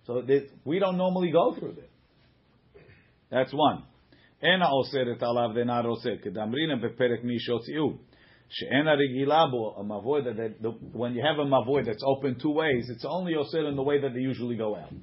So 0.06 0.22
we 0.66 0.80
don't 0.80 0.98
normally 0.98 1.32
go 1.32 1.56
through 1.58 1.76
there. 1.76 2.84
That's 3.30 3.54
one. 3.54 3.84
אין 4.42 4.62
האוסרת 4.62 5.24
עליו 5.24 5.50
דנא 5.56 5.82
רוצה, 5.88 6.10
כדאמרינם 6.22 6.82
בפרק 6.82 7.24
מי 7.24 7.40
שהוציאו. 7.40 7.94
She'ena 8.50 8.96
regilabo, 8.96 9.80
a 9.80 9.84
mavoid 9.84 10.26
that, 10.26 10.62
the, 10.62 10.70
when 10.92 11.16
you 11.16 11.24
have 11.24 11.40
a 11.40 11.46
mavoid 11.46 11.86
that's 11.86 12.04
open 12.06 12.38
two 12.40 12.52
ways, 12.52 12.88
it's 12.90 13.06
only 13.08 13.34
osir 13.34 13.68
in 13.68 13.76
the 13.76 13.82
way 13.82 14.00
that 14.00 14.14
they 14.14 14.20
usually 14.20 14.56
go 14.56 14.76
out. 14.76 14.94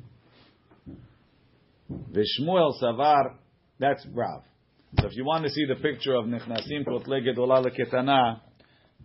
Vishmuel 1.91 2.81
savar, 2.81 3.35
that's 3.81 4.07
Rav. 4.15 4.43
So 5.00 5.08
if 5.08 5.16
you 5.16 5.26
want 5.26 5.44
to 5.44 5.50
see 5.50 5.66
the 5.66 5.76
picture 5.76 6.14
of 6.16 6.26
Nechnasim 6.26 6.86
Kotle 6.88 7.20
Gedolah 7.22 7.66
Leketana, 7.66 8.40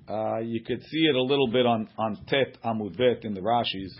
uh, 0.09 0.39
you 0.39 0.63
could 0.63 0.83
see 0.83 1.07
it 1.07 1.15
a 1.15 1.23
little 1.23 1.49
bit 1.49 1.67
on, 1.67 1.89
on 1.99 2.19
Tet 2.29 2.59
Amud 2.65 2.97
Bet 2.97 3.25
in 3.25 3.35
the 3.35 3.41
Rashis. 3.41 3.91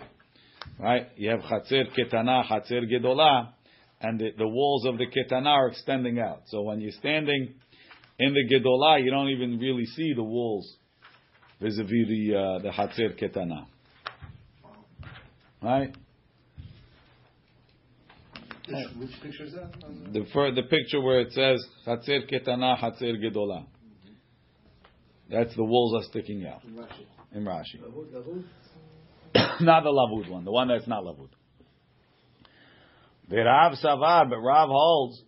Right? 0.79 1.09
You 1.17 1.31
have 1.31 1.41
Chatzer 1.41 1.85
Ketana, 1.97 2.47
Chatzer 2.47 2.83
Gedolah, 2.91 3.49
and 4.01 4.21
the, 4.21 4.31
the 4.39 4.47
walls 4.47 4.87
of 4.87 4.99
the 4.99 5.07
Ketana 5.07 5.47
are 5.47 5.69
extending 5.69 6.21
out. 6.21 6.43
So 6.47 6.63
when 6.63 6.81
you're 6.81 6.93
standing 6.93 7.55
in 8.19 8.35
the 8.35 8.55
Gedolah, 8.55 9.03
you 9.03 9.11
don't 9.11 9.29
even 9.29 9.59
really 9.59 9.87
see 9.87 10.13
the 10.15 10.23
walls 10.23 10.77
vis-a-vis 11.61 11.91
the 11.91 12.35
uh, 12.37 12.59
the 12.61 12.71
Ketana. 13.21 13.67
Right? 15.63 15.95
Which 18.99 19.11
picture 19.23 19.45
is 19.45 19.53
that? 19.53 19.73
Um, 19.85 20.13
the 20.13 20.25
fir- 20.33 20.55
the 20.55 20.63
picture 20.63 21.01
where 21.01 21.21
it 21.21 21.33
says 21.33 21.65
Hatzer 21.87 22.31
Ketana, 22.31 22.79
Hatzer 22.79 23.15
Gedolah. 23.17 23.65
Mm-hmm. 23.65 24.13
That's 25.31 25.55
the 25.57 25.65
walls 25.65 26.03
are 26.03 26.09
sticking 26.09 26.47
out 26.47 26.65
in 26.65 26.75
Rashi. 26.75 27.07
In 27.33 27.45
Rashi. 27.45 28.45
not 29.61 29.85
the 29.85 29.91
lavud 29.91 30.31
one, 30.31 30.45
the 30.45 30.53
one 30.53 30.69
that's 30.69 30.87
not 30.87 31.05
lavud. 31.05 31.29
The 33.29 33.37
Rav 33.37 33.73
Savar, 33.75 34.29
but 34.29 34.39
Rav 34.39 34.69
holds. 34.69 35.23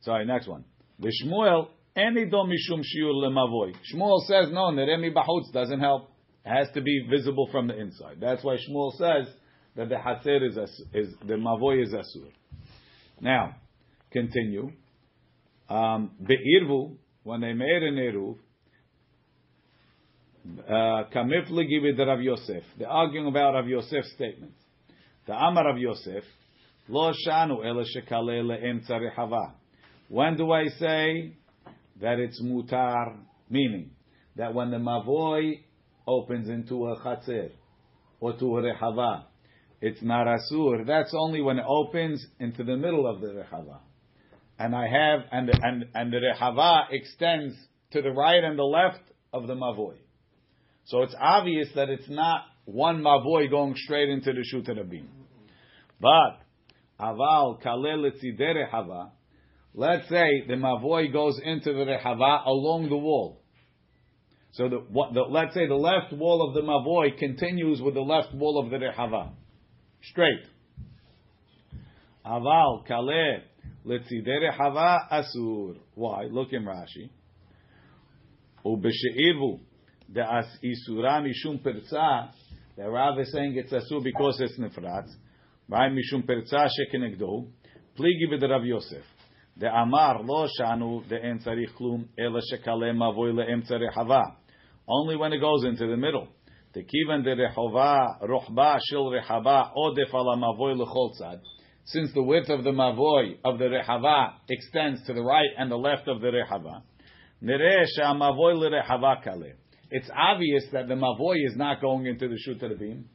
Sorry, 0.00 0.24
next 0.24 0.48
one. 0.48 0.64
The 0.98 1.12
Shmuel, 1.22 1.68
any 1.94 2.24
do 2.24 2.36
mishum 2.36 2.80
shiur 2.80 3.12
lemavoy. 3.12 3.74
Shmuel 3.92 4.20
says 4.26 4.50
no, 4.50 4.70
neremi 4.70 5.12
bahutz 5.12 5.52
doesn't 5.52 5.80
help. 5.80 6.10
It 6.44 6.48
has 6.48 6.68
to 6.72 6.80
be 6.80 7.06
visible 7.10 7.48
from 7.52 7.68
the 7.68 7.78
inside. 7.78 8.16
That's 8.18 8.42
why 8.42 8.56
Shmuel 8.56 8.92
says 8.96 9.32
that 9.76 9.88
the 9.88 9.94
hatzer 9.94 10.46
is, 10.46 10.56
is 10.92 11.14
the 11.26 11.34
mavoy 11.34 11.82
is 11.82 11.92
asur. 11.92 12.30
Now, 13.20 13.56
continue. 14.10 14.72
Um, 15.68 16.12
be'irvu, 16.26 16.96
when 17.22 17.40
they 17.40 17.52
made 17.52 17.82
an 17.82 17.94
eruv, 17.94 18.36
uh, 20.66 21.08
kamifligi 21.14 21.82
with 21.82 21.98
Rav 21.98 22.20
Yosef. 22.20 22.64
They're 22.78 22.88
arguing 22.88 23.26
about 23.26 23.54
Rav 23.54 23.68
Yosef's 23.68 24.12
statement. 24.14 24.52
The 25.26 25.34
Amar 25.34 25.66
Rav 25.66 25.78
Yosef, 25.78 26.24
lo 26.88 27.12
shanu 27.26 27.64
ele 27.64 27.84
shekale 27.84 28.42
le'emtza. 28.42 29.52
When 30.08 30.36
do 30.36 30.50
I 30.50 30.66
say 30.78 31.36
that 32.00 32.18
it's 32.18 32.42
mutar? 32.42 33.16
Meaning 33.48 33.90
that 34.36 34.54
when 34.54 34.70
the 34.70 34.76
mavoy 34.76 35.60
opens 36.06 36.48
into 36.48 36.86
a 36.86 36.96
chatzir 37.00 37.50
or 38.20 38.32
to 38.38 38.58
a 38.58 38.62
rehava, 38.62 39.24
it's 39.80 40.02
not 40.02 40.26
asur. 40.26 40.86
That's 40.86 41.14
only 41.16 41.40
when 41.40 41.58
it 41.58 41.64
opens 41.66 42.24
into 42.38 42.64
the 42.64 42.76
middle 42.76 43.06
of 43.06 43.20
the 43.20 43.28
rehava. 43.28 43.78
And 44.58 44.74
I 44.74 44.88
have 44.88 45.20
and 45.32 45.48
the, 45.48 45.58
and 45.62 45.84
and 45.94 46.12
the 46.12 46.18
rehava 46.18 46.84
extends 46.90 47.54
to 47.92 48.02
the 48.02 48.10
right 48.10 48.44
and 48.44 48.58
the 48.58 48.64
left 48.64 49.00
of 49.32 49.46
the 49.46 49.54
mavoi. 49.54 49.94
So 50.84 51.02
it's 51.02 51.14
obvious 51.18 51.68
that 51.74 51.88
it's 51.88 52.08
not 52.08 52.42
one 52.64 53.02
mavoi 53.02 53.48
going 53.50 53.74
straight 53.76 54.10
into 54.10 54.32
the 54.32 54.44
shut 54.44 54.64
rabim. 54.64 55.06
But 56.00 56.40
aval 57.00 57.62
kalel 57.62 58.10
rehava 58.38 59.10
Let's 59.72 60.08
say 60.08 60.44
the 60.46 60.54
mavoi 60.54 61.12
goes 61.12 61.40
into 61.42 61.72
the 61.72 61.84
rehava 61.84 62.46
along 62.46 62.88
the 62.88 62.96
wall. 62.96 63.40
So 64.52 64.68
the, 64.68 64.76
what, 64.78 65.14
the, 65.14 65.20
let's 65.20 65.54
say 65.54 65.68
the 65.68 65.76
left 65.76 66.12
wall 66.12 66.48
of 66.48 66.54
the 66.54 66.62
mavoi 66.62 67.16
continues 67.16 67.80
with 67.80 67.94
the 67.94 68.00
left 68.00 68.34
wall 68.34 68.58
of 68.58 68.70
the 68.70 68.78
rehava, 68.78 69.30
straight. 70.02 70.44
Aval 72.24 72.86
kale 72.86 73.42
letzide 73.86 74.40
rehava 74.40 74.98
asur. 75.10 75.76
Why? 75.94 76.24
Look 76.30 76.52
in 76.52 76.64
Rashi. 76.64 77.10
Ubeshe'ivu 78.64 79.60
the 80.12 80.22
as 80.22 80.46
isura 80.62 81.22
mishum 81.22 81.62
perza. 81.62 82.30
The 82.76 82.88
Rav 82.88 83.18
is 83.20 83.32
saying 83.32 83.56
it's 83.56 83.72
asur 83.72 84.02
because 84.02 84.40
it's 84.40 84.58
nefratz. 84.58 85.08
Right? 85.68 85.92
Mishum 85.92 86.26
perza 86.26 86.68
shekenegdo. 86.68 87.46
Pligi 87.98 88.30
with 88.30 88.42
Rav 88.42 88.64
Yosef. 88.64 89.04
The 89.56 89.66
amar 89.66 90.22
lo 90.22 90.46
shanu 90.58 91.08
the 91.08 91.22
en 91.22 91.38
tzarich 91.38 91.74
klum 91.78 92.08
ela 92.18 92.40
shekale 92.40 92.92
mavoy 92.94 93.32
leemtza 93.32 93.72
rehava. 93.72 94.22
Only 94.88 95.16
when 95.16 95.32
it 95.32 95.40
goes 95.40 95.64
into 95.64 95.86
the 95.86 95.96
middle. 95.96 96.28
The 96.72 96.84
kivan 96.84 97.24
de 97.24 97.34
rehova 97.34 98.22
rohba 98.22 98.78
shil 98.90 99.10
rehava 99.10 99.72
odef 99.76 100.14
ala 100.14 100.36
mavoy. 100.36 101.40
Since 101.84 102.12
the 102.14 102.22
width 102.22 102.48
of 102.48 102.62
the 102.62 102.70
mavoy 102.70 103.38
of 103.44 103.58
the 103.58 103.64
rehava 103.64 104.34
extends 104.48 105.04
to 105.06 105.12
the 105.12 105.22
right 105.22 105.48
and 105.58 105.68
the 105.68 105.76
left 105.76 106.06
of 106.06 106.20
the 106.20 106.28
rehava, 106.28 106.82
mavoy 107.42 108.54
lerehava 108.54 109.24
kale. 109.24 109.54
It's 109.90 110.08
obvious 110.16 110.64
that 110.72 110.86
the 110.86 110.94
mavoy 110.94 111.44
is 111.44 111.56
not 111.56 111.80
going 111.80 112.06
into 112.06 112.28
the 112.28 112.38
shut 112.38 112.60
beam. 112.78 113.06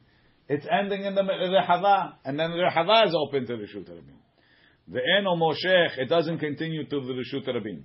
It's 0.48 0.66
ending 0.70 1.04
in 1.04 1.14
the 1.14 1.22
rehava, 1.22 2.16
and 2.26 2.38
then 2.38 2.50
the 2.50 2.58
rehava 2.58 3.06
is 3.06 3.14
open 3.14 3.46
to 3.46 3.56
the 3.56 3.66
shut 3.66 3.86
beam. 3.86 4.18
The 4.88 5.00
eno 5.18 5.34
moshech, 5.34 5.96
it 5.96 6.10
doesn't 6.10 6.38
continue 6.40 6.84
to 6.84 7.00
the 7.00 7.12
reshut 7.14 7.48
rabim. 7.48 7.84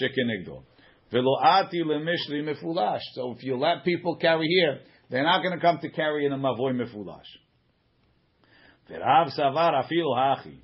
Shekenegdo. 0.00 0.64
Veloati 1.12 1.82
lemishri 1.84 2.42
mefulash. 2.42 3.00
So 3.14 3.32
if 3.36 3.44
you 3.44 3.56
let 3.56 3.84
people 3.84 4.16
carry 4.16 4.48
here, 4.48 4.80
they're 5.12 5.24
not 5.24 5.42
going 5.42 5.54
to 5.54 5.60
come 5.60 5.78
to 5.82 5.90
carry 5.90 6.24
in 6.24 6.32
a 6.32 6.38
mavoy 6.38 6.72
mefulash. 6.72 7.20
Verav 8.90 9.28
savar 9.38 9.84
afil 9.84 10.16
hachi. 10.16 10.56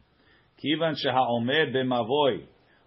Kivan 0.65 0.95
sheha'omed 0.97 1.75
b'mavoy 1.75 2.47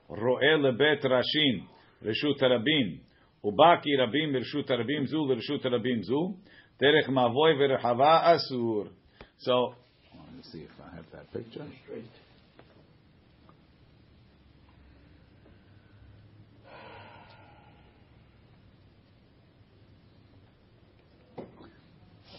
ro'e 0.10 0.58
lebet 0.58 1.04
rashin 1.04 1.68
reshut 2.04 2.42
rabim. 2.42 3.00
Ubaki 3.46 3.96
rabim 3.96 4.36
reshut 4.36 4.68
rabim 4.68 5.08
zu 5.08 5.18
reshut 5.18 5.64
rabim 5.64 6.04
zu. 6.04 6.36
Derech 6.82 7.08
mavoy 7.10 7.54
verechava 7.56 8.36
asur. 8.36 8.88
So, 9.38 9.76
let 10.16 10.34
me 10.34 10.42
see 10.42 10.62
if 10.62 10.72
I 10.84 10.96
have 10.96 11.06
that 11.14 11.32
picture. 11.32 11.68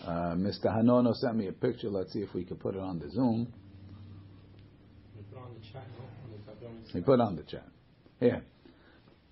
Uh, 0.04 0.34
Mr. 0.34 0.66
Hanono 0.66 1.14
sent 1.14 1.36
me 1.36 1.48
a 1.48 1.52
picture. 1.52 1.88
Let's 1.88 2.12
see 2.12 2.20
if 2.20 2.34
we 2.34 2.44
can 2.44 2.56
put 2.56 2.74
it 2.74 2.80
on 2.80 2.98
the 2.98 3.08
Zoom. 3.10 3.52
He 6.92 7.00
put 7.00 7.20
on 7.20 7.36
the 7.36 7.42
chat. 7.42 7.66
Here. 8.20 8.42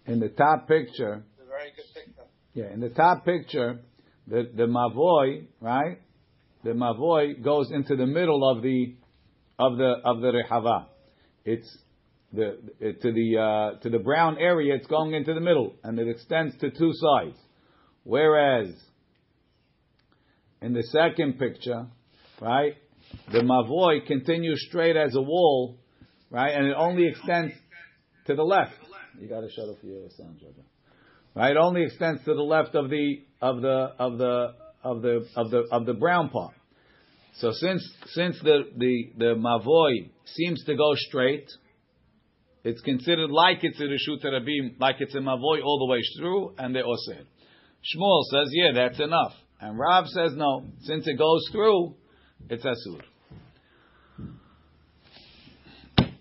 In 0.06 0.20
the 0.20 0.28
top 0.28 0.66
picture. 0.66 1.24
It's 1.32 1.42
a 1.42 1.48
very 1.48 1.70
good 1.76 1.84
picture. 1.94 2.22
Yeah, 2.54 2.72
in 2.72 2.80
the 2.80 2.88
top 2.88 3.24
picture, 3.24 3.80
the, 4.26 4.50
the 4.54 4.64
Mavoy, 4.64 5.46
right? 5.60 5.98
The 6.64 6.70
Mavoy 6.70 7.42
goes 7.42 7.70
into 7.70 7.96
the 7.96 8.06
middle 8.06 8.48
of 8.48 8.62
the 8.62 8.94
of 9.58 9.76
the 9.76 9.94
of 10.04 10.20
the 10.20 10.32
Rehava. 10.32 10.86
It's 11.44 11.78
the 12.32 12.58
it, 12.80 13.02
to 13.02 13.12
the 13.12 13.38
uh, 13.38 13.80
to 13.82 13.90
the 13.90 13.98
brown 13.98 14.38
area. 14.38 14.74
It's 14.74 14.86
going 14.86 15.14
into 15.14 15.34
the 15.34 15.40
middle, 15.40 15.74
and 15.84 15.98
it 15.98 16.08
extends 16.08 16.56
to 16.58 16.70
two 16.70 16.92
sides. 16.94 17.36
Whereas 18.04 18.68
in 20.62 20.72
the 20.72 20.82
second 20.84 21.38
picture, 21.38 21.86
right, 22.40 22.74
the 23.32 23.40
mavoy 23.40 24.06
continues 24.06 24.64
straight 24.68 24.96
as 24.96 25.14
a 25.14 25.20
wall, 25.20 25.78
right, 26.30 26.50
and 26.50 26.66
it 26.66 26.74
only 26.76 27.06
extends 27.08 27.52
to 28.26 28.34
the 28.34 28.42
left. 28.42 28.72
You 29.20 29.28
got 29.28 29.40
to 29.40 29.50
shut 29.50 29.64
off 29.64 29.78
your 29.82 30.08
sound, 30.16 30.36
Jojo. 30.36 30.62
Right, 31.34 31.52
it 31.52 31.56
only 31.56 31.84
extends 31.84 32.24
to 32.24 32.34
the 32.34 32.42
left 32.42 32.74
of 32.74 32.90
the 32.90 33.22
of 33.40 33.62
the 33.62 33.92
of 33.98 34.18
the 34.18 34.54
of 34.82 35.02
the 35.02 35.26
of 35.36 35.50
the 35.50 35.64
of 35.70 35.86
the 35.86 35.94
brown 35.94 36.30
part. 36.30 36.54
So 37.36 37.52
since 37.52 37.88
since 38.06 38.38
the 38.42 38.64
the 38.76 39.12
the 39.16 39.34
mavoy 39.36 40.10
seems 40.24 40.64
to 40.64 40.74
go 40.74 40.92
straight, 40.94 41.46
it's 42.64 42.80
considered 42.80 43.30
like 43.30 43.58
it's 43.62 43.80
a 43.80 43.84
reshut 43.84 44.24
rabim, 44.24 44.80
like 44.80 44.96
it's 44.98 45.14
a 45.14 45.18
mavoy 45.18 45.62
all 45.64 45.78
the 45.78 45.86
way 45.86 46.00
through, 46.18 46.54
and 46.58 46.74
they 46.74 46.80
osir. 46.80 47.24
Shmuel 47.82 48.22
says, 48.30 48.50
yeah, 48.52 48.72
that's 48.74 49.00
enough. 49.00 49.32
And 49.60 49.78
Rav 49.78 50.06
says 50.06 50.32
no. 50.34 50.64
Since 50.82 51.06
it 51.06 51.18
goes 51.18 51.46
through, 51.52 51.94
it's 52.48 52.64
asur. 52.64 53.00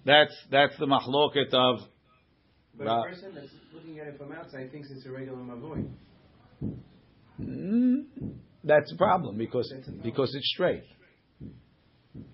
That's 0.06 0.36
that's 0.52 0.78
the 0.78 0.86
machloket 0.86 1.54
of. 1.54 1.88
But 2.78 2.88
Ra- 2.88 3.02
a 3.04 3.10
person 3.10 3.32
that's 3.36 3.48
looking 3.74 4.00
at 4.00 4.08
it 4.08 4.18
from 4.18 4.32
outside 4.32 4.72
thinks 4.72 4.90
it's 4.92 5.06
a 5.06 5.12
regular 5.12 5.38
mavoy. 5.40 5.88
Mm, 7.40 8.06
that's 8.64 8.92
a 8.92 8.98
problem 8.98 9.38
because 9.38 9.72
because 10.04 10.34
it's 10.34 10.50
straight. 10.54 10.84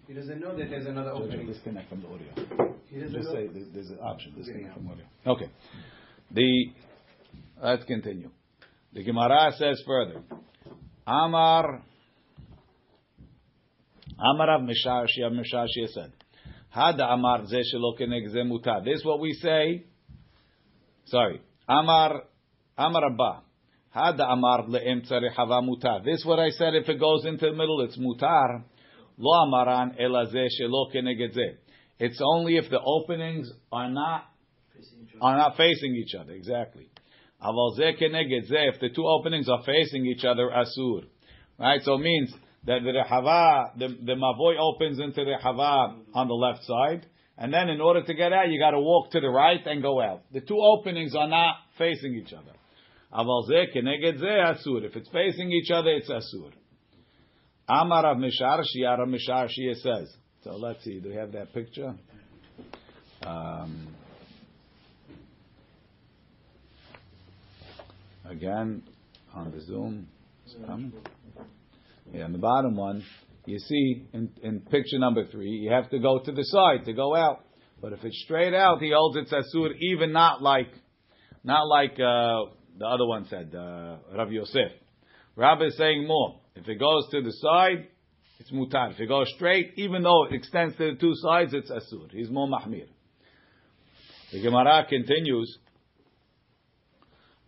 He 0.07 0.13
doesn't 0.13 0.39
know 0.39 0.55
that 0.57 0.69
there's 0.69 0.85
another 0.85 1.11
opening. 1.11 1.47
Disconnect 1.47 1.89
from 1.89 2.01
the 2.01 2.07
audio. 2.07 2.75
He 2.89 2.99
doesn't 2.99 3.13
Just 3.15 3.29
know. 3.29 3.35
say 3.35 3.47
there's 3.73 3.89
an 3.89 3.99
option. 3.99 4.33
Disconnect 4.37 4.73
from 4.73 4.87
audio. 4.89 5.05
Okay. 5.27 5.49
The 6.31 6.65
let's 7.61 7.83
continue. 7.85 8.29
The 8.93 9.03
Gemara 9.03 9.51
says 9.57 9.81
further. 9.85 10.21
Amar 11.07 11.83
Amar 14.17 14.47
Rav 14.47 14.61
Mishashi 14.61 15.21
Rav 15.21 15.33
Mishashi 15.33 15.87
said, 15.89 16.13
Had 16.69 16.99
Amar 16.99 17.45
ze 17.45 17.61
shelo 17.73 17.97
keneg 17.99 18.29
ze 18.31 18.39
mutar. 18.39 18.83
This 18.83 18.99
is 18.99 19.05
what 19.05 19.19
we 19.19 19.33
say. 19.33 19.83
Sorry. 21.05 21.41
Amar 21.67 22.23
Amar 22.77 23.05
Abba. 23.05 23.41
Had 23.89 24.19
Amar 24.19 24.63
le'emtza 24.67 25.21
rehava 25.21 25.61
mutar. 25.61 26.03
This 26.03 26.19
is 26.19 26.25
what 26.25 26.39
I 26.39 26.49
said. 26.49 26.73
If 26.73 26.89
it 26.89 26.99
goes 26.99 27.25
into 27.25 27.45
the 27.45 27.55
middle, 27.55 27.81
it's 27.81 27.97
mutar. 27.97 28.63
Lo 29.17 29.45
amaran 29.45 29.95
ela 29.99 30.25
ze 30.31 30.47
shelo 30.59 30.93
keneg 30.93 31.33
ze. 31.33 31.57
It's 31.99 32.19
only 32.23 32.57
if 32.57 32.69
the 32.69 32.79
openings 32.79 33.49
are 33.71 33.89
not 33.89 34.25
are 35.21 35.37
not 35.37 35.55
facing 35.55 35.95
each 35.95 36.15
other. 36.15 36.33
Exactly. 36.33 36.89
Aval 37.41 37.75
ze 37.75 37.93
keneged 37.99 38.47
ze. 38.47 38.67
If 38.73 38.79
the 38.79 38.89
two 38.89 39.05
openings 39.05 39.49
are 39.49 39.63
facing 39.63 40.05
each 40.05 40.25
other, 40.25 40.49
asur. 40.49 41.05
Right. 41.59 41.81
So 41.83 41.95
it 41.95 42.01
means 42.01 42.33
that 42.65 42.79
the 42.83 42.91
rehava, 42.91 43.77
the, 43.77 43.87
the 43.87 44.13
mavoy 44.13 44.57
opens 44.59 44.99
into 44.99 45.23
the 45.23 45.35
rehava 45.41 45.97
on 46.13 46.27
the 46.27 46.33
left 46.33 46.63
side, 46.63 47.05
and 47.37 47.53
then 47.53 47.69
in 47.69 47.81
order 47.81 48.03
to 48.03 48.13
get 48.13 48.33
out, 48.33 48.49
you 48.49 48.59
got 48.59 48.71
to 48.71 48.79
walk 48.79 49.11
to 49.11 49.19
the 49.19 49.29
right 49.29 49.65
and 49.65 49.81
go 49.81 50.01
out. 50.01 50.23
The 50.31 50.41
two 50.41 50.59
openings 50.59 51.15
are 51.15 51.27
not 51.27 51.55
facing 51.77 52.15
each 52.15 52.33
other. 52.33 52.53
Aval 53.13 53.45
ze 53.47 53.67
keneged 53.73 54.19
ze 54.19 54.25
asur. 54.25 54.83
If 54.83 54.95
it's 54.95 55.09
facing 55.09 55.51
each 55.51 55.71
other, 55.71 55.91
it's 55.91 56.09
asur. 56.09 56.51
Amar 57.67 58.03
Rav 58.03 58.17
Misharshi, 58.17 58.83
Rav 58.85 59.07
Misharshi 59.07 59.73
says. 59.75 60.15
So 60.43 60.51
let's 60.57 60.83
see. 60.83 60.99
Do 60.99 61.09
we 61.09 61.15
have 61.15 61.31
that 61.31 61.51
picture? 61.53 61.95
Um, 63.25 63.87
again 68.29 68.83
on 69.33 69.51
the 69.51 69.61
Zoom. 69.61 70.07
Yeah, 72.13 72.25
in 72.25 72.31
the 72.31 72.37
bottom 72.37 72.75
one, 72.75 73.03
you 73.45 73.59
see 73.59 74.07
in, 74.13 74.29
in 74.41 74.61
picture 74.61 74.99
number 74.99 75.25
three, 75.27 75.49
you 75.49 75.71
have 75.71 75.89
to 75.89 75.99
go 75.99 76.19
to 76.19 76.31
the 76.31 76.43
side 76.43 76.85
to 76.85 76.93
go 76.93 77.15
out. 77.15 77.45
But 77.81 77.93
if 77.93 78.03
it's 78.03 78.21
straight 78.23 78.53
out, 78.53 78.81
he 78.81 78.91
holds 78.95 79.17
it 79.17 79.29
asur, 79.33 79.71
even 79.79 80.11
not 80.11 80.41
like, 80.41 80.69
not 81.43 81.67
like 81.67 81.93
uh, 81.93 82.51
the 82.77 82.85
other 82.85 83.05
one 83.05 83.25
said, 83.29 83.53
uh, 83.53 83.97
Rav 84.15 84.31
Yosef. 84.31 84.71
Rabbi 85.35 85.65
is 85.65 85.77
saying 85.77 86.07
more. 86.07 86.39
If 86.55 86.67
it 86.67 86.79
goes 86.79 87.09
to 87.11 87.21
the 87.21 87.31
side, 87.33 87.87
it's 88.39 88.51
mutar. 88.51 88.93
If 88.93 88.99
it 88.99 89.07
goes 89.07 89.31
straight, 89.35 89.73
even 89.75 90.03
though 90.03 90.25
it 90.25 90.33
extends 90.33 90.75
to 90.77 90.91
the 90.91 90.97
two 90.97 91.13
sides, 91.15 91.53
it's 91.53 91.69
asur. 91.69 92.09
He's 92.11 92.29
more 92.29 92.47
mahmir. 92.47 92.87
The 94.31 94.41
Gemara 94.41 94.85
continues. 94.89 95.57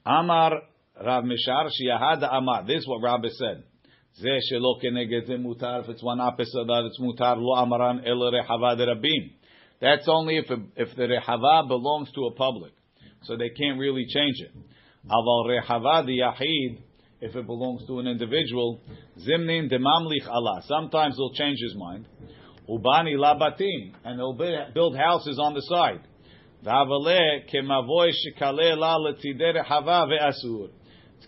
Amar 0.08 0.62
Rav 1.04 1.26
Mishar 1.26 1.70
Shiyahad 1.70 2.26
Amar. 2.32 2.66
This 2.66 2.78
is 2.78 2.88
what 2.88 3.02
Rabbi 3.02 3.28
said. 3.28 3.64
Ze 4.16 4.40
shelo 4.50 4.82
keneged 4.82 5.28
mutar. 5.28 5.84
If 5.84 5.90
it's 5.90 6.02
one 6.02 6.22
opposite 6.22 6.66
that, 6.66 6.84
it's 6.86 6.98
mutar. 6.98 7.36
Lo 7.38 7.58
amaran 7.58 8.08
el 8.08 8.16
rehava 8.32 8.78
de 8.78 8.86
rabim. 8.86 9.34
That's 9.82 10.08
only 10.08 10.38
if 10.38 10.46
if 10.78 10.96
the 10.96 11.04
rehava 11.04 11.68
belongs 11.68 12.10
to 12.14 12.26
a 12.28 12.32
public, 12.32 12.72
so 13.24 13.36
they 13.36 13.50
can't 13.50 13.78
really 13.78 14.06
change 14.08 14.36
it. 14.40 14.52
Aval 15.12 15.46
rehava 15.46 16.06
de 16.06 16.22
yachid. 16.22 16.80
If 17.20 17.36
it 17.36 17.46
belongs 17.46 17.86
to 17.88 18.00
an 18.00 18.08
individual, 18.08 18.80
zimnin 19.20 19.70
demamlich 19.70 20.26
Allah. 20.30 20.64
Sometimes 20.68 21.16
he'll 21.18 21.34
change 21.34 21.58
his 21.62 21.76
mind. 21.76 22.06
Ubani 22.70 23.18
labatim, 23.18 23.94
and 24.06 24.16
he'll 24.16 24.38
build 24.74 24.96
houses 24.96 25.38
on 25.38 25.54
the 25.54 25.62
side. 25.62 26.07
It's 26.64 26.74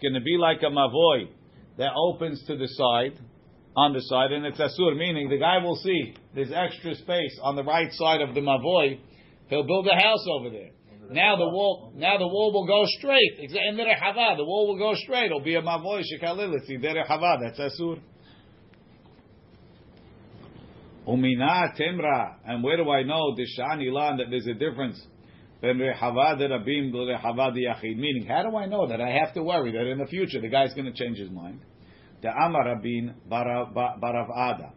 going 0.02 0.14
to 0.14 0.22
be 0.22 0.38
like 0.38 0.62
a 0.62 0.66
mavoy 0.66 1.30
that 1.78 1.92
opens 1.96 2.44
to 2.48 2.58
the 2.58 2.68
side, 2.68 3.20
on 3.76 3.94
the 3.94 4.02
side, 4.02 4.32
and 4.32 4.46
it's 4.46 4.60
asur, 4.60 4.98
meaning 4.98 5.30
the 5.30 5.38
guy 5.38 5.60
will 5.64 5.78
see 5.78 6.14
there's 6.36 6.52
extra 6.52 6.96
space 6.96 7.40
on 7.42 7.56
the 7.56 7.64
right 7.64 7.92
side 7.94 8.22
of 8.22 8.34
the 8.36 8.42
mavoy. 8.42 9.00
He'll 9.48 9.66
build 9.66 9.88
a 9.88 9.96
house 9.96 10.26
over 10.38 10.50
there. 10.50 10.72
now 11.12 11.36
the 11.38 11.48
wall, 11.48 11.92
now 11.96 12.18
the 12.18 12.28
wall 12.28 12.52
will 12.52 12.68
go 12.68 12.84
straight. 12.98 13.38
The 13.38 13.48
the 14.38 14.46
wall 14.46 14.68
will 14.68 14.78
go 14.78 14.96
straight. 14.96 15.28
It'll 15.28 15.40
be 15.40 15.56
a 15.56 15.62
mavoy 15.62 16.02
shekalil. 16.02 16.56
It's 16.56 16.70
rehava. 16.70 17.40
That's 17.42 17.60
asur. 17.60 18.00
Umina 21.08 21.76
temra. 21.80 22.36
And 22.46 22.64
where 22.64 22.78
do 22.78 22.90
I 22.90 23.04
know 23.04 23.36
the 23.36 23.46
shani 23.58 23.92
lan 23.92 24.18
that 24.18 24.28
there's 24.30 24.48
a 24.48 24.54
difference? 24.54 25.02
Ben 25.62 25.78
rehava 25.78 26.38
de 26.38 26.48
rabim 26.48 26.92
to 26.92 26.98
rehava 26.98 27.52
yachid. 27.56 27.98
Meaning, 27.98 28.26
how 28.28 28.44
do 28.44 28.56
I 28.56 28.66
know 28.66 28.88
that 28.88 29.02
I 29.02 29.10
have 29.10 29.34
to 29.34 29.44
worry 29.44 29.72
that 29.74 29.88
in 29.88 29.98
the 29.98 30.06
future 30.06 30.40
the 30.40 30.48
guy's 30.48 30.74
going 30.74 30.86
to 30.86 30.94
change 30.94 31.18
his 31.18 31.30
mind? 31.30 31.60
The 32.22 32.30
Amar 32.30 32.66
Rabin 32.66 33.16
Barav 33.30 33.72
Ada. 33.74 34.74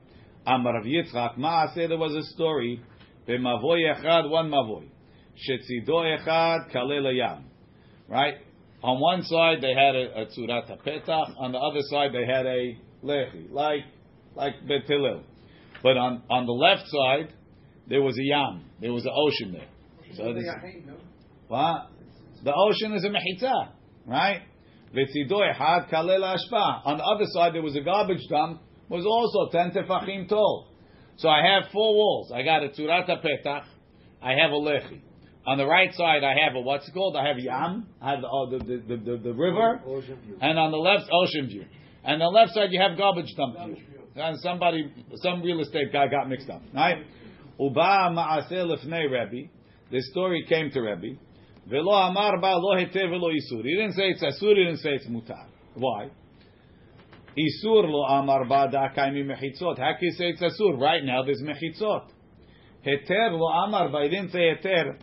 Amar 0.47 0.75
Rav 0.75 0.85
Yitzchak. 0.85 1.39
Maaseh 1.39 1.89
there 1.89 1.99
was 1.99 2.15
a 2.15 2.23
story. 2.35 2.81
Echad, 3.29 4.29
one 4.29 4.51
mavoy. 4.51 4.89
Shetzido 5.37 6.19
echad 6.19 6.73
kalel. 6.73 7.43
Right? 8.09 8.35
On 8.83 9.01
one 9.01 9.23
side 9.23 9.59
they 9.61 9.75
had 9.75 9.95
a, 9.95 10.23
a 10.23 10.27
tzurat 10.27 10.69
petach. 10.85 11.35
On 11.39 11.53
the 11.53 11.59
other 11.59 11.81
side 11.83 12.11
they 12.13 12.27
had 12.27 12.47
a 12.47 12.77
lechi, 13.05 13.51
like 13.53 13.85
like 14.35 14.55
betilil. 14.69 15.23
But 15.83 15.97
on 15.97 16.23
on 16.29 16.47
the 16.47 16.53
left 16.53 16.89
side 16.89 17.33
there 17.89 18.03
was 18.03 18.19
a 18.19 18.25
yam. 18.25 18.65
There 18.81 18.93
was 18.93 19.05
an 19.05 19.13
ocean 19.15 19.53
there. 19.53 19.69
So 20.17 20.33
this, 20.35 20.45
what? 21.49 21.91
The 22.45 22.53
ocean 22.53 22.95
is 22.95 23.05
a 23.05 23.09
mechitza, 23.09 23.69
right? 24.07 24.43
V'tzido 24.95 25.41
echad 25.55 25.91
kalel 25.91 26.23
ashpa. 26.23 26.87
On 26.87 26.99
the 26.99 27.05
other 27.05 27.27
side 27.27 27.55
there 27.55 27.63
was 27.63 27.77
a 27.77 27.81
garbage 27.81 28.27
dump. 28.29 28.61
Was 28.89 29.07
also 29.07 29.51
ten 29.51 29.71
tefachim 29.71 30.29
tall. 30.29 30.69
So 31.17 31.29
I 31.29 31.41
have 31.47 31.71
four 31.73 31.95
walls. 31.95 32.31
I 32.35 32.43
got 32.43 32.63
a 32.63 32.69
tzurat 32.69 33.09
petach. 33.09 33.65
I 34.21 34.33
have 34.33 34.51
a 34.51 34.55
lechi. 34.55 35.01
On 35.45 35.59
the 35.59 35.67
right 35.67 35.93
side, 35.95 36.23
I 36.23 36.35
have 36.45 36.55
a 36.55 36.61
what's 36.61 36.87
it 36.87 36.93
called? 36.93 37.17
I 37.17 37.27
have 37.27 37.39
yam. 37.39 37.89
I 38.01 38.13
have 38.13 38.21
the, 38.21 38.29
oh, 38.29 38.51
the, 38.51 38.59
the, 38.59 38.97
the, 38.97 39.17
the, 39.17 39.33
river. 39.33 39.81
And 40.41 40.59
on 40.59 40.71
the 40.71 40.77
left, 40.77 41.11
ocean 41.13 41.49
view. 41.49 41.65
And 42.05 42.23
on 42.23 42.33
the 42.33 42.39
left 42.39 42.53
side, 42.53 42.69
you 42.71 42.81
have 42.81 42.97
garbage 42.97 43.35
dump 43.37 43.57
view. 43.57 43.77
And 44.15 44.39
somebody, 44.41 44.93
some 45.17 45.43
real 45.43 45.61
estate 45.61 45.93
guy 45.93 46.07
got 46.07 46.29
mixed 46.29 46.49
up. 46.49 46.63
Right? 46.73 46.99
Uba 47.59 48.11
ma'aseh 48.13 48.53
lefnei 48.53 49.11
Rebbe. 49.11 49.51
This 49.93 50.09
story 50.11 50.47
came 50.49 50.71
to 50.71 50.81
Rebbe. 50.81 51.19
Velo 51.69 51.93
amar 51.93 52.41
ba 52.41 52.57
lo 52.57 52.75
heter 52.77 53.11
velo 53.11 53.29
isur. 53.29 53.63
He 53.63 53.77
didn't 53.77 53.93
say 53.93 54.09
it's 54.09 54.23
asur. 54.23 54.57
He 54.57 54.65
didn't 54.65 54.79
say 54.79 54.95
it's 54.95 55.07
mutar. 55.07 55.47
Why? 55.75 56.09
Isur 57.37 57.85
lo 57.85 58.05
amar 58.07 58.47
ba 58.47 58.71
da'kai 58.73 59.13
mi 59.13 59.23
mechitzot. 59.23 59.79
How 59.79 59.93
can 59.93 60.01
you 60.01 60.13
say 60.13 60.31
it's 60.31 60.41
asur? 60.41 60.81
Right 60.81 61.05
now, 61.05 61.23
there's 61.25 61.43
mechitzot. 61.43 62.07
Heter 62.87 63.33
lo 63.33 63.47
amar 63.49 63.91
ba. 63.91 64.05
He 64.05 64.09
didn't 64.09 64.31
say 64.31 64.55
heter. 64.55 64.97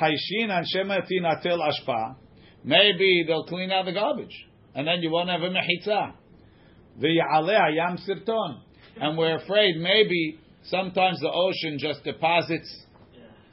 Haishin 0.00 0.50
an 0.50 0.64
shematin 0.74 1.22
atel 1.22 1.60
ashpa. 1.60 2.16
Maybe 2.64 3.24
they'll 3.24 3.44
clean 3.44 3.70
out 3.70 3.84
the 3.84 3.92
garbage, 3.92 4.34
and 4.74 4.88
then 4.88 5.02
you 5.02 5.10
won't 5.10 5.30
have 5.30 5.42
a 5.42 5.50
mechitza. 5.50 6.14
V'yaleh 6.98 7.60
ayam 7.60 7.96
sirton, 8.08 8.60
and 9.00 9.16
we're 9.16 9.36
afraid 9.36 9.76
maybe 9.76 10.40
sometimes 10.64 11.20
the 11.20 11.30
ocean 11.30 11.78
just 11.78 12.02
deposits 12.02 12.86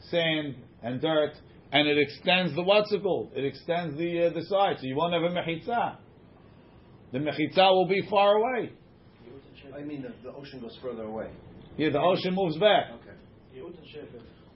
sand 0.09 0.55
and 0.81 1.01
dirt, 1.01 1.33
and 1.71 1.87
it 1.87 1.97
extends 1.97 2.55
the 2.55 2.63
what's 2.63 2.91
it 2.91 3.03
called? 3.03 3.31
It 3.35 3.45
extends 3.45 3.97
the 3.97 4.27
uh, 4.27 4.33
the 4.33 4.43
side, 4.43 4.77
so 4.79 4.85
you 4.85 4.95
won't 4.95 5.13
have 5.13 5.23
a 5.23 5.29
mechitza. 5.29 5.97
The 7.11 7.19
mechitza 7.19 7.69
will 7.71 7.87
be 7.87 8.01
far 8.09 8.35
away. 8.35 8.71
I 9.75 9.81
mean, 9.83 10.01
the, 10.01 10.13
the 10.23 10.35
ocean 10.35 10.59
goes 10.59 10.77
further 10.81 11.03
away. 11.03 11.29
Yeah, 11.77 11.91
the 11.91 11.99
ocean 11.99 12.33
moves 12.33 12.57
back. 12.57 12.91
Okay. 13.01 13.09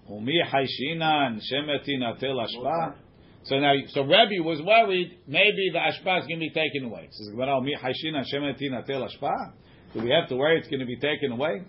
Umi 0.10 0.42
haishinan 0.52 1.40
shemetin 1.40 2.02
atel 2.02 2.46
ashpa. 2.46 2.96
So 3.44 3.60
now, 3.60 3.74
so 3.90 4.02
Rebbe 4.02 4.44
was 4.44 4.62
worried 4.62 5.20
maybe 5.28 5.70
the 5.72 5.80
ashpa 5.80 6.22
is 6.22 6.28
going 6.28 6.40
to 6.40 6.48
be 6.48 6.52
taken 6.52 6.86
away. 6.86 7.08
Says 7.12 7.30
Gemara, 7.30 7.58
Umi 7.58 7.76
haishinan 7.76 8.24
shemetin 8.34 8.72
atel 8.72 9.08
ashpa. 9.08 9.54
Do 9.94 10.02
we 10.04 10.10
have 10.12 10.28
to 10.30 10.36
worry 10.36 10.60
it's 10.60 10.68
going 10.68 10.80
to 10.80 10.86
be 10.86 10.98
taken 10.98 11.32
away? 11.32 11.64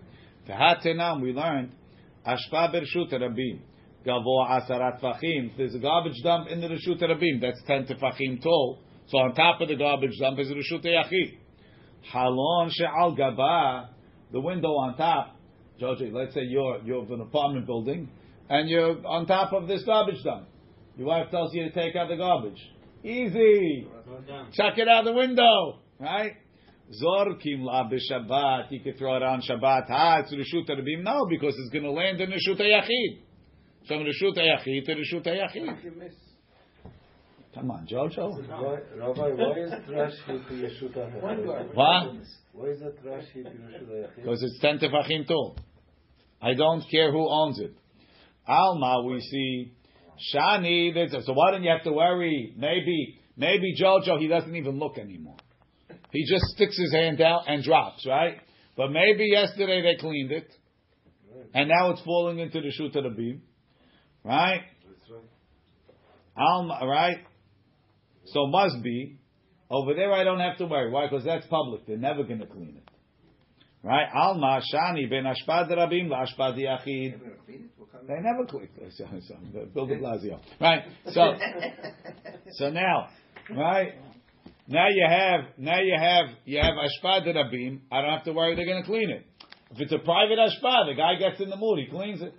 V'hatenam, 0.49 1.23
we 1.23 1.33
learned 1.33 1.73
ashpa 2.27 2.75
bershut 2.75 3.12
rabim. 3.12 3.61
Gavo 4.07 4.47
asarat 4.49 5.01
tefachim. 5.01 5.57
There's 5.57 5.75
a 5.75 5.79
garbage 5.79 6.21
dump 6.23 6.49
in 6.49 6.61
the 6.61 6.69
reshut 6.69 7.03
rabim. 7.03 7.40
That's 7.40 7.62
ten 7.67 7.87
tefachim 7.87 8.43
tall. 8.43 8.81
So 9.09 9.19
on 9.19 9.35
top 9.35 9.61
of 9.61 9.69
the 9.69 9.77
garbage 9.77 10.19
dump 10.21 10.38
is 10.38 10.49
reshut 10.49 10.85
yachid. 10.85 11.38
Halon 12.12 12.71
she'al 12.71 13.14
gaba. 13.17 13.90
The 14.33 14.40
window 14.40 14.69
on 14.69 14.97
top. 14.97 15.37
Joji, 15.79 16.11
let's 16.12 16.35
say 16.35 16.43
you're 16.43 16.81
you're 16.85 17.05
an 17.12 17.21
apartment 17.21 17.67
building 17.67 18.09
and 18.49 18.69
you're 18.69 19.07
on 19.07 19.27
top 19.27 19.53
of 19.53 19.69
this 19.69 19.83
garbage 19.85 20.23
dump. 20.23 20.49
Your 20.97 21.09
wife 21.09 21.31
tells 21.31 21.55
you 21.55 21.64
to 21.64 21.71
take 21.73 21.97
out 21.97 22.09
the 22.09 22.17
garbage. 22.17 22.61
Easy. 23.03 23.87
Chuck 24.53 24.79
it 24.79 24.88
out 24.88 25.05
the 25.05 25.12
window. 25.12 25.81
Right? 25.99 26.33
Zorkim 27.03 27.62
la 27.62 27.88
b'Shabbat. 27.88 28.71
You 28.71 28.81
could 28.81 28.99
throw 28.99 29.17
it 29.17 29.23
on 29.23 29.40
Shabbat. 29.40 29.87
Ah, 29.88 30.21
it's 30.21 30.33
Rishut 30.33 30.69
Rabim. 30.69 31.03
No, 31.03 31.27
because 31.29 31.55
it's 31.59 31.71
going 31.71 31.85
to 31.85 31.90
land 31.90 32.21
in 32.21 32.31
Rishut 32.31 32.61
Yachid. 32.61 33.21
From 33.87 33.99
Rishut 33.99 34.38
Yachid 34.38 34.87
to 34.87 34.94
Rishut 34.94 35.27
Yachid. 35.27 36.11
Come 37.55 37.70
on, 37.70 37.87
Jojo. 37.87 38.49
Why, 38.49 38.79
Rabbi, 38.97 39.31
why 39.35 39.59
is 39.59 39.73
Rashi 39.88 40.49
to 40.49 40.55
Yeshuta 40.55 41.23
Yachid? 41.23 41.75
What? 41.75 42.14
Why 42.53 42.68
is 42.68 42.81
that 42.81 43.05
Rashi 43.05 43.44
to 43.44 43.51
Yeshuta 43.51 43.90
Yachid? 43.90 44.16
Because 44.16 44.42
it's 44.42 44.59
ten 44.61 44.79
tefachim 44.79 45.29
tall. 45.29 45.57
I 46.40 46.55
don't 46.55 46.83
care 46.90 47.12
who 47.12 47.29
owns 47.31 47.61
it. 47.61 47.75
Alma, 48.49 49.05
we 49.07 49.20
see 49.20 49.73
Shani. 50.35 50.94
there's 50.94 51.12
So 51.27 51.35
why 51.35 51.51
don't 51.51 51.62
you 51.62 51.70
have 51.70 51.85
to 51.85 51.92
worry? 51.92 52.55
Maybe, 52.57 53.20
maybe 53.37 53.75
Jojo, 53.81 54.18
he 54.18 54.29
doesn't 54.29 54.55
even 54.55 54.79
look 54.79 54.99
anymore. 54.99 55.37
He 56.11 56.25
just 56.27 56.44
sticks 56.55 56.79
his 56.79 56.92
hand 56.92 57.20
out 57.20 57.42
and 57.49 57.62
drops, 57.62 58.07
right? 58.07 58.38
But 58.77 58.90
maybe 58.90 59.27
yesterday 59.27 59.83
they 59.83 60.01
cleaned 60.01 60.33
it, 60.33 60.51
and 61.53 61.68
now 61.68 61.90
it's 61.90 62.03
falling 62.03 62.38
into 62.38 62.61
the 62.61 62.70
shoot 62.70 62.94
of 62.97 63.05
the 63.05 63.11
beam, 63.11 63.42
right? 64.24 64.62
Alma, 66.37 66.80
right? 66.84 67.18
So 68.26 68.46
must 68.46 68.82
be 68.82 69.18
over 69.70 69.94
there. 69.94 70.12
I 70.12 70.24
don't 70.24 70.40
have 70.40 70.56
to 70.58 70.66
worry. 70.66 70.90
Why? 70.90 71.06
Because 71.06 71.24
that's 71.24 71.46
public. 71.46 71.87
They're 71.87 71.96
never 71.96 72.24
going 72.24 72.40
to 72.40 72.46
clean 72.46 72.76
it, 72.76 72.90
right? 73.82 74.08
Alma 74.14 74.60
shani 74.72 75.08
ben 75.08 75.24
ashpad 75.24 75.70
rabim 75.70 76.08
laashpad 76.08 76.58
yachid. 76.58 77.20
They 78.06 78.20
never 78.20 78.44
clean. 78.46 78.68
So, 78.96 79.06
Bill 79.72 79.87
de 79.87 79.96
Blasio, 79.96 80.40
right? 80.60 80.82
So, 81.10 81.34
so 82.52 82.70
now, 82.70 83.08
right? 83.50 83.92
Now 84.66 84.88
you 84.88 85.06
have 85.08 85.40
now 85.58 85.80
you 85.80 85.96
have 85.98 86.26
you 86.44 86.58
have 86.58 86.74
ashpad 86.74 87.26
rabim. 87.26 87.80
I 87.92 88.00
don't 88.00 88.10
have 88.10 88.24
to 88.24 88.32
worry. 88.32 88.56
They're 88.56 88.66
going 88.66 88.82
to 88.82 88.87
clean 88.87 89.10
it. 89.10 89.26
If 89.70 89.80
it's 89.80 89.92
a 89.92 89.98
private 89.98 90.38
ashpad, 90.38 90.87
the 90.87 90.94
guy 90.96 91.16
gets 91.18 91.40
in 91.40 91.50
the 91.50 91.56
mood. 91.56 91.78
He 91.78 91.87
cleans 91.87 92.22
it. 92.22 92.34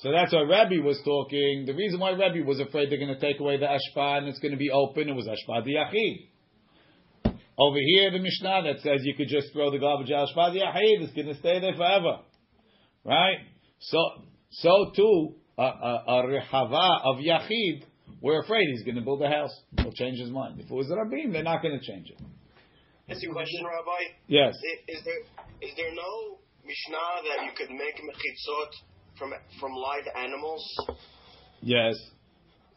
So 0.00 0.12
that's 0.12 0.32
why 0.32 0.42
Rabbi 0.42 0.78
was 0.82 1.00
talking. 1.04 1.64
The 1.66 1.74
reason 1.74 1.98
why 1.98 2.12
Rabbi 2.12 2.42
was 2.46 2.60
afraid 2.60 2.90
they're 2.90 2.98
going 2.98 3.14
to 3.14 3.20
take 3.20 3.40
away 3.40 3.56
the 3.58 3.66
ashpa 3.66 4.18
and 4.18 4.28
it's 4.28 4.38
going 4.38 4.52
to 4.52 4.58
be 4.58 4.70
open, 4.70 5.08
it 5.08 5.14
was 5.14 5.26
ashpa 5.26 5.66
diyachid. 5.66 6.28
Over 7.58 7.78
here, 7.78 8.12
the 8.12 8.20
Mishnah 8.20 8.62
that 8.64 8.80
says 8.82 9.00
you 9.02 9.14
could 9.16 9.26
just 9.26 9.52
throw 9.52 9.72
the 9.72 9.78
garbage 9.78 10.12
out 10.12 10.28
ashpa 10.28 10.54
diyachid, 10.54 11.02
it's 11.02 11.12
going 11.14 11.26
to 11.26 11.34
stay 11.34 11.58
there 11.60 11.74
forever, 11.74 12.20
right? 13.04 13.38
So, 13.80 13.98
so 14.50 14.92
too, 14.94 15.34
a, 15.58 15.62
a, 15.62 16.04
a 16.06 16.22
rehava 16.26 17.00
of 17.04 17.16
yachid, 17.16 17.82
we're 18.20 18.40
afraid 18.42 18.66
he's 18.70 18.84
going 18.84 18.96
to 18.96 19.02
build 19.02 19.20
a 19.22 19.28
house. 19.28 19.50
He'll 19.80 19.92
change 19.92 20.18
his 20.20 20.30
mind. 20.30 20.60
If 20.60 20.70
it 20.70 20.74
was 20.74 20.86
Rabim, 20.86 21.32
they're 21.32 21.42
not 21.42 21.62
going 21.62 21.78
to 21.78 21.84
change 21.84 22.10
it. 22.10 22.18
That's 23.08 23.22
a 23.24 23.28
question, 23.32 23.64
Rabbi. 23.64 24.14
Yes. 24.28 24.54
I- 24.54 24.92
Is 24.92 25.02
there 25.04 25.22
is 25.60 25.74
there 25.76 25.90
no 25.94 26.38
mishnah 26.62 27.10
that 27.26 27.46
you 27.46 27.52
could 27.56 27.70
make 27.70 27.96
mechitzot 27.96 28.70
from 29.18 29.32
from 29.60 29.72
live 29.72 30.06
animals? 30.16 30.62
Yes. 31.62 31.94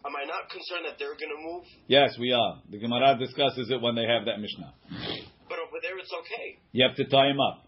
Am 0.06 0.16
I 0.18 0.26
not 0.26 0.50
concerned 0.50 0.86
that 0.90 0.98
they're 0.98 1.14
going 1.14 1.30
to 1.30 1.42
move? 1.46 1.64
Yes, 1.88 2.18
we 2.20 2.34
are. 2.34 2.62
The 2.72 2.80
Gemara 2.80 3.18
discusses 3.20 3.70
it 3.70 3.80
when 3.82 3.94
they 3.94 4.06
have 4.10 4.26
that 4.26 4.40
Mishnah. 4.42 4.74
But 5.48 5.60
over 5.62 5.78
there, 5.82 5.98
it's 6.00 6.10
okay. 6.12 6.58
You 6.72 6.88
have 6.88 6.98
to 6.98 7.06
tie 7.06 7.30
him 7.30 7.40
up. 7.40 7.68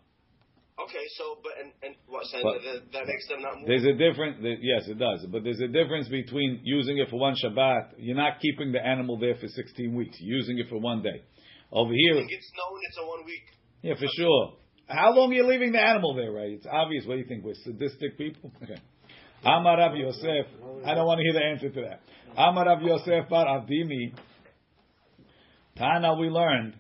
Okay, 0.82 1.05
so 1.21 1.38
but 1.43 1.53
and 1.61 1.69
and 1.86 1.93
what 2.09 2.26
so 2.26 2.41
But- 2.41 2.63
that, 2.65 2.91
that 2.93 3.05
makes 3.05 3.28
them 3.30 3.41
not 3.45 3.59
move? 3.61 3.67
There's 3.69 3.86
a 3.86 3.93
difference. 3.93 4.38
Yes, 4.41 4.88
it 4.89 4.97
does. 4.97 5.24
But 5.30 5.43
there's 5.43 5.61
a 5.61 5.67
difference 5.67 6.07
between 6.09 6.61
using 6.63 6.97
it 6.97 7.09
for 7.11 7.19
one 7.19 7.36
Shabbat. 7.38 8.01
You're 8.01 8.17
not 8.17 8.39
keeping 8.41 8.71
the 8.71 8.82
animal 8.84 9.19
there 9.19 9.36
for 9.36 9.47
16 9.47 9.93
weeks. 9.93 10.17
You're 10.19 10.38
using 10.39 10.57
it 10.57 10.65
for 10.69 10.80
one 10.80 11.03
day. 11.03 11.21
Over 11.71 11.91
I 11.93 11.95
here, 11.95 12.15
think 12.15 12.32
it's 12.32 12.51
known 12.57 12.80
it's 12.89 12.97
a 12.97 13.05
one 13.05 13.26
week. 13.26 13.45
yeah, 13.84 13.93
for 13.93 14.07
sure. 14.17 14.53
How 14.88 15.13
long 15.13 15.31
are 15.31 15.36
you 15.36 15.47
leaving 15.47 15.71
the 15.71 15.81
animal 15.81 16.13
there, 16.13 16.31
right? 16.31 16.51
It's 16.51 16.67
obvious. 16.69 17.05
What 17.05 17.15
do 17.15 17.21
you 17.21 17.27
think? 17.27 17.43
We're 17.43 17.55
sadistic 17.63 18.17
people. 18.17 18.51
Okay. 18.63 18.75
Amar 19.45 19.77
Rav 19.77 19.95
Yosef. 19.95 20.45
I 20.86 20.93
don't 20.93 21.05
want 21.05 21.19
to 21.19 21.23
hear 21.23 21.34
the 21.34 21.43
answer 21.43 21.69
to 21.69 21.81
that. 21.88 22.01
Amar 22.38 22.65
Rav 22.65 22.81
Yosef 22.81 23.29
bar 23.29 23.45
Avdimi. 23.45 24.13
Tana, 25.77 26.15
we 26.15 26.29
learned. 26.29 26.75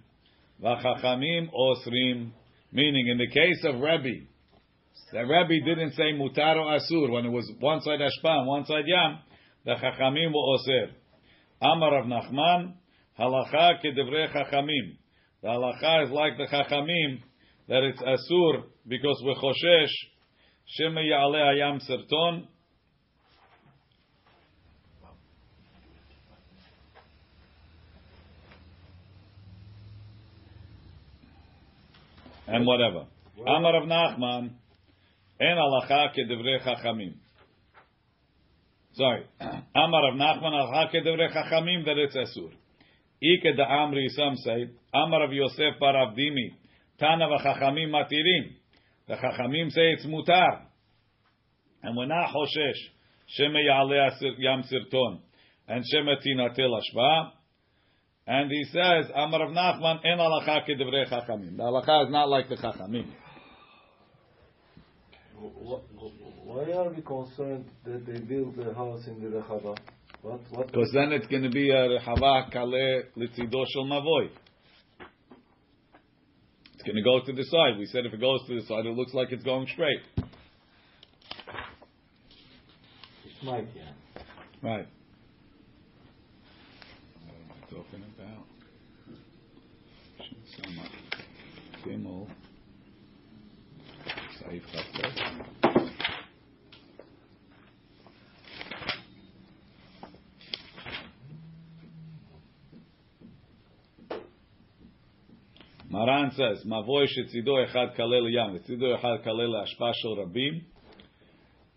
V'chachamim 0.61 1.49
osrim. 1.53 2.31
Meaning, 2.71 3.07
in 3.07 3.17
the 3.17 3.27
case 3.27 3.63
of 3.65 3.75
Rebbe, 3.75 4.25
the 5.11 5.19
Rebbe 5.19 5.63
didn't 5.63 5.91
say 5.91 6.13
mutar 6.13 6.55
or 6.55 6.77
asur 6.79 7.11
when 7.11 7.25
it 7.25 7.29
was 7.29 7.49
one 7.59 7.81
side 7.81 7.99
ashpa 7.99 8.29
and 8.29 8.47
one 8.47 8.65
side 8.65 8.85
yam. 8.87 9.19
the 9.63 9.75
Chachamim 9.75 10.31
will 10.31 10.55
oser. 10.55 10.91
Amar 11.61 11.91
Rav 11.91 12.05
Nachman, 12.05 12.73
halacha 13.19 13.83
kedevrei 13.83 14.33
Chachamim. 14.33 14.97
The 15.43 15.49
halacha 15.49 16.05
is 16.05 16.11
like 16.11 16.37
the 16.37 16.47
Chachamim, 16.47 17.21
that 17.67 17.83
it's 17.83 18.01
asur 18.01 18.63
because 18.87 19.21
we 19.25 19.33
choshesh 19.35 19.89
shema 20.65 21.01
ya'ale 21.01 21.41
hayam 21.41 21.81
serton. 21.81 22.47
And 32.45 32.67
whatever. 32.67 33.05
Amar 33.47 33.73
Rav 33.73 33.83
Nachman, 33.83 34.51
en 35.39 35.57
halacha 35.57 36.09
kedevrei 36.13 36.61
Chachamim. 36.61 37.13
Sorry. 38.93 39.25
Amar 39.39 40.11
Rav 40.11 40.15
Nachman 40.15 40.51
halacha 40.51 40.93
kedevrei 40.93 41.33
Chachamim 41.33 41.85
that 41.85 41.97
it's 41.97 42.15
asur. 42.15 42.51
Ike 43.23 43.55
da 43.55 43.65
Amri, 43.65 44.09
some 44.09 44.35
say, 44.35 44.69
Amar 44.93 45.21
Rav 45.21 45.31
Yosef 45.31 45.79
bar 45.79 45.93
Avdimi, 45.93 46.51
Tana 47.03 47.27
v'chachamim 47.27 47.89
matirim. 47.89 48.55
The 49.09 49.15
chachamim 49.15 49.69
say 49.71 49.91
it's 49.91 50.05
mutar. 50.05 50.61
And 51.81 51.97
we're 51.97 52.05
not 52.05 52.29
hoshesh. 52.29 52.79
Shema 53.27 53.59
ya'aleh 53.59 54.11
yam 54.37 54.63
sirton. 54.63 55.19
And 55.67 55.83
shema 55.85 56.15
tinatel 56.25 56.79
ashpa. 56.79 57.31
And 58.25 58.49
he 58.49 58.63
says, 58.71 59.11
Amar 59.13 59.41
Rav 59.41 59.51
Nachman, 59.51 59.99
en 60.05 60.17
halacha 60.17 60.65
chachamim. 60.65 61.57
The 61.57 61.63
halacha 61.63 62.05
is 62.05 62.11
not 62.11 62.29
like 62.29 62.47
the 62.47 62.55
chachamim. 62.55 63.11
Why 66.45 66.71
are 66.71 66.89
we 66.89 67.01
concerned 67.01 67.65
that 67.83 68.05
they 68.05 68.19
build 68.19 68.55
the 68.55 68.73
house 68.73 69.07
in 69.07 69.19
the 69.19 69.27
Rechava? 69.39 69.77
Because 70.21 70.91
then 70.93 71.11
it's 71.11 71.27
going 71.27 71.43
to 71.43 71.49
be 71.49 71.69
a 71.69 71.99
rechava 71.99 72.49
kale 72.49 73.03
litzido 73.17 73.65
shel 73.67 73.83
mavoi. 73.83 74.29
It's 76.83 76.91
going 76.91 77.01
to 77.01 77.09
go 77.09 77.25
to 77.25 77.31
the 77.31 77.45
side. 77.45 77.79
We 77.79 77.85
said 77.85 78.05
if 78.05 78.13
it 78.13 78.19
goes 78.19 78.41
to 78.45 78.59
the 78.59 78.67
side, 78.67 78.85
it 78.85 78.93
looks 78.93 79.13
like 79.13 79.31
it's 79.31 79.45
going 79.45 79.67
straight. 79.71 80.01
It's 83.23 83.41
yeah. 83.41 83.93
Right. 84.61 84.87
What 87.23 87.35
am 87.35 87.51
I 87.51 87.73
talking 87.73 88.03
about? 88.17 88.43
Shema 90.51 90.83
Gimel. 91.85 92.27
Saif 94.41 95.62
Maran 105.92 106.30
says, 106.30 106.66
Mavoy 106.66 107.06
שצידו 107.06 107.64
אחד 107.64 107.86
כלל 107.96 108.26
לים 108.26 108.54
וצידו 108.54 108.94
אחד 108.94 109.16
כלל 109.24 109.46
להשפעה 109.46 109.90
של 109.94 110.08
רבים, 110.08 110.54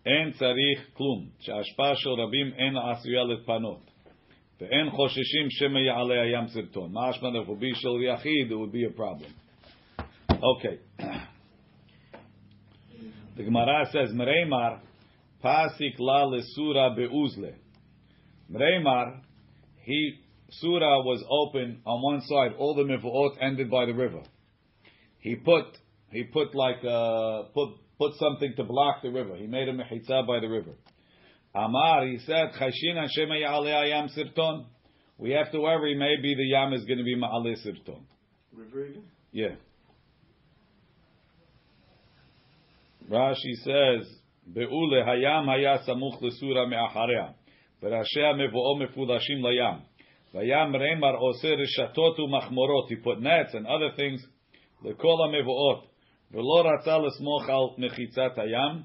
אין 0.06 0.30
צריך 0.30 0.90
כלום, 0.92 1.26
שההשפעה 1.40 1.96
של 1.96 2.10
רבים 2.10 2.52
אין 2.56 2.76
עשויה 2.76 3.24
להתפנות. 3.24 3.92
ואין 4.60 4.90
חוששים 4.90 5.50
שמא 5.50 5.78
יעלה 5.78 6.22
הים 6.22 6.46
סרטון. 6.46 6.90
משמע 6.92 7.28
if 7.28 7.32
it 7.32 7.48
would 7.48 7.60
be 7.60 7.74
של 7.74 8.02
יחיד, 8.02 8.50
it 8.50 8.54
would 8.54 8.72
be 8.72 8.84
a 8.84 8.96
problem. 8.96 9.32
Okay. 10.42 10.78
The 13.36 13.42
Gemara 13.44 13.86
says, 13.90 14.10
Mreimar, 14.12 14.80
pasik 15.42 15.98
la 15.98 16.24
lesura 16.26 16.94
beuzle. 16.96 17.54
Mreimar, 18.50 19.22
he, 19.84 20.20
surah 20.49 21.03
was 21.03 21.23
open 21.29 21.81
on 21.85 22.01
one 22.01 22.21
side, 22.21 22.57
all 22.57 22.75
the 22.75 22.83
mivuot 22.83 23.37
ended 23.41 23.69
by 23.69 23.85
the 23.85 23.93
river. 23.93 24.21
He 25.19 25.35
put, 25.35 25.65
he 26.11 26.23
put 26.23 26.55
like, 26.55 26.83
uh, 26.83 27.43
put, 27.53 27.69
put 27.97 28.13
something 28.15 28.53
to 28.55 28.63
block 28.63 29.01
the 29.01 29.09
river. 29.09 29.35
He 29.35 29.47
made 29.47 29.67
a 29.67 29.73
mechitza 29.73 30.25
by 30.25 30.39
the 30.39 30.47
river. 30.47 30.71
Amar, 31.53 32.05
he 32.05 32.19
said, 32.19 32.51
Chashin 32.59 32.95
Hashem 32.95 33.29
yam 33.29 34.09
sirton. 34.09 34.65
We 35.17 35.31
have 35.31 35.51
to 35.51 35.59
worry, 35.59 35.95
maybe 35.95 36.35
the 36.35 36.45
yam 36.45 36.73
is 36.73 36.85
going 36.85 36.99
to 36.99 37.03
be 37.03 37.15
ma'aleh 37.15 37.55
sirton. 37.65 38.01
River 38.53 38.85
again? 38.85 39.03
Yeah. 39.31 39.55
Rashi 43.09 43.53
says, 43.63 44.07
Be'ule 44.53 45.03
hayam 45.03 45.45
haya 45.45 45.79
samuch 45.87 46.21
lesura 46.21 46.69
me'acharea. 46.69 47.33
Verashea 47.81 48.35
mevo'o 48.35 48.81
mefulashim 48.81 49.41
layam. 49.41 49.81
Vayam 50.33 50.75
reimar 50.75 51.15
oser 51.21 51.55
reshatot 51.55 52.17
u'machmorot. 52.19 52.89
He 52.89 52.95
put 52.97 53.21
nets 53.21 53.53
and 53.53 53.65
other 53.65 53.91
things. 53.95 54.25
Lekol 54.83 55.19
mevo'ot. 55.31 55.83
V'lo 56.33 56.65
ratza 56.65 56.99
lesmoch 56.99 57.49
al 57.49 57.75
mechitzat 57.79 58.37
hayam. 58.37 58.83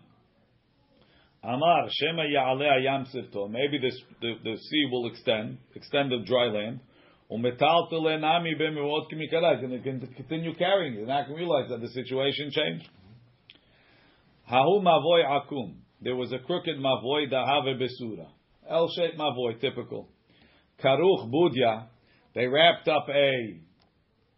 Amar, 1.42 1.88
Shema 1.90 2.22
ya'ale 2.22 2.68
hayam 2.70 3.04
sirto. 3.12 3.50
Maybe 3.50 3.78
this, 3.78 4.00
the, 4.20 4.34
the 4.44 4.56
sea 4.56 4.88
will 4.90 5.10
extend, 5.10 5.58
extend 5.74 6.12
the 6.12 6.24
dry 6.24 6.46
land. 6.46 6.80
Umetal 7.30 7.90
nami 8.20 8.54
b'mevo'ot 8.54 9.06
kimikala. 9.12 9.58
And 9.58 9.82
going 9.82 10.00
can 10.00 10.14
continue 10.14 10.54
carrying 10.54 10.94
it. 10.94 11.02
And 11.02 11.12
I 11.12 11.24
can 11.24 11.34
realize 11.34 11.68
that 11.70 11.80
the 11.80 11.88
situation 11.88 12.50
changed. 12.52 12.88
Hahu 14.50 14.82
mavoy 14.82 15.24
akum. 15.24 15.74
There 16.00 16.14
was 16.14 16.32
a 16.32 16.38
crooked 16.38 16.76
mavoy 16.76 17.32
dahave 17.32 17.80
besura. 17.80 18.28
L-shaped 18.68 19.18
mavoy, 19.18 19.60
typical. 19.60 20.08
Karuch 20.80 21.30
budya. 21.30 21.86
They 22.34 22.46
wrapped 22.46 22.88
up 22.88 23.06
a 23.08 23.60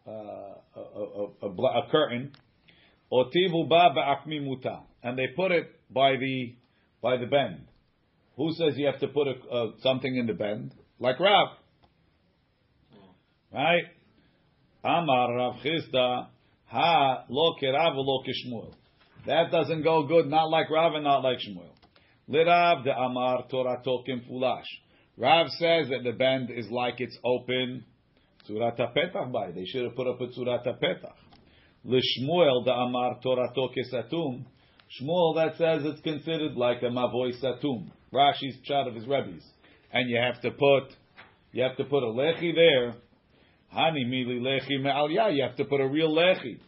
uh, 0.07 0.11
a, 0.11 0.81
a, 0.81 1.27
a, 1.43 1.49
a, 1.49 1.89
curtain. 1.91 2.33
Otivu 3.13 3.69
ba 3.69 3.91
ba'akmi 3.97 4.43
muta. 4.43 4.81
And 5.03 5.19
they 5.19 5.29
put 5.37 5.53
it 5.53 5.67
by 5.91 6.17
the 6.17 6.55
by 7.03 7.17
the 7.17 7.27
bend. 7.27 7.67
Who 8.37 8.53
says 8.55 8.75
you 8.77 8.87
have 8.87 9.01
to 9.01 9.09
put 9.09 9.29
a, 9.29 9.71
something 9.81 10.17
in 10.17 10.27
the 10.27 10.33
bend? 10.33 10.75
Like 10.99 11.21
Rav. 11.21 11.49
Right? 13.53 13.85
Amar 14.83 15.37
Rav 15.37 15.55
Chisda. 15.65 16.29
Ha 16.67 17.25
lo 17.29 17.55
kerav 17.63 17.95
lo 17.95 18.23
kishmuel. 18.25 18.75
That 19.27 19.51
doesn't 19.51 19.83
go 19.83 20.07
good, 20.07 20.27
not 20.27 20.51
like 20.51 20.71
Rav 20.71 20.95
and 20.95 21.05
not 21.05 21.23
like 21.23 21.39
Shmuel. 21.39 21.71
Lirav 22.29 22.85
de 22.85 22.91
Amar 22.91 23.47
Torah 23.51 23.83
Tokim 23.85 24.29
Fulash. 24.29 24.67
Rav 25.17 25.49
says 25.51 25.89
that 25.91 26.03
the 26.03 26.13
bend 26.13 26.51
is 26.51 26.69
like 26.71 26.95
it's 26.99 27.17
open. 27.25 27.85
Surat 28.47 28.77
Petach 28.77 29.33
by. 29.33 29.53
They 29.53 29.65
should 29.65 29.85
have 29.85 29.95
put 29.95 30.07
up 30.07 30.21
a 30.21 30.33
Surat 30.33 30.65
Petach. 30.65 31.15
Lishmuel 31.87 32.65
de 32.65 32.73
Amar 32.73 33.21
Torah 33.23 33.53
Toke 33.55 33.85
Satum. 33.93 34.45
Shmuel 35.01 35.37
that 35.37 35.57
says 35.57 35.83
it's 35.85 36.01
considered 36.01 36.57
like 36.57 36.83
a 36.83 36.87
Mavoy 36.87 37.33
Satum. 37.43 37.91
Rashi's 38.13 38.57
shot 38.65 38.89
of 38.89 38.95
his 38.95 39.07
Rebbe's. 39.07 39.45
And 39.93 40.11
you 40.11 40.19
have 40.21 40.41
to 40.43 40.51
put, 40.51 40.97
you 41.53 41.63
have 41.63 41.77
to 41.77 41.85
put 41.85 42.03
a 42.03 42.07
lechi 42.07 42.55
there. 42.55 42.95
Hani 43.75 44.07
mili 44.07 44.41
lechi 44.41 44.83
me'al 44.83 45.11
You 45.11 45.43
have 45.45 45.57
to 45.57 45.65
put 45.65 45.81
a 45.81 45.89
real 45.89 46.15
lechi. 46.15 46.59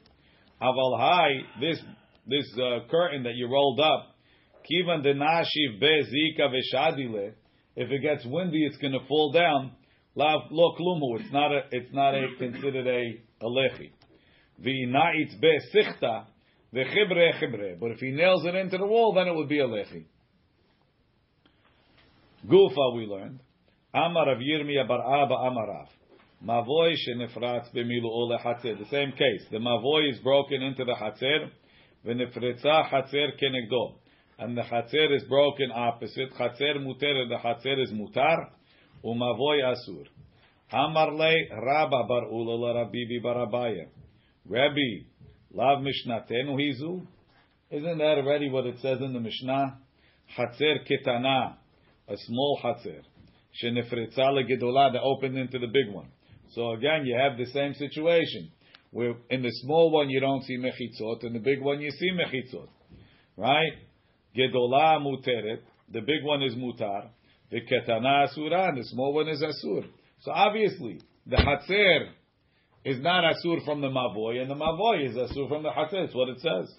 Aval 0.62 0.98
hai, 0.98 1.30
this 1.60 1.78
this 2.26 2.46
uh, 2.58 2.88
curtain 2.90 3.22
that 3.24 3.34
you 3.34 3.48
rolled 3.48 3.80
up, 3.80 4.16
kivan 4.68 5.04
denashiv 5.04 5.80
bezika 5.80 6.50
veshadile. 6.50 7.34
If 7.76 7.90
it 7.90 8.00
gets 8.00 8.24
windy, 8.24 8.64
it's 8.64 8.78
going 8.78 8.94
to 8.94 9.06
fall 9.06 9.32
down. 9.32 9.72
It's 10.18 11.32
not 11.32 11.52
a. 11.52 11.60
It's 11.70 11.92
not 11.92 12.14
a 12.14 12.26
considered 12.38 12.86
a 12.86 13.20
a 13.42 13.48
lechi. 13.48 13.90
But 17.78 17.90
if 17.90 17.98
he 17.98 18.10
nails 18.10 18.46
it 18.46 18.54
into 18.54 18.78
the 18.78 18.86
wall, 18.86 19.12
then 19.14 19.28
it 19.28 19.34
would 19.34 19.48
be 19.48 19.60
a 19.60 19.66
lechi. 19.66 20.06
Gufa, 22.46 22.96
we 22.96 23.06
learned. 23.06 23.40
Yirmiya 23.94 24.88
bar 24.88 25.22
Abba 25.22 25.34
Amarav. 25.34 25.88
Mavoy 26.44 26.94
ole 28.04 28.38
hatzer. 28.42 28.78
The 28.78 28.86
same 28.90 29.12
case. 29.12 29.44
The 29.50 29.58
mavoy 29.58 30.10
is 30.10 30.18
broken 30.20 30.62
into 30.62 30.84
the 30.84 30.94
hatzer. 30.94 31.50
Hatzer. 32.06 33.32
And 34.38 34.56
the 34.56 34.62
hatzer 34.62 35.16
is 35.16 35.24
broken 35.24 35.70
opposite. 35.74 36.32
Hatzer 36.38 36.76
muter, 36.78 37.28
the 37.28 37.38
hatzer 37.42 37.82
is 37.82 37.90
mutar. 37.90 38.50
Umavoy 39.04 39.62
asur. 39.62 40.06
Amar 40.72 41.12
le 41.12 41.32
Rabba 41.50 42.06
bar 42.06 42.28
Ula 42.30 42.74
Rabbi 42.74 43.20
bar 43.22 43.46
Abaye. 43.46 43.86
Rabbi, 44.48 45.06
lav 45.52 45.82
mishnatenu 45.82 46.56
hizu. 46.60 47.06
Isn't 47.70 47.98
that 47.98 48.18
already 48.18 48.50
what 48.50 48.66
it 48.66 48.78
says 48.80 48.98
in 49.00 49.12
the 49.12 49.20
Mishnah? 49.20 49.78
Hatzer 50.38 50.76
ketana, 50.88 51.56
a 52.08 52.16
small 52.16 52.60
hatzer. 52.62 53.02
Shenifritza 53.62 54.18
legedola, 54.18 54.92
that 54.92 55.02
opened 55.02 55.38
into 55.38 55.58
the 55.58 55.66
big 55.66 55.92
one. 55.92 56.08
So 56.52 56.72
again, 56.72 57.06
you 57.06 57.16
have 57.16 57.38
the 57.38 57.46
same 57.46 57.74
situation. 57.74 58.50
Where 58.90 59.14
in 59.30 59.42
the 59.42 59.50
small 59.62 59.90
one 59.90 60.10
you 60.10 60.20
don't 60.20 60.42
see 60.44 60.58
mechitzot, 60.58 61.24
in 61.24 61.32
the 61.32 61.40
big 61.40 61.60
one 61.60 61.80
you 61.80 61.90
see 61.90 62.10
mechitzot. 62.10 62.68
Right? 63.36 63.72
Gedola 64.36 65.00
muteret, 65.00 65.60
the 65.92 66.00
big 66.00 66.22
one 66.22 66.42
is 66.42 66.54
mutar. 66.54 67.08
The 67.50 67.60
ketana 67.60 68.24
asura, 68.24 68.68
and 68.68 68.78
the 68.78 68.84
small 68.84 69.14
one 69.14 69.28
is 69.28 69.42
asur. 69.42 69.84
So 70.20 70.32
obviously, 70.32 71.00
the 71.26 71.36
hatzer 71.36 72.10
is 72.84 73.00
not 73.00 73.24
asur 73.24 73.64
from 73.64 73.80
the 73.80 73.88
mavoy, 73.88 74.40
and 74.40 74.50
the 74.50 74.54
mavoy 74.54 75.08
is 75.08 75.14
asur 75.14 75.48
from 75.48 75.62
the 75.62 75.70
hatzer. 75.70 76.04
That's 76.04 76.14
what 76.14 76.28
it 76.28 76.40
says. 76.40 76.74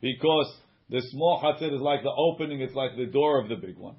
Because 0.00 0.56
the 0.90 1.02
small 1.10 1.40
hatzer 1.42 1.72
is 1.74 1.80
like 1.80 2.02
the 2.02 2.12
opening, 2.16 2.60
it's 2.60 2.74
like 2.74 2.96
the 2.96 3.06
door 3.06 3.40
of 3.40 3.48
the 3.48 3.56
big 3.56 3.76
one. 3.76 3.96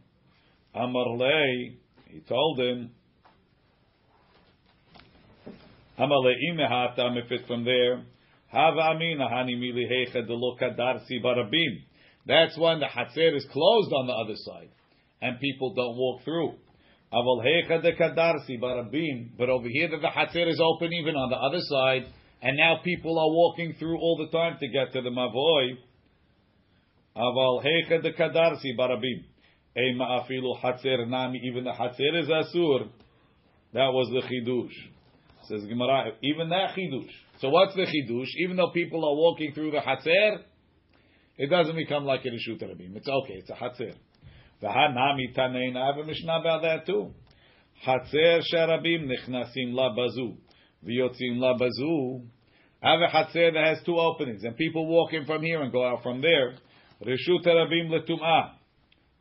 Amarlei, 0.76 1.78
he 2.06 2.20
told 2.22 2.60
him, 2.60 2.92
Amalei 6.00 6.36
imehatam, 6.52 7.18
if 7.18 7.30
it's 7.30 7.46
from 7.46 7.66
there, 7.66 8.04
Hava 8.52 8.82
amina 8.92 9.30
hani 9.30 9.56
mili 9.56 9.86
hecha 9.88 10.28
kadarsi 10.28 11.22
barabim. 11.24 11.84
That's 12.26 12.58
when 12.58 12.80
the 12.80 12.88
hatzer 12.88 13.36
is 13.36 13.46
closed 13.52 13.94
on 13.94 14.08
the 14.08 14.14
other 14.14 14.36
side, 14.36 14.70
and 15.22 15.40
people 15.40 15.74
don't 15.74 15.96
walk 15.98 16.24
through. 16.24 16.54
Aval 17.14 17.44
hecha 17.46 17.82
de 17.82 17.92
barabim. 18.58 19.38
But 19.38 19.50
over 19.50 19.68
here, 19.68 19.90
the 19.90 19.98
hatzer 19.98 20.48
is 20.48 20.60
open 20.60 20.94
even 20.94 21.16
on 21.16 21.30
the 21.30 21.38
other 21.38 21.62
side, 21.62 22.12
and 22.42 22.58
now 22.58 22.78
people 22.84 23.18
are 23.18 23.30
walking 23.30 23.76
through 23.80 24.00
all 24.00 24.18
the 24.18 24.36
time 24.36 24.58
to 24.60 24.68
get 24.68 24.94
to 24.94 25.02
the 25.02 25.10
mavoy. 25.10 25.78
Aval 27.16 27.64
hecha 27.64 28.02
de 28.02 28.12
barabim. 28.78 29.26
Ema 29.78 30.24
afilu 30.24 30.60
hatzer 30.62 31.08
nami. 31.08 31.40
Even 31.44 31.64
the 31.64 31.72
hatzer 31.72 32.20
is 32.20 32.28
asur. 32.28 32.90
That 33.74 33.92
was 33.94 34.10
the 34.10 34.22
chidush. 34.28 34.74
Says 35.48 35.68
Gemara. 35.68 36.14
Even 36.24 36.50
that 36.50 36.76
chidush. 36.76 37.12
So 37.40 37.50
what's 37.50 37.74
the 37.74 37.84
chidush? 37.84 38.28
Even 38.44 38.58
though 38.58 38.72
people 38.72 39.00
are 39.06 39.16
walking 39.16 39.54
through 39.54 39.72
the 39.72 39.78
hatzer, 39.78 40.40
it 41.38 41.50
doesn't 41.50 41.76
become 41.76 42.04
like 42.04 42.26
a 42.26 42.30
reshut 42.30 42.62
rabim. 42.62 42.98
It's 42.98 43.08
okay. 43.08 43.36
It's 43.36 43.50
a 43.50 43.54
hatzer. 43.54 43.94
V'hanami 44.62 45.34
tanein. 45.34 45.78
I 45.78 45.88
have 45.88 45.98
a 45.98 46.06
mishnah 46.06 46.40
about 46.42 46.64
that 46.64 46.86
too. 46.86 47.14
Hatzer 47.88 48.42
sharabim 48.54 49.08
nichnasim 49.08 49.74
la 49.74 49.96
bazu 49.96 50.36
v'yotzim 50.86 51.38
la 51.38 51.58
bazu. 51.58 52.26
I 52.84 52.92
have 52.92 53.00
a 53.02 53.08
hatzer 53.08 53.54
that 53.54 53.66
has 53.76 53.78
two 53.86 53.98
openings, 53.98 54.44
and 54.44 54.58
people 54.58 54.86
walk 54.86 55.14
in 55.14 55.26
from 55.26 55.42
here 55.42 55.62
and 55.62 55.72
go 55.72 55.86
out 55.86 56.04
from 56.04 56.22
there. 56.22 56.56
Reshut 57.06 57.46
rabim 57.46 57.90
letumah. 57.90 58.52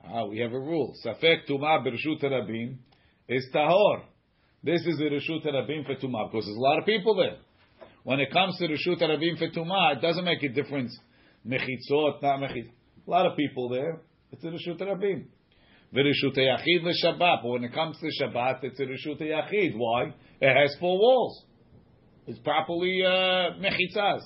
Ah, 0.04 0.24
we 0.24 0.38
have 0.40 0.52
a 0.52 0.58
rule. 0.58 0.92
Safek 1.06 1.48
tumah 1.48 1.86
b'reshut 1.86 2.20
rabim 2.24 2.78
is 3.28 3.48
tahor. 3.54 4.02
This 4.64 4.80
is 4.80 4.98
a 4.98 5.04
reshut 5.04 5.46
rabim 5.46 5.86
for 5.86 5.94
tumah 5.94 6.32
because 6.32 6.46
there's 6.46 6.56
a 6.56 6.60
lot 6.60 6.80
of 6.80 6.84
people 6.84 7.14
there. 7.14 7.36
When 8.05 8.20
it 8.20 8.32
comes 8.32 8.57
to 8.59 8.68
Rishut 8.68 9.03
Arabim 9.03 9.38
for 9.38 9.49
Tumah, 9.49 9.96
it 9.96 10.01
doesn't 10.01 10.24
make 10.24 10.42
a 10.42 10.49
difference. 10.49 10.96
Mechitzot, 11.46 12.22
not 12.22 12.40
mechit. 12.40 12.70
A 13.07 13.11
lot 13.11 13.26
of 13.26 13.36
people 13.36 13.68
there. 13.68 14.01
It's 14.32 14.44
a 14.44 14.49
Rishut 14.49 14.80
Arabim. 14.80 15.26
V'Rishut 15.94 16.36
Yachid 16.36 16.82
l'Shabbat. 16.82 17.42
But 17.42 17.49
when 17.49 17.64
it 17.64 17.72
comes 17.72 17.96
to 17.99 18.24
Shabbat, 18.24 18.62
it's 18.62 18.80
a 18.80 18.84
Rishut 18.84 19.20
Yachid. 19.20 19.76
Why? 19.76 20.14
It 20.40 20.55
has 20.55 20.76
four 20.78 20.99
walls. 20.99 21.44
It's 22.26 22.38
properly 22.40 23.03
uh, 23.05 23.57
mechitzaz. 23.59 24.20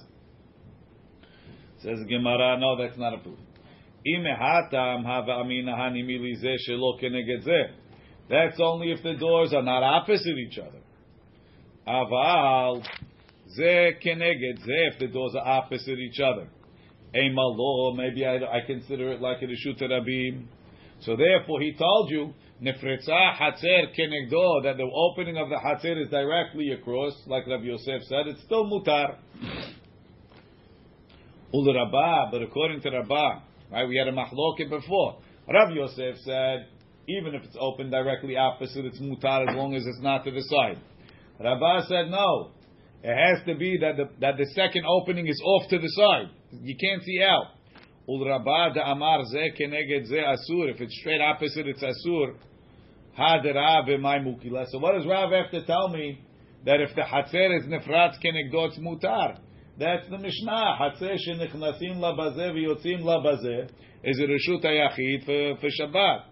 Says 1.83 1.99
Gemara, 2.09 2.59
no, 2.59 2.77
that's 2.77 2.99
not 2.99 3.14
a 3.14 3.18
proof. 3.18 3.39
That's 8.29 8.61
only 8.61 8.91
if 8.91 9.03
the 9.03 9.14
doors 9.18 9.53
are 9.53 9.62
not 9.62 9.83
opposite 9.83 10.37
each 10.37 10.59
other. 10.59 10.81
Aval 11.87 12.85
Ze 13.55 13.96
keneged 14.03 14.59
ze 14.59 14.86
if 14.92 14.98
the 14.98 15.09
doors 15.09 15.34
are 15.34 15.46
opposite 15.46 15.98
each 15.98 16.20
other. 16.20 16.48
A 17.14 17.28
malo, 17.30 17.94
maybe 17.94 18.24
I, 18.24 18.36
I 18.36 18.61
consider 18.66 19.12
it 19.12 19.20
like 19.20 19.42
a 19.42 19.46
reshut 19.46 19.80
rabim. 19.80 20.46
So 21.00 21.16
therefore, 21.16 21.61
he 21.61 21.74
told 21.74 22.11
you 22.11 22.32
nefretza 22.62 23.34
hatzer 23.36 23.92
kenegdo 23.98 24.62
that 24.62 24.76
the 24.76 24.88
opening 24.94 25.36
of 25.36 25.48
the 25.48 25.57
hatzer 25.57 26.00
is 26.03 26.09
directly 26.11 26.70
across, 26.70 27.12
like 27.26 27.46
Rabbi 27.46 27.64
Yosef 27.64 28.03
said. 28.09 28.28
It's 28.28 28.42
still 28.42 28.64
mutar. 28.64 29.16
Ul 31.55 31.74
Rabbah, 31.74 32.30
but 32.30 32.42
according 32.42 32.80
to 32.80 32.90
Rabbah, 32.90 33.40
right, 33.70 33.86
we 33.86 33.96
had 33.96 34.09
a 34.09 34.12
machloket 34.12 34.70
before. 34.70 35.18
Rabbi 35.46 35.74
Yosef 35.74 36.16
said 36.24 36.68
even 37.09 37.34
if 37.34 37.42
it's 37.42 37.57
open 37.59 37.90
directly 37.90 38.36
opposite, 38.36 38.84
it's 38.84 39.00
mutar 39.00 39.48
as 39.48 39.57
long 39.57 39.74
as 39.74 39.84
it's 39.86 40.00
not 40.00 40.24
to 40.24 40.30
the 40.30 40.42
side. 40.42 40.78
Rabbah 41.40 41.86
said 41.88 42.11
no. 42.11 42.53
It 43.03 43.16
has 43.16 43.44
to 43.46 43.57
be 43.57 43.78
that 43.80 43.96
the, 43.96 44.09
that 44.20 44.36
the 44.36 44.46
second 44.55 44.84
opening 44.86 45.26
is 45.26 45.40
off 45.44 45.68
to 45.70 45.78
the 45.78 45.88
side. 45.88 46.30
You 46.53 46.76
can't 46.76 47.03
see 47.03 47.20
out. 47.22 47.46
Ul 48.09 48.22
Amar 48.22 48.70
keneged 48.74 50.12
asur. 50.12 50.70
If 50.70 50.80
it's 50.80 50.96
straight 51.00 51.20
opposite, 51.20 51.66
it's 51.66 51.82
asur. 51.82 52.34
Hadera 53.18 53.86
b'may 53.88 54.24
mukila. 54.24 54.66
So 54.68 54.78
what 54.78 54.94
does 54.96 55.07
Rav 55.07 55.32
have 55.32 55.50
to 55.50 55.64
tell 55.66 55.88
me? 55.88 56.20
That 56.64 56.80
if 56.80 56.94
the 56.94 57.03
hatzer 57.03 57.59
is 57.59 57.66
nefratz 57.66 58.18
kenegdo, 58.24 58.68
it's 58.68 58.78
mutar. 58.78 59.38
That's 59.78 60.09
the 60.09 60.18
Mishnah. 60.18 60.78
Hatzer 60.80 61.16
shenichnasim 61.28 61.96
labazeh 61.96 62.53
v'yotzim 62.53 63.03
labazeh 63.03 63.68
is 64.05 64.20
a 64.20 64.22
reshut 64.22 64.64
hayachid 64.64 65.24
for, 65.24 65.61
for 65.61 65.68
Shabbat. 65.68 66.22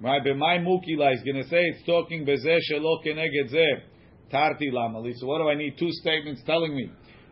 Right? 0.00 0.24
B'may 0.24 0.64
mukila 0.64 1.14
is 1.14 1.22
going 1.22 1.36
to 1.36 1.48
say 1.48 1.60
it's 1.60 1.86
talking 1.86 2.26
bezeh 2.26 2.58
shelo 2.68 3.04
keneged 3.06 3.54
zeh. 3.54 3.93
Tarti 4.34 4.70
lamali. 4.72 5.12
So 5.14 5.26
what 5.26 5.38
do 5.38 5.48
I 5.48 5.54
need? 5.54 5.78
Two 5.78 5.92
statements 5.92 6.42
telling 6.44 6.74
me 6.74 6.90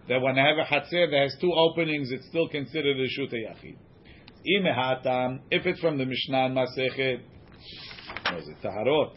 that 0.08 0.20
when 0.20 0.38
I 0.38 0.46
have 0.46 0.58
a 0.58 0.64
hatzer 0.64 1.10
that 1.10 1.22
has 1.22 1.36
two 1.40 1.52
openings, 1.52 2.12
it's 2.12 2.26
still 2.28 2.48
considered 2.48 2.96
a 2.96 3.08
shuta 3.20 3.34
yachid. 3.34 3.76
Imehatam, 4.46 5.40
if 5.50 5.66
it's 5.66 5.80
from 5.80 5.98
the 5.98 6.04
Mishnah 6.04 6.46
and 6.46 6.56
Masechet, 6.56 7.20
is 8.38 8.48
it? 8.48 8.56
Taharot. 8.62 9.16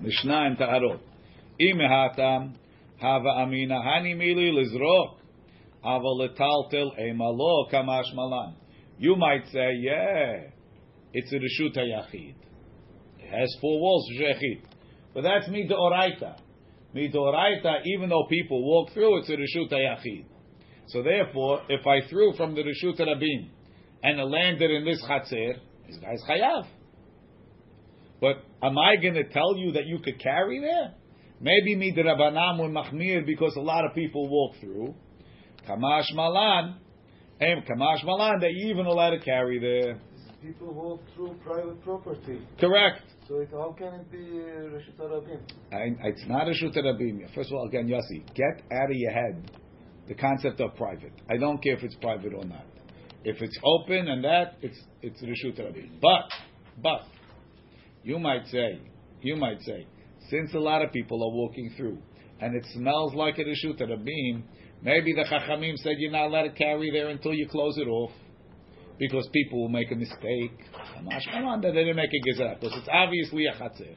Mishnah 0.00 0.46
and 0.46 0.56
Taharot. 0.56 1.00
Imehatam, 1.60 2.54
hava 3.00 3.28
amina 3.42 3.80
hani 3.80 4.14
mili 4.14 4.52
lizrok, 4.52 5.16
aval 5.84 6.20
letaltel 6.20 6.98
emalo 7.00 7.70
kamash 7.72 8.14
malan. 8.14 8.54
You 8.98 9.14
might 9.16 9.46
say, 9.52 9.74
yeah, 9.80 10.50
it's 11.12 11.32
a 11.32 11.36
Rishut 11.36 11.76
HaYachid. 11.76 12.34
It 13.18 13.30
has 13.30 13.56
four 13.60 13.80
walls, 13.80 14.08
Rishut 14.20 14.62
But 15.14 15.22
that's 15.22 15.48
Midoraita. 15.48 16.36
Midoraita, 16.94 17.86
even 17.86 18.08
though 18.08 18.26
people 18.28 18.64
walk 18.64 18.92
through, 18.92 19.18
it's 19.18 19.28
a 19.28 19.32
Rishut 19.32 19.72
HaYachid. 19.72 20.24
So 20.88 21.02
therefore, 21.02 21.62
if 21.68 21.86
I 21.86 22.08
threw 22.08 22.32
from 22.36 22.54
the 22.54 22.62
Rishut 22.62 22.98
Rabim 22.98 23.50
and 24.02 24.18
it 24.18 24.24
landed 24.24 24.70
in 24.70 24.84
this 24.84 25.02
Chatzir, 25.04 25.58
this 25.86 25.98
guy's 25.98 26.22
Chayav. 26.28 26.66
But 28.20 28.36
am 28.62 28.76
I 28.78 28.96
going 28.96 29.14
to 29.14 29.28
tell 29.28 29.56
you 29.56 29.72
that 29.72 29.86
you 29.86 30.00
could 30.00 30.18
carry 30.18 30.60
there? 30.60 30.94
Maybe 31.40 31.76
Midrabanam 31.76 32.58
or 32.58 32.68
Machmir 32.68 33.24
because 33.24 33.54
a 33.56 33.60
lot 33.60 33.84
of 33.84 33.94
people 33.94 34.28
walk 34.28 34.56
through. 34.60 34.94
Kamash 35.68 36.12
Malan, 36.14 36.80
Aim 37.40 37.62
Kamash 37.62 38.04
Malan 38.04 38.40
they 38.40 38.48
even 38.48 38.86
allowed 38.86 39.10
to 39.10 39.20
carry 39.20 39.58
there. 39.60 40.00
People 40.42 40.72
walk 40.72 41.00
through 41.14 41.34
private 41.44 41.82
property. 41.82 42.40
Correct. 42.60 43.02
So 43.28 43.40
it, 43.40 43.48
how 43.52 43.74
can 43.76 43.94
it 43.94 44.10
be 44.10 44.18
Reshut 44.18 44.98
Rabim? 44.98 45.40
It's 45.72 46.24
not 46.26 46.48
a 46.48 46.54
Shut 46.54 46.74
Rabim. 46.74 47.34
First 47.34 47.50
of 47.50 47.56
all, 47.56 47.66
again, 47.66 47.88
Yossi, 47.88 48.24
get 48.34 48.62
out 48.72 48.90
of 48.90 48.96
your 48.96 49.12
head 49.12 49.50
the 50.06 50.14
concept 50.14 50.60
of 50.60 50.74
private. 50.76 51.12
I 51.28 51.36
don't 51.36 51.62
care 51.62 51.76
if 51.76 51.82
it's 51.82 51.96
private 51.96 52.32
or 52.34 52.44
not. 52.44 52.64
If 53.24 53.42
it's 53.42 53.58
open 53.62 54.08
and 54.08 54.24
that, 54.24 54.56
it's 54.62 54.78
it's 55.02 55.20
Reshut 55.22 55.60
Rabim. 55.60 56.00
But, 56.00 56.30
but, 56.82 57.02
you 58.02 58.18
might 58.18 58.46
say, 58.46 58.80
you 59.20 59.36
might 59.36 59.60
say, 59.62 59.86
since 60.30 60.54
a 60.54 60.58
lot 60.58 60.82
of 60.82 60.92
people 60.92 61.18
are 61.22 61.34
walking 61.34 61.74
through, 61.76 61.98
and 62.40 62.54
it 62.54 62.64
smells 62.72 63.14
like 63.14 63.38
a 63.38 63.42
Reshut 63.42 63.80
Rabim, 63.80 64.44
Maybe 64.82 65.12
the 65.12 65.24
Chachamim 65.24 65.76
said 65.78 65.96
you're 65.98 66.12
not 66.12 66.26
allowed 66.26 66.42
to 66.42 66.50
carry 66.50 66.90
there 66.90 67.08
until 67.08 67.34
you 67.34 67.48
close 67.48 67.76
it 67.78 67.88
off. 67.88 68.12
Because 68.98 69.28
people 69.32 69.60
will 69.60 69.68
make 69.68 69.92
a 69.92 69.94
mistake. 69.94 70.58
Come 71.32 71.44
on, 71.44 71.60
they 71.60 71.70
didn't 71.70 71.96
make 71.96 72.10
a 72.10 72.40
gezerah. 72.40 72.58
Because 72.58 72.76
it's 72.78 72.88
obviously 72.92 73.46
a 73.46 73.52
chatzir. 73.52 73.96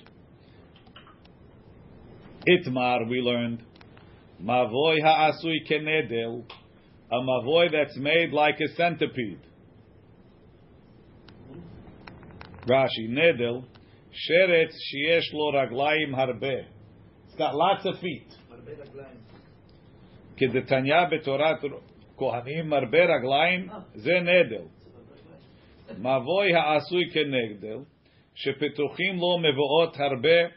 Itmar, 2.48 3.10
we 3.10 3.20
learned. 3.20 3.64
Mavoy 4.44 5.02
ha'asui 5.04 5.68
kenedel. 5.68 6.46
A 7.12 7.16
mavoy 7.16 7.72
that's 7.72 7.98
made 7.98 8.32
like 8.32 8.60
a 8.60 8.68
centipede. 8.76 9.40
Rashi, 12.68 13.10
nedel. 13.10 13.66
Sheretz 14.12 14.74
sheyesh 14.94 15.34
lo 15.34 15.52
raglaim 15.54 16.14
harbe. 16.14 16.66
It's 17.26 17.36
got 17.38 17.56
lots 17.56 17.86
of 17.86 18.00
feet. 18.00 18.28
כדתניא 20.37 21.05
בתורת 21.11 21.64
כהנים 22.17 22.69
מרבה 22.69 23.05
רגליים, 23.05 23.69
זה 23.95 24.21
נדל. 24.21 24.64
מבוי 25.99 26.55
העשוי 26.55 27.11
כנגדל, 27.12 27.79
שפתוחים 28.35 29.17
לו 29.17 29.39
מבואות 29.39 29.97
הרבה, 30.01 30.57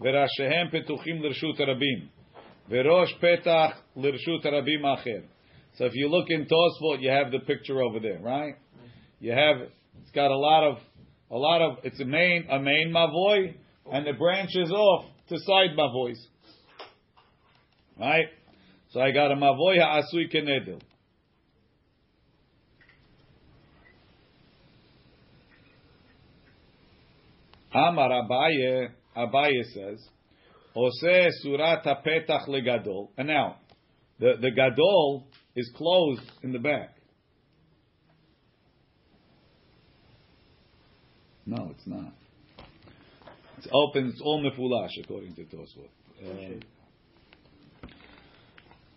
ורשיהם 0.00 0.68
פתוחים 0.70 1.22
לרשות 1.22 1.60
הרבים, 1.60 2.06
וראש 2.68 3.14
פתח 3.14 3.82
לרשות 3.96 4.46
הרבים 4.46 4.86
אחר. 4.86 5.20
So 5.74 5.84
if 5.84 5.94
you 5.94 6.08
look 6.08 6.28
in 6.30 6.44
Tosfot, 6.44 7.00
you 7.00 7.10
have 7.10 7.30
the 7.30 7.38
picture 7.38 7.80
over 7.80 8.00
there, 8.00 8.18
right? 8.20 8.54
You 9.20 9.32
have 9.32 9.56
it's 10.00 10.10
got 10.10 10.30
a 10.30 10.36
lot 10.36 10.64
of 10.70 10.78
a 11.30 11.36
lot 11.36 11.62
of 11.62 11.78
it's 11.84 12.00
a 12.00 12.04
main 12.04 12.48
a 12.50 12.58
main 12.58 12.92
mavoy 12.92 13.54
and 13.92 14.06
the 14.06 14.12
branches 14.12 14.70
off 14.72 15.04
to 15.28 15.38
side 15.38 15.76
mavoys. 15.76 16.18
Right? 17.98 18.26
So 18.93 19.01
I 19.01 19.11
got 19.11 19.31
a 19.31 19.35
mavoy 19.35 19.79
ha'asui 19.79 20.31
kenedil. 20.31 20.79
Amar 27.73 28.09
Abaye, 28.11 28.89
Abaye 29.17 29.63
says, 29.73 30.07
Ose 30.75 31.33
surat 31.41 31.83
petach 32.05 32.47
legadol. 32.47 33.09
And 33.17 33.29
now, 33.29 33.55
the, 34.19 34.33
the 34.39 34.51
gadol 34.51 35.25
is 35.55 35.71
closed 35.75 36.21
in 36.43 36.51
the 36.51 36.59
back. 36.59 36.95
No, 41.47 41.71
it's 41.71 41.87
not. 41.87 42.13
It's 43.57 43.67
open. 43.73 44.09
It's 44.09 44.21
all 44.21 44.43
mefulash 44.43 45.03
according 45.03 45.33
to 45.33 45.45
Tosfot. 45.45 46.61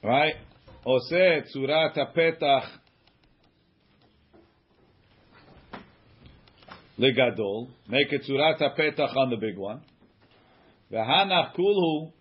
Right? 0.03 0.35
Ose 0.85 1.45
tzurat 1.55 1.97
petach 2.17 2.69
legadol. 6.99 7.69
Make 7.89 8.13
a 8.13 8.19
tzurat 8.19 8.61
petach 8.79 9.17
on 9.17 9.31
the 9.31 9.37
big 9.37 9.57
one. 9.59 9.83
V'hanach 10.93 11.55
kulhu 11.57 12.13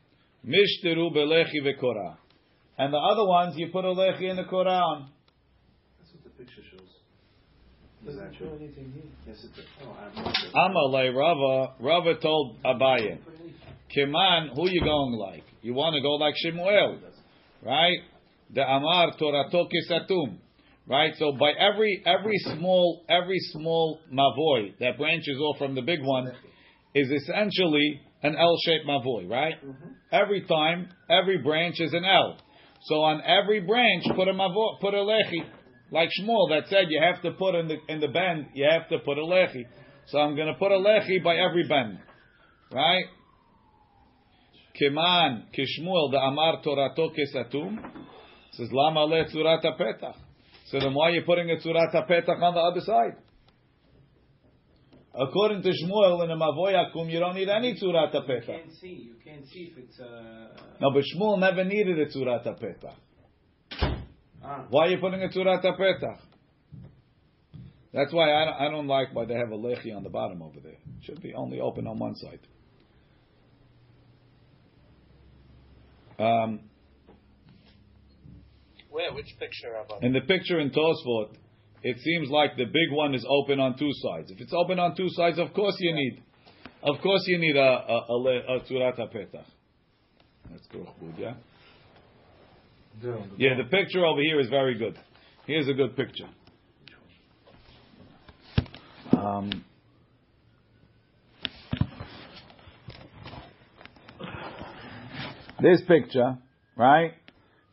mishtiru 0.46 1.12
belechi 1.16 1.62
v'korah. 1.64 2.18
And 2.78 2.94
the 2.94 2.98
other 2.98 3.26
ones 3.26 3.56
you 3.58 3.70
put 3.72 3.86
a 3.86 3.90
lechi 3.90 4.30
in 4.30 4.36
the 4.36 4.44
korah 4.44 4.82
on. 4.82 5.10
That's 6.00 6.12
what 6.14 6.24
the 6.24 6.30
picture 6.32 6.62
shows. 6.72 6.82
Doesn't 8.06 8.36
show 8.38 8.50
anything 8.50 8.92
here. 8.94 9.04
Yes, 9.28 9.44
it 9.44 9.56
does. 9.56 9.66
Oh, 9.82 9.96
I'm 10.60 10.72
Amalei 10.74 11.16
Rava, 11.16 11.74
Rava 11.80 12.20
told 12.20 12.58
Abaye, 12.64 13.18
Kiman, 13.96 14.56
who 14.56 14.70
you 14.70 14.82
going 14.82 15.14
like? 15.14 15.44
You 15.62 15.74
want 15.74 15.96
to 15.96 16.02
go 16.02 16.16
like 16.16 16.36
Shemuel, 16.38 17.00
right? 17.66 17.98
The 18.54 18.62
Amar 18.62 19.14
Torato 19.20 19.68
Kisatum, 19.68 20.38
right? 20.88 21.14
So 21.18 21.34
by 21.34 21.52
every 21.52 22.04
every 22.06 22.38
small 22.56 23.04
every 23.10 23.40
small 23.52 24.00
mavoy 24.14 24.78
that 24.80 24.98
branches 24.98 25.38
off 25.40 25.58
from 25.58 25.76
the 25.76 25.82
big 25.82 26.00
one 26.02 26.32
is 26.94 27.10
essentially 27.10 28.02
an 28.24 28.36
L-shaped 28.36 28.88
mavoy, 28.88 29.30
right? 29.30 29.56
Mm-hmm. 29.64 29.88
Every 30.12 30.46
time, 30.46 30.90
every 31.10 31.40
branch 31.40 31.76
is 31.80 31.94
an 31.94 32.06
L. 32.06 32.38
So 32.84 32.96
on 33.02 33.22
every 33.22 33.62
branch, 33.62 34.06
put 34.16 34.28
a 34.28 34.34
mavo, 34.34 34.80
put 34.80 34.94
a 34.94 34.98
lechi, 34.98 35.44
like 35.92 36.10
Shmuel 36.20 36.50
that 36.50 36.70
said 36.70 36.86
you 36.90 37.02
have 37.02 37.22
to 37.24 37.32
put 37.32 37.56
in 37.56 37.68
the 37.68 37.78
in 37.90 38.00
the 38.00 38.08
bend, 38.08 38.48
you 38.54 38.68
have 38.70 38.88
to 38.90 39.00
put 39.00 39.18
a 39.18 39.22
lechi. 39.22 39.66
So 40.08 40.20
I'm 40.20 40.36
going 40.36 40.48
to 40.48 40.54
put 40.54 40.72
a 40.72 40.76
lechi 40.76 41.24
by 41.24 41.36
every 41.36 41.68
bend, 41.68 42.00
right? 42.72 43.06
Kishmuel 44.82 46.12
the 46.12 46.18
amar 46.18 46.62
torato 46.62 47.10
kesatum 47.16 47.78
says 48.52 48.70
lama 48.72 49.06
le 49.06 49.26
tzurat 49.26 49.64
petach. 49.64 50.16
So 50.68 50.80
then 50.80 50.94
why 50.94 51.10
are 51.10 51.12
you 51.12 51.24
putting 51.26 51.50
a 51.50 51.56
tzurat 51.56 51.94
petach 51.94 52.42
on 52.42 52.54
the 52.54 52.60
other 52.60 52.82
side? 52.82 53.18
According 55.18 55.62
to 55.62 55.70
Shmuel 55.70 56.24
in 56.24 56.30
the 56.30 56.36
Mavoyakum, 56.36 57.10
you 57.10 57.20
don't 57.20 57.36
need 57.36 57.48
any 57.48 57.76
tzurat 57.76 58.14
You 58.14 58.42
can't 58.46 58.74
see. 58.82 58.88
You 58.88 59.16
can't 59.24 59.48
see 59.48 59.72
if 59.72 59.78
it's 59.78 59.98
uh. 59.98 60.58
No, 60.82 60.92
but 60.92 61.04
Shmuel 61.16 61.40
never 61.40 61.64
needed 61.64 61.98
a 62.00 62.08
tzurat 62.08 62.46
petach. 62.46 62.96
Ah. 64.44 64.66
Why 64.70 64.88
are 64.88 64.90
you 64.90 64.98
putting 64.98 65.24
a 65.24 65.30
tzurat 65.30 65.64
petach? 65.64 66.20
That's 67.94 68.12
why 68.12 68.30
I 68.30 68.46
don't, 68.46 68.54
I 68.56 68.70
don't 68.70 68.88
like 68.88 69.16
why 69.16 69.24
they 69.24 69.36
have 69.36 69.52
a 69.52 69.58
lechi 69.58 69.96
on 69.96 70.04
the 70.04 70.10
bottom 70.10 70.42
over 70.42 70.60
there. 70.62 70.74
It 70.74 71.06
should 71.06 71.22
be 71.22 71.34
only 71.34 71.62
open 71.62 71.88
on 71.88 71.98
one 71.98 72.16
side. 72.16 72.40
Um, 76.20 76.60
Where? 78.90 79.14
Which 79.14 79.36
picture, 79.40 79.76
in 80.02 80.14
the 80.14 80.22
picture 80.22 80.60
in 80.60 80.72
Tosfot, 80.72 81.36
it 81.84 81.98
seems 82.00 82.30
like 82.30 82.56
the 82.58 82.66
big 82.66 82.92
one 82.92 83.14
is 83.14 83.26
open 83.30 83.60
on 83.60 83.78
two 83.78 83.92
sides. 83.94 84.32
If 84.32 84.40
it's 84.40 84.54
open 84.54 84.80
on 84.80 84.96
two 84.96 85.10
sides, 85.10 85.38
of 85.38 85.54
course 85.54 85.76
you 85.80 85.94
need, 85.94 86.24
of 86.84 87.02
course 87.02 87.24
you 87.28 87.38
need 87.38 87.56
a 87.56 87.60
a, 87.60 87.98
a, 88.10 88.60
tzurat 88.62 88.98
petach. 88.98 89.46
That's 90.50 90.68
good, 90.72 90.88
yeah. 91.18 91.34
The 93.02 93.18
Yeah, 93.38 93.56
the 93.58 93.66
picture 93.66 94.06
over 94.06 94.22
here 94.22 94.40
is 94.40 94.50
very 94.50 94.78
good. 94.78 94.98
Here's 95.46 95.68
a 95.68 95.74
good 95.74 95.96
picture. 95.96 96.28
Um, 99.12 99.64
this 105.62 105.82
picture, 105.88 106.38
right? 106.76 107.14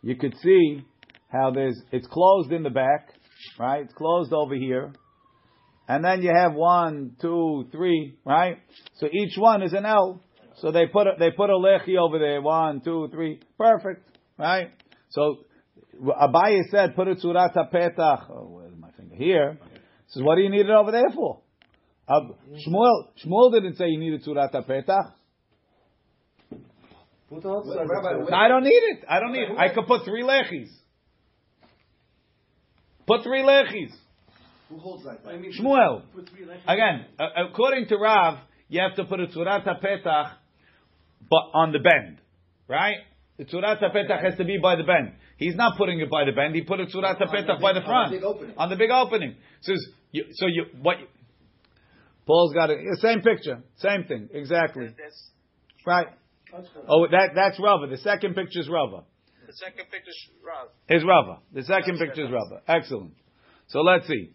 You 0.03 0.17
could 0.17 0.35
see 0.43 0.85
how 1.29 1.51
there's 1.51 1.81
it's 1.91 2.07
closed 2.07 2.53
in 2.53 2.63
the 2.63 2.71
back, 2.71 3.09
right? 3.59 3.83
It's 3.85 3.95
closed 3.95 4.33
over 4.33 4.55
here. 4.55 4.93
And 5.89 6.05
then 6.05 6.23
you 6.23 6.33
have 6.35 6.55
one, 6.55 7.17
two, 7.21 7.67
three, 7.73 8.17
right? 8.25 8.59
So 8.99 9.09
each 9.13 9.37
one 9.37 9.63
is 9.63 9.73
an 9.73 9.85
L. 9.85 10.23
So 10.59 10.71
they 10.71 10.87
put 10.87 11.07
a, 11.07 11.13
they 11.19 11.31
put 11.31 11.51
a 11.51 11.55
lechi 11.55 11.99
over 11.99 12.19
there. 12.19 12.41
One, 12.41 12.81
two, 12.83 13.09
three. 13.11 13.41
Perfect, 13.59 14.09
right? 14.39 14.71
So 15.11 15.39
Abaye 16.01 16.61
said, 16.71 16.95
put 16.95 17.09
a 17.09 17.15
tzurat 17.15 17.55
petach. 17.55 18.31
Oh, 18.31 18.49
where's 18.49 18.73
my 18.79 18.91
finger? 18.93 19.15
Here. 19.17 19.59
Says, 20.09 20.23
what 20.23 20.37
do 20.37 20.43
you 20.43 20.51
need 20.51 20.67
it 20.67 20.71
over 20.71 20.91
there 20.91 21.11
for? 21.15 21.41
Uh, 22.09 22.21
Shmuel, 22.67 23.09
Shmuel 23.25 23.53
didn't 23.53 23.77
say 23.77 23.87
you 23.89 23.99
needed 23.99 24.25
tzurat 24.25 24.53
petach. 24.53 25.13
Put 26.51 26.51
outside. 26.51 26.59
Rabbi, 26.59 26.59
No, 26.59 27.22
I 27.35 28.49
don't 28.49 28.65
need 28.65 28.71
it. 28.71 29.05
I 29.09 29.21
don't 29.21 29.33
need 29.33 29.43
it. 29.51 29.59
I 29.59 29.69
could 29.75 29.87
put 29.87 30.05
three 30.05 30.23
lechis. 30.23 30.69
Put 33.07 33.23
three 33.23 33.43
lechis. 33.43 33.91
Who 34.69 34.79
holds 34.79 35.05
like 35.05 35.21
I 35.27 35.33
that? 35.33 35.41
mean, 35.41 35.53
Shmuel. 35.53 36.03
Put 36.15 36.29
three 36.31 36.47
left. 36.47 36.61
Again, 36.67 37.07
uh, 37.19 37.47
according 37.51 37.89
to 37.89 37.97
Rav, 37.97 38.39
you 38.69 38.81
have 38.81 38.97
to 38.97 39.05
put 39.05 39.21
a 39.21 39.27
tzurat 39.27 39.65
petach, 39.83 40.33
but 41.29 41.43
on 41.55 41.73
the 41.73 41.79
bend, 41.79 42.19
right? 42.69 42.97
The 43.39 43.45
tzurat 43.45 43.81
petach 43.83 44.23
has 44.23 44.37
to 44.39 44.45
be 44.45 44.59
by 44.63 44.77
the 44.77 44.85
bend. 44.85 45.13
He's 45.37 45.55
not 45.57 45.77
putting 45.77 46.01
it 46.01 46.11
by 46.11 46.25
the 46.25 46.33
bend. 46.33 46.55
He 46.55 46.63
put 46.63 46.81
a 46.81 46.85
tzurat 46.87 47.21
On 47.21 47.27
the 47.27 47.27
petach 47.27 47.61
by 47.61 47.73
the 47.73 47.81
on 47.81 47.81
the 47.81 47.81
front, 47.83 48.13
big 48.13 48.23
opening. 48.25 48.55
on 48.57 48.71
the 48.71 48.77
big 48.77 48.91
opening. 48.91 49.37
Says 49.63 49.85
you, 50.11 50.25
so. 50.33 50.47
You 50.47 50.65
what? 50.81 50.97
Paul's 52.27 52.55
got 52.55 52.71
it. 52.71 52.79
Same 53.01 53.21
picture, 53.21 53.63
same 53.77 54.05
thing, 54.05 54.29
exactly. 54.33 54.89
Right. 55.85 56.07
Oh, 56.89 57.07
that 57.11 57.31
that's 57.35 57.59
Rava. 57.59 57.87
The 57.87 57.99
second 57.99 58.35
picture 58.35 58.61
is 58.61 58.69
Rava. 58.69 59.05
the 59.47 59.53
second 59.53 59.91
picture, 59.91 60.11
is 60.11 60.31
Rav. 60.45 60.69
Is 60.89 61.05
Rava. 61.05 61.39
The 61.53 61.63
second 61.63 61.99
That's 61.99 62.11
picture 62.11 62.25
is. 62.27 62.31
Rava. 62.31 62.63
Excellent. 62.69 63.15
So 63.69 63.81
let's 63.81 64.07
see. 64.07 64.33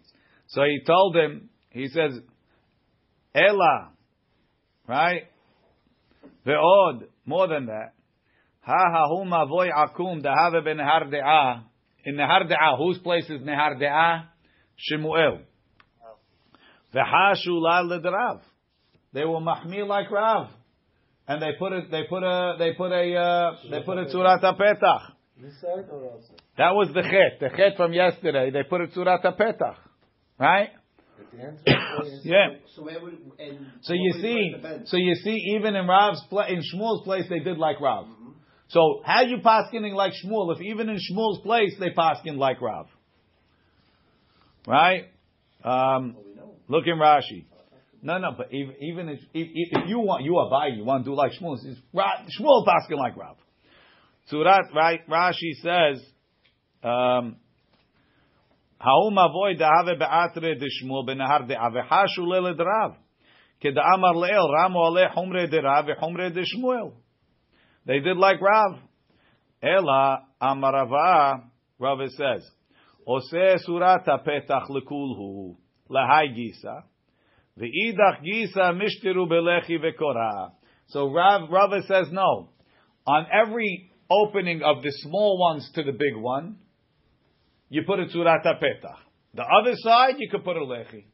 So 0.48 0.64
he 0.64 0.82
told 0.86 1.16
him, 1.16 1.50
he 1.70 1.88
says, 1.90 2.20
Ella, 3.36 3.92
right? 4.88 5.24
The 6.46 6.54
odd 6.54 7.08
more 7.26 7.48
than 7.48 7.68
that. 7.68 7.94
Ha 8.62 8.74
ha 8.74 9.08
hu 9.10 9.26
mavoy 9.26 9.70
akum 9.72 10.24
dahave 10.24 10.64
ben 10.64 10.78
Nehardea. 10.78 11.64
In 12.06 12.16
Nehardea, 12.16 12.78
whose 12.78 12.98
place 13.00 13.26
is 13.30 13.42
Nehardea? 13.42 14.26
Shemuel. 14.78 15.42
Ve'ha 16.94 17.36
shulal 17.46 17.92
ledrav. 17.92 18.42
They 19.14 19.26
were 19.26 19.40
mahmir 19.40 19.88
like 19.88 20.10
Rav. 20.10 20.48
And 21.28 21.42
they 21.42 21.52
put 21.60 21.74
it, 21.74 21.92
they 21.92 22.04
put 22.10 22.24
a, 22.24 22.56
they 22.58 22.74
put 22.74 22.92
a, 22.92 23.16
uh, 23.16 23.52
they 23.70 23.82
put 23.84 23.98
a 23.98 24.06
tzurat 24.06 24.42
petach. 24.42 25.12
This 25.42 25.54
side 25.62 25.86
or 25.92 26.06
outside? 26.14 26.42
That 26.58 26.72
was 26.74 26.88
the 26.94 27.02
chet, 27.02 27.40
the 27.40 27.50
chet 27.56 27.76
from 27.78 27.94
yesterday. 27.94 28.50
They 28.50 28.64
put 28.64 28.82
a 28.82 28.88
tzurat 28.88 29.22
petach, 29.24 29.76
right? 30.40 30.70
At 31.20 31.32
the 31.32 31.38
entrance? 31.38 32.22
Yeah. 32.24 32.48
So 32.76 32.84
would 32.84 33.18
So 33.82 33.94
you 33.94 34.14
see, 34.22 34.52
put 34.54 34.62
the 34.62 34.68
bend? 34.68 34.88
so 34.88 34.98
you 34.98 35.16
see, 35.16 35.56
even 35.58 35.76
in 35.76 35.86
Rav's 35.88 36.22
pla- 36.30 36.48
in 36.48 36.60
Shmuel's 36.60 37.04
place, 37.04 37.26
they 37.30 37.40
did 37.40 37.58
like 37.58 37.82
Rav. 37.82 38.06
So 38.70 39.02
how 39.06 39.22
you 39.22 39.38
paskening 39.44 39.94
like 39.96 40.14
Shmuel? 40.24 40.56
If 40.56 40.62
even 40.62 40.90
in 40.90 40.96
Shmuel's 40.98 41.40
place 41.42 41.74
they 41.80 41.90
paskin 41.90 42.38
like 42.38 42.62
Rav, 42.62 42.88
right? 44.68 45.06
Um, 45.64 46.16
Well, 46.16 46.24
we 46.26 46.36
know. 46.36 46.54
look 46.68 46.86
in 46.88 46.98
Rashi. 46.98 47.46
No, 48.02 48.18
no, 48.20 48.32
but 48.38 48.48
even, 48.54 49.10
if, 49.10 49.20
you 49.88 50.00
want, 50.00 50.24
you 50.24 50.38
are 50.38 50.50
by, 50.50 50.68
you 50.68 50.84
want 50.86 51.04
to 51.04 51.12
do 51.12 51.16
like 51.16 51.32
Shmuel, 51.32 51.58
it's 51.64 51.80
Shmuel 52.40 52.66
paskin 52.66 52.98
like 52.98 53.18
Rav. 53.18 53.38
Surat, 54.28 54.66
right? 54.76 55.00
Rashi 55.10 55.54
says, 55.62 56.04
um, 56.84 57.38
Haum 58.80 59.18
avoy 59.18 59.56
dahave 59.56 59.98
be'atre 59.98 60.60
de 60.60 60.68
Shmuel 60.68 61.08
benahar 61.08 61.50
de'ah 61.50 61.72
v'hashu 61.72 62.20
leled 62.20 62.60
Rav. 62.60 62.96
Keda'amar 63.64 64.16
le'el, 64.16 64.48
Ramu 64.48 64.86
ale 64.86 65.10
humre 65.16 65.50
de 65.50 65.60
Rav, 65.62 65.86
humre 66.00 66.32
de 66.32 66.42
Shmuel. 66.42 66.94
They 67.86 68.00
did 68.00 68.18
like 68.18 68.40
Rav. 68.40 68.80
Ela 69.64 70.24
amarava, 70.40 71.44
Rav 71.80 72.00
says, 72.10 72.48
Ose 73.08 73.58
surata 73.68 74.24
petach 74.24 74.70
lekulhu, 74.70 75.56
lahai 75.90 76.36
gisa, 76.36 76.84
ve'idach 77.60 78.24
gisa 78.24 78.74
mishtiru 78.74 79.28
belechi 79.28 79.78
ve'kora. 79.80 80.52
So 80.88 81.12
Rav, 81.12 81.50
Rav 81.50 81.72
says 81.88 82.08
no. 82.12 82.50
On 83.06 83.26
every 83.32 83.92
opening 84.10 84.62
of 84.64 84.84
the 84.84 84.92
small 84.92 85.38
ones 85.40 85.70
to 85.76 85.84
the 85.84 85.92
big 85.92 86.16
one, 86.16 86.58
you 87.70 87.84
put 87.86 88.00
a 88.00 88.06
surata 88.06 88.60
petach. 88.62 88.98
The 89.34 89.44
other 89.44 89.74
side, 89.76 90.16
you 90.20 90.30
could 90.30 90.44
put 90.44 90.56
a 90.56 90.62
lechi. 90.62 91.06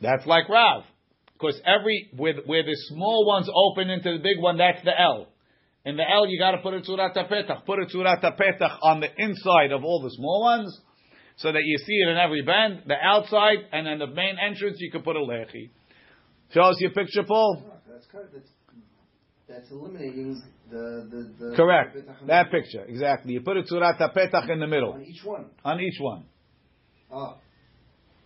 That's 0.00 0.26
like 0.26 0.48
Rav. 0.48 0.82
Because 1.32 1.60
every, 1.64 2.10
where, 2.16 2.34
where 2.46 2.62
the 2.62 2.76
small 2.88 3.26
ones 3.26 3.48
open 3.52 3.90
into 3.90 4.12
the 4.12 4.18
big 4.18 4.40
one, 4.40 4.58
that's 4.58 4.82
the 4.84 4.98
L. 4.98 5.28
In 5.84 5.96
the 5.96 6.08
L, 6.08 6.26
you 6.28 6.38
gotta 6.38 6.58
put 6.58 6.74
a 6.74 6.80
tzurat 6.80 7.16
petach. 7.16 7.64
Put 7.64 7.80
a 7.80 7.86
tzurat 7.86 8.22
petach 8.22 8.78
on 8.82 9.00
the 9.00 9.08
inside 9.16 9.72
of 9.72 9.82
all 9.84 10.02
the 10.02 10.10
small 10.10 10.42
ones, 10.42 10.80
so 11.36 11.52
that 11.52 11.62
you 11.64 11.78
see 11.78 11.94
it 11.94 12.08
in 12.08 12.16
every 12.16 12.42
bend. 12.42 12.82
The 12.86 12.94
outside, 13.02 13.58
and 13.72 13.86
then 13.86 13.98
the 13.98 14.06
main 14.06 14.36
entrance, 14.38 14.76
you 14.80 14.90
can 14.90 15.02
put 15.02 15.16
a 15.16 15.20
lechi. 15.20 15.70
Show 16.52 16.62
us 16.62 16.76
your 16.80 16.90
picture, 16.90 17.22
Paul? 17.22 17.62
That's 17.90 18.06
kind 18.06 18.24
of, 18.24 18.32
that's, 18.32 18.48
that's 19.48 19.70
eliminating 19.70 20.40
the, 20.70 21.08
the, 21.38 21.46
the 21.50 21.56
Correct. 21.56 21.94
the- 21.94 22.26
That 22.26 22.50
picture, 22.50 22.84
exactly. 22.84 23.32
You 23.34 23.40
put 23.40 23.56
a 23.56 23.62
tzurat 23.62 23.98
petach 23.98 24.50
in 24.50 24.60
the 24.60 24.66
middle. 24.66 24.92
On 24.92 25.02
each 25.02 25.24
one. 25.24 25.46
On 25.64 25.80
each 25.80 25.98
one. 26.00 26.24
Oh, 27.10 27.36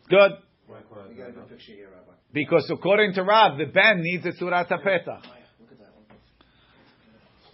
Good? 0.09 0.33
you 0.69 1.17
got 1.17 1.29
a 1.31 1.57
here, 1.59 1.89
Because 2.33 2.69
according 2.73 3.15
to 3.15 3.23
Rav, 3.23 3.59
the 3.59 3.67
ben 3.67 4.01
needs 4.03 4.25
a 4.27 4.31
tzurat 4.33 4.69
petach. 4.69 5.07
Oh, 5.09 5.33
Look 5.61 5.73
at 5.73 5.79
that 5.79 5.93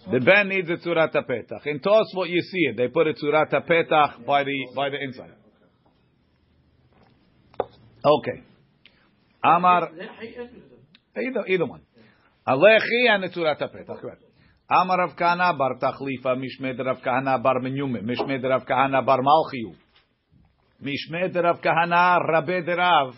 one. 0.05 0.19
The 0.19 0.25
ben 0.25 0.49
needs 0.49 0.69
a 0.69 0.77
tzurat 0.77 1.13
petach. 1.13 1.65
In 1.65 1.79
Tos, 1.79 2.11
what 2.13 2.29
you 2.29 2.41
see 2.41 2.59
it, 2.69 2.77
they 2.77 2.87
put 2.87 3.07
a 3.07 3.13
tzurat 3.13 3.51
petach 3.51 4.25
by 4.25 4.43
the 4.43 4.67
by 4.75 4.89
the 4.89 5.01
inside. 5.01 5.31
Okay. 8.05 8.43
Amar 9.43 9.91
either 11.15 11.47
either 11.47 11.65
one. 11.65 11.81
Alechi 12.47 13.09
and 13.09 13.23
the 13.23 13.29
tzurat 13.29 13.59
petach. 13.59 14.01
Correct. 14.01 14.21
Amar 14.69 14.97
Rav 14.97 15.15
Kahana 15.15 15.57
bar 15.57 15.77
Tachlifa 15.77 16.35
Mishmed 16.37 16.83
Rav 16.83 16.97
Kahana 17.05 17.41
bar 17.41 17.59
Menyume 17.59 18.01
Mishmed 18.03 18.43
Rav 18.43 18.65
Kahana 18.65 19.05
bar 19.05 19.19
Malchiu 19.21 19.75
Mishmed 20.81 21.35
Rav 21.35 21.61
Kahana 21.61 22.19
Rabbe 22.27 22.65
de 22.65 22.75
Rav. 22.75 23.13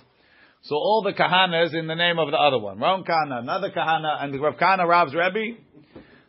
So 0.62 0.76
all 0.76 1.04
the 1.04 1.14
kahanas 1.14 1.74
in 1.76 1.88
the 1.88 1.96
name 1.96 2.18
of 2.20 2.32
the 2.32 2.38
other 2.38 2.60
one. 2.60 2.80
Ron 2.80 3.04
Kahana, 3.04 3.40
another 3.40 3.70
kahana, 3.70 4.24
and 4.24 4.42
Rav 4.42 4.56
Kahana 4.56 4.88
Rav's 4.88 5.14
Rebbe. 5.14 5.60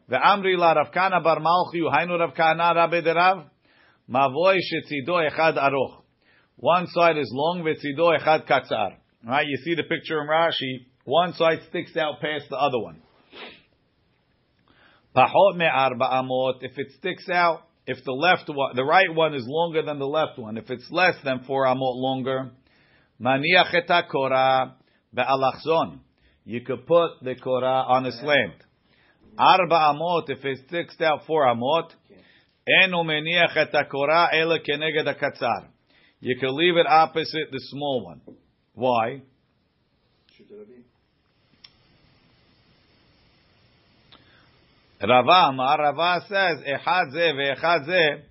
The 0.09 0.17
Amri 0.17 0.57
la 0.57 0.73
Rav 0.73 0.93
Kahana 0.93 1.23
bar 1.23 1.41
Malchiu 1.41 1.91
Hainu 1.91 2.19
Rav 2.19 2.35
Kahana 2.35 2.75
Rabbe 2.75 3.03
de 3.03 3.15
Rav. 3.15 3.45
Mavoy 4.11 4.57
shetzido 4.57 5.29
echad 5.29 5.57
aroch. 5.57 6.06
One 6.57 6.87
side 6.89 7.19
is 7.19 7.31
long, 7.33 7.63
vetzido 7.63 8.19
echad 8.19 8.49
katzar. 8.49 8.97
Right? 9.27 9.47
You 9.47 9.59
see 9.65 9.75
the 9.75 9.83
picture 9.83 10.21
in 10.21 10.29
Rashi. 10.29 10.87
One 11.05 11.35
side 11.35 11.61
sticks 11.69 11.97
out 11.97 12.21
past 12.21 12.47
the 12.49 12.57
other 12.57 12.79
one. 12.79 13.03
Pachot 15.15 15.57
me'arba 15.57 16.05
amot. 16.05 16.59
If 16.63 16.79
it 16.79 16.89
sticks 16.99 17.29
out, 17.29 17.63
if 17.87 18.03
the 18.05 18.13
left 18.13 18.49
one, 18.49 18.75
the 18.75 18.85
right 18.85 19.15
one 19.15 19.35
is 19.35 19.45
longer 19.47 19.83
than 19.83 19.99
the 19.99 20.07
left 20.07 20.39
one, 20.39 20.57
if 20.57 20.69
it's 20.71 20.87
less 20.91 21.15
than 21.25 21.45
four 21.45 21.67
amot 21.67 21.95
longer, 21.95 22.51
maniach 23.21 23.75
et 23.75 23.89
hakora 23.89 24.73
be'alachzon. 25.15 26.01
You 26.45 26.63
could 26.63 26.87
put 26.87 27.11
the 27.23 27.35
korah 27.35 27.85
on 27.89 28.07
a 28.07 28.13
slant. 28.13 28.55
Arba 29.39 29.95
amot, 29.95 30.29
if 30.29 30.45
it 30.45 30.59
sticks 30.69 31.01
out 31.01 31.27
four 31.27 31.47
amot, 31.47 31.91
eno 32.83 33.05
meniach 33.05 33.57
et 33.57 33.73
hakora 33.73 34.29
ele 34.33 34.59
keneged 34.61 35.07
hakatzar. 35.07 35.69
You 36.21 36.37
can 36.39 36.57
leave 36.57 36.77
it 36.77 36.87
opposite 36.87 37.51
the 37.53 37.61
small 37.71 38.05
one. 38.05 38.21
Why? 38.75 39.23
Rava 45.03 45.49
Amar, 45.51 45.79
Rava 45.79 46.25
says, 46.27 46.64
Echad 46.67 47.12
ze 47.12 47.33
ve'echad 47.33 47.85
ze, 47.85 48.23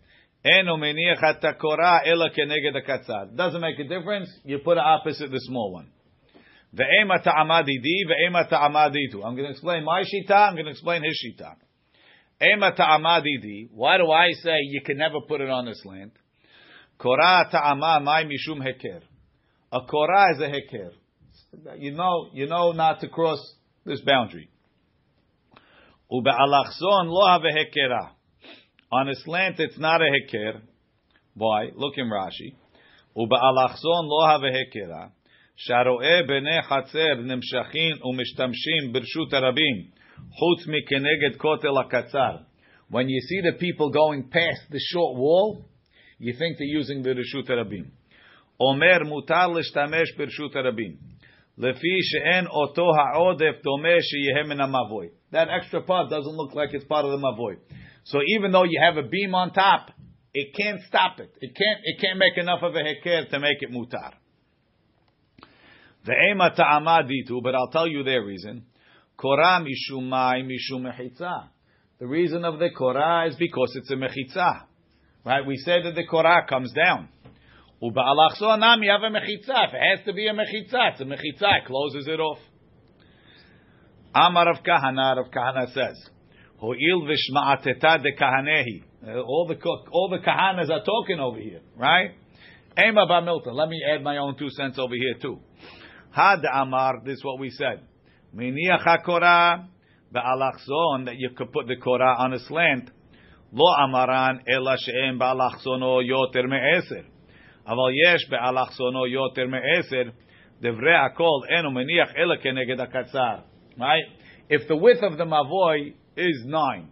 eno 0.44 0.78
meniach 0.78 1.24
et 1.24 1.42
hakora 1.42 2.02
ele 2.06 2.30
keneged 2.32 2.76
hakatzar. 2.76 3.36
Doesn't 3.36 3.62
make 3.62 3.78
a 3.80 3.84
difference. 3.84 4.30
You 4.44 4.60
put 4.60 4.78
it 4.78 4.84
opposite 4.84 5.30
the 5.32 5.40
small 5.42 5.72
one. 5.72 5.88
Ve'ema 6.76 7.24
ta'amadi 7.24 7.82
di, 7.82 8.06
ve'ema 8.06 8.50
ta'amadi 8.50 9.12
tu. 9.12 9.24
I'm 9.24 9.36
going 9.36 9.46
to 9.46 9.52
explain 9.52 9.84
my 9.86 10.02
shita, 10.02 10.50
I'm 10.50 10.56
going 10.56 10.66
to 10.66 10.72
explain 10.72 11.04
his 11.04 11.18
shita. 11.24 11.56
Ema 12.42 12.74
ta'amadi 12.74 13.42
di. 13.42 13.70
Why 13.72 13.98
do 13.98 14.12
I 14.12 14.32
say 14.32 14.58
you 14.62 14.82
can 14.82 14.98
never 14.98 15.22
put 15.28 15.42
it 15.42 15.50
on 15.50 15.66
this 15.66 15.82
land? 15.86 16.12
Korah 16.99 17.49
ta'ama 17.51 18.01
mai 18.01 18.25
mishum 18.25 18.61
heker. 18.61 19.01
A 19.73 19.81
korah 19.81 20.35
is 20.35 20.41
a 20.41 20.49
heker. 20.49 20.91
You 21.79 21.93
know, 21.93 22.29
you 22.33 22.47
know 22.47 22.73
not 22.73 23.01
to 23.01 23.09
cross 23.09 23.39
this 23.85 24.01
boundary. 24.01 24.49
Ube'alachzon 26.11 27.07
lo 27.07 27.27
have 27.27 27.43
hekera. 27.43 28.11
On 28.93 29.09
a 29.09 29.15
slant, 29.15 29.61
it's 29.61 29.79
not 29.79 30.01
a 30.01 30.05
heker. 30.05 30.61
Why? 31.35 31.71
Look 31.75 31.95
in 31.97 32.11
Rashi. 32.11 32.55
Ube'alachzon 33.17 34.09
lo 34.09 34.27
have 34.27 34.43
hekera. 34.43 35.13
שהרואה 35.67 36.21
בני 36.29 36.63
חצר 36.63 37.15
נמשכים 37.15 37.97
ומשתמשים 38.05 38.93
ברשות 38.93 39.33
הרבים, 39.33 39.77
חוץ 40.17 40.67
מכנגד 40.67 41.37
כותל 41.37 41.79
הקצר. 41.81 42.37
When 42.91 43.09
you 43.09 43.21
see 43.21 43.41
the 43.43 43.59
people 43.59 43.91
going 43.91 44.23
past 44.31 44.71
the 44.71 44.81
short 44.91 45.17
wall, 45.17 45.65
you 46.18 46.34
think 46.38 46.58
they're 46.58 46.68
using 46.68 47.04
the 47.04 47.10
Rishut 47.10 47.50
Rabim. 47.50 47.88
Omer 48.60 49.04
mutar 49.06 49.50
l'shtamesh 49.50 50.18
b'Rishut 50.18 50.56
Rabim. 50.56 50.98
Lefi 51.60 52.00
she'en 52.02 52.48
oto 52.52 52.92
ha'odef 52.94 53.62
domeh 53.66 54.00
she'yehem 54.02 54.50
min 54.50 54.58
mavoi. 54.58 55.10
That 55.32 55.50
extra 55.50 55.82
part 55.82 56.10
doesn't 56.10 56.34
look 56.36 56.54
like 56.54 56.70
it's 56.74 56.86
part 56.86 57.06
of 57.06 57.12
the 57.12 57.18
mavoi. 57.18 57.58
So 58.06 58.20
even 58.38 58.52
though 58.52 58.64
you 58.64 58.80
have 58.82 58.98
a 58.98 59.08
beam 59.08 59.34
on 59.36 59.52
top, 59.52 59.92
it 60.34 60.54
can't 60.56 60.82
stop 60.88 61.20
it. 61.20 61.34
It 61.40 61.56
can't, 61.56 61.80
it 61.84 62.00
can't 62.02 62.20
make 62.20 62.38
enough 62.38 62.60
of 62.62 62.76
a 62.76 62.80
heker 62.80 63.30
to 63.30 63.40
make 63.40 63.58
it 63.62 63.72
mutar. 63.72 64.14
The 66.06 66.14
ema 66.32 66.54
ta'amaditu, 66.56 67.42
but 67.42 67.56
I'll 67.56 67.72
tell 67.72 67.88
you 67.88 68.04
their 68.04 68.24
reason. 68.24 68.66
Korah 69.18 69.62
mishumai 69.62 70.46
mishum 70.46 70.84
mechitza. 70.84 71.50
The 72.00 72.06
reason 72.06 72.44
of 72.46 72.60
the 72.60 72.70
korah 72.78 73.28
is 73.28 73.36
because 73.38 73.74
it's 73.76 73.90
a 73.90 73.96
mechitzah. 73.96 74.64
Right? 75.26 75.46
We 75.46 75.58
said 75.58 75.82
that 75.86 75.96
the 75.96 76.06
korah 76.06 76.46
comes 76.48 76.72
down. 76.74 77.10
Uba'alachso 77.82 78.44
anam, 78.44 78.84
you 78.84 78.92
have 78.92 79.02
a 79.02 79.10
mechitza. 79.10 79.68
If 79.68 79.74
it 79.74 79.98
has 79.98 80.06
to 80.06 80.14
be 80.14 80.28
a 80.28 80.34
mechitza, 80.34 80.92
it's 80.92 81.02
a 81.02 81.06
mechitza. 81.06 81.62
It 81.62 81.66
closes 81.68 82.08
it 82.08 82.20
off. 82.20 82.38
Amar 84.14 84.50
of 84.52 84.64
Kahana, 84.64 85.18
Rav 85.18 85.32
Kahana 85.32 85.74
says, 85.74 86.10
Ho'il 86.58 87.02
v'shma'ateta 87.02 88.02
de 88.02 88.16
kahanehi. 88.16 88.84
Uh, 89.06 89.20
All 89.22 89.46
the 89.48 89.58
all 89.92 90.10
the 90.10 90.20
kahanas 90.20 90.70
are 90.70 90.84
talking 90.84 91.20
over 91.20 91.38
here, 91.38 91.60
right? 91.76 92.12
Ema 92.78 93.06
ba'milta. 93.06 93.52
Let 93.52 93.68
me 93.70 93.82
add 93.94 94.04
my 94.04 94.18
own 94.18 94.38
two 94.38 94.50
cents 94.52 94.80
over 94.80 94.96
here 94.96 95.16
too. 95.22 95.40
Had 96.12 96.44
Amar, 96.46 97.02
this 97.04 97.16
is 97.18 97.24
what 97.26 97.40
we 97.40 97.50
said. 97.50 97.82
Miniach 98.34 98.86
hakora 98.86 99.68
ba'alachzon, 100.14 101.06
that 101.06 101.16
you 101.18 101.32
could 101.36 101.52
put 101.52 101.68
the 101.68 101.76
korah 101.76 102.16
on 102.20 102.34
a 102.34 102.40
slant. 102.40 102.90
Lo 103.55 103.75
amaran 103.75 104.41
ela 104.47 104.77
she'en 104.77 105.19
ba'alachzono 105.19 106.03
yoter 106.03 106.47
me'eser. 106.47 107.05
אבל 107.67 107.91
יש 108.07 108.29
באלכסונו 108.31 109.07
יותר 109.07 109.47
מעשר, 109.47 110.11
דברי 110.61 110.95
הכל 110.95 111.41
אינו 111.49 111.71
מניח 111.71 112.15
אלא 112.17 112.37
כנגד 112.37 112.81
הקצר. 112.81 113.37
Right? 113.79 114.07
If 114.49 114.67
the 114.69 114.77
width 114.77 115.03
of 115.03 115.17
the 115.17 115.25
mavoy 115.25 115.95
is 116.17 116.45
nine, 116.45 116.89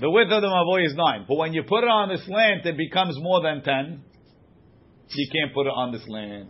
the 0.00 0.10
width 0.10 0.32
of 0.32 0.42
the 0.42 0.48
mavoy 0.48 0.86
is 0.86 0.94
nine, 0.94 1.24
but 1.28 1.36
when 1.36 1.52
you 1.52 1.62
put 1.62 1.84
it 1.84 1.90
on 1.90 2.08
the 2.08 2.18
slant, 2.18 2.66
it 2.66 2.76
becomes 2.76 3.16
more 3.20 3.42
than 3.42 3.62
ten. 3.62 4.02
You 5.10 5.28
can't 5.30 5.54
put 5.54 5.66
it 5.66 5.74
on 5.76 5.92
the 5.92 5.98
slant 5.98 6.48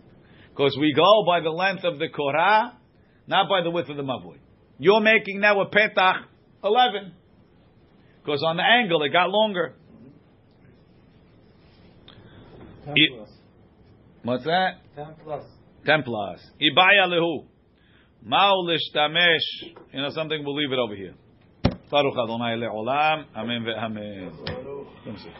because 0.49 0.75
we 0.79 0.93
go 0.93 1.25
by 1.27 1.41
the 1.41 1.49
length 1.49 1.83
of 1.83 1.99
the 1.99 2.07
korah, 2.07 2.73
not 3.27 3.49
by 3.49 3.61
the 3.61 3.69
width 3.69 3.89
of 3.89 3.97
the 3.97 4.03
mavoy. 4.03 4.37
You're 4.79 5.01
making 5.01 5.41
now 5.41 5.59
a 5.61 5.67
petach 5.69 6.23
eleven 6.63 7.13
because 8.22 8.42
on 8.42 8.56
the 8.56 8.62
angle 8.62 9.02
it 9.02 9.10
got 9.10 9.30
longer. 9.30 9.74
Ten 12.84 12.94
It- 12.96 13.16
plus. 13.16 13.28
What's 14.22 14.44
that? 14.44 14.78
Ten 14.94 15.14
plus. 15.24 15.44
Ten 15.86 16.02
plus. 16.02 16.40
Ibaya 16.60 17.06
lehu. 17.08 17.46
Ma'u 18.26 18.66
lishtamesh. 18.68 19.74
You 19.92 20.02
know 20.02 20.10
something? 20.10 20.44
We'll 20.44 20.56
leave 20.56 20.72
it 20.72 20.78
over 20.78 20.94
here. 20.94 21.14
Baruch 21.90 22.14
Adonai 22.22 22.56
le'olam. 22.56 23.24
Amen 23.34 23.64
ve'amen. 23.64 24.32
Let 25.06 25.14
me 25.14 25.20
see. 25.20 25.30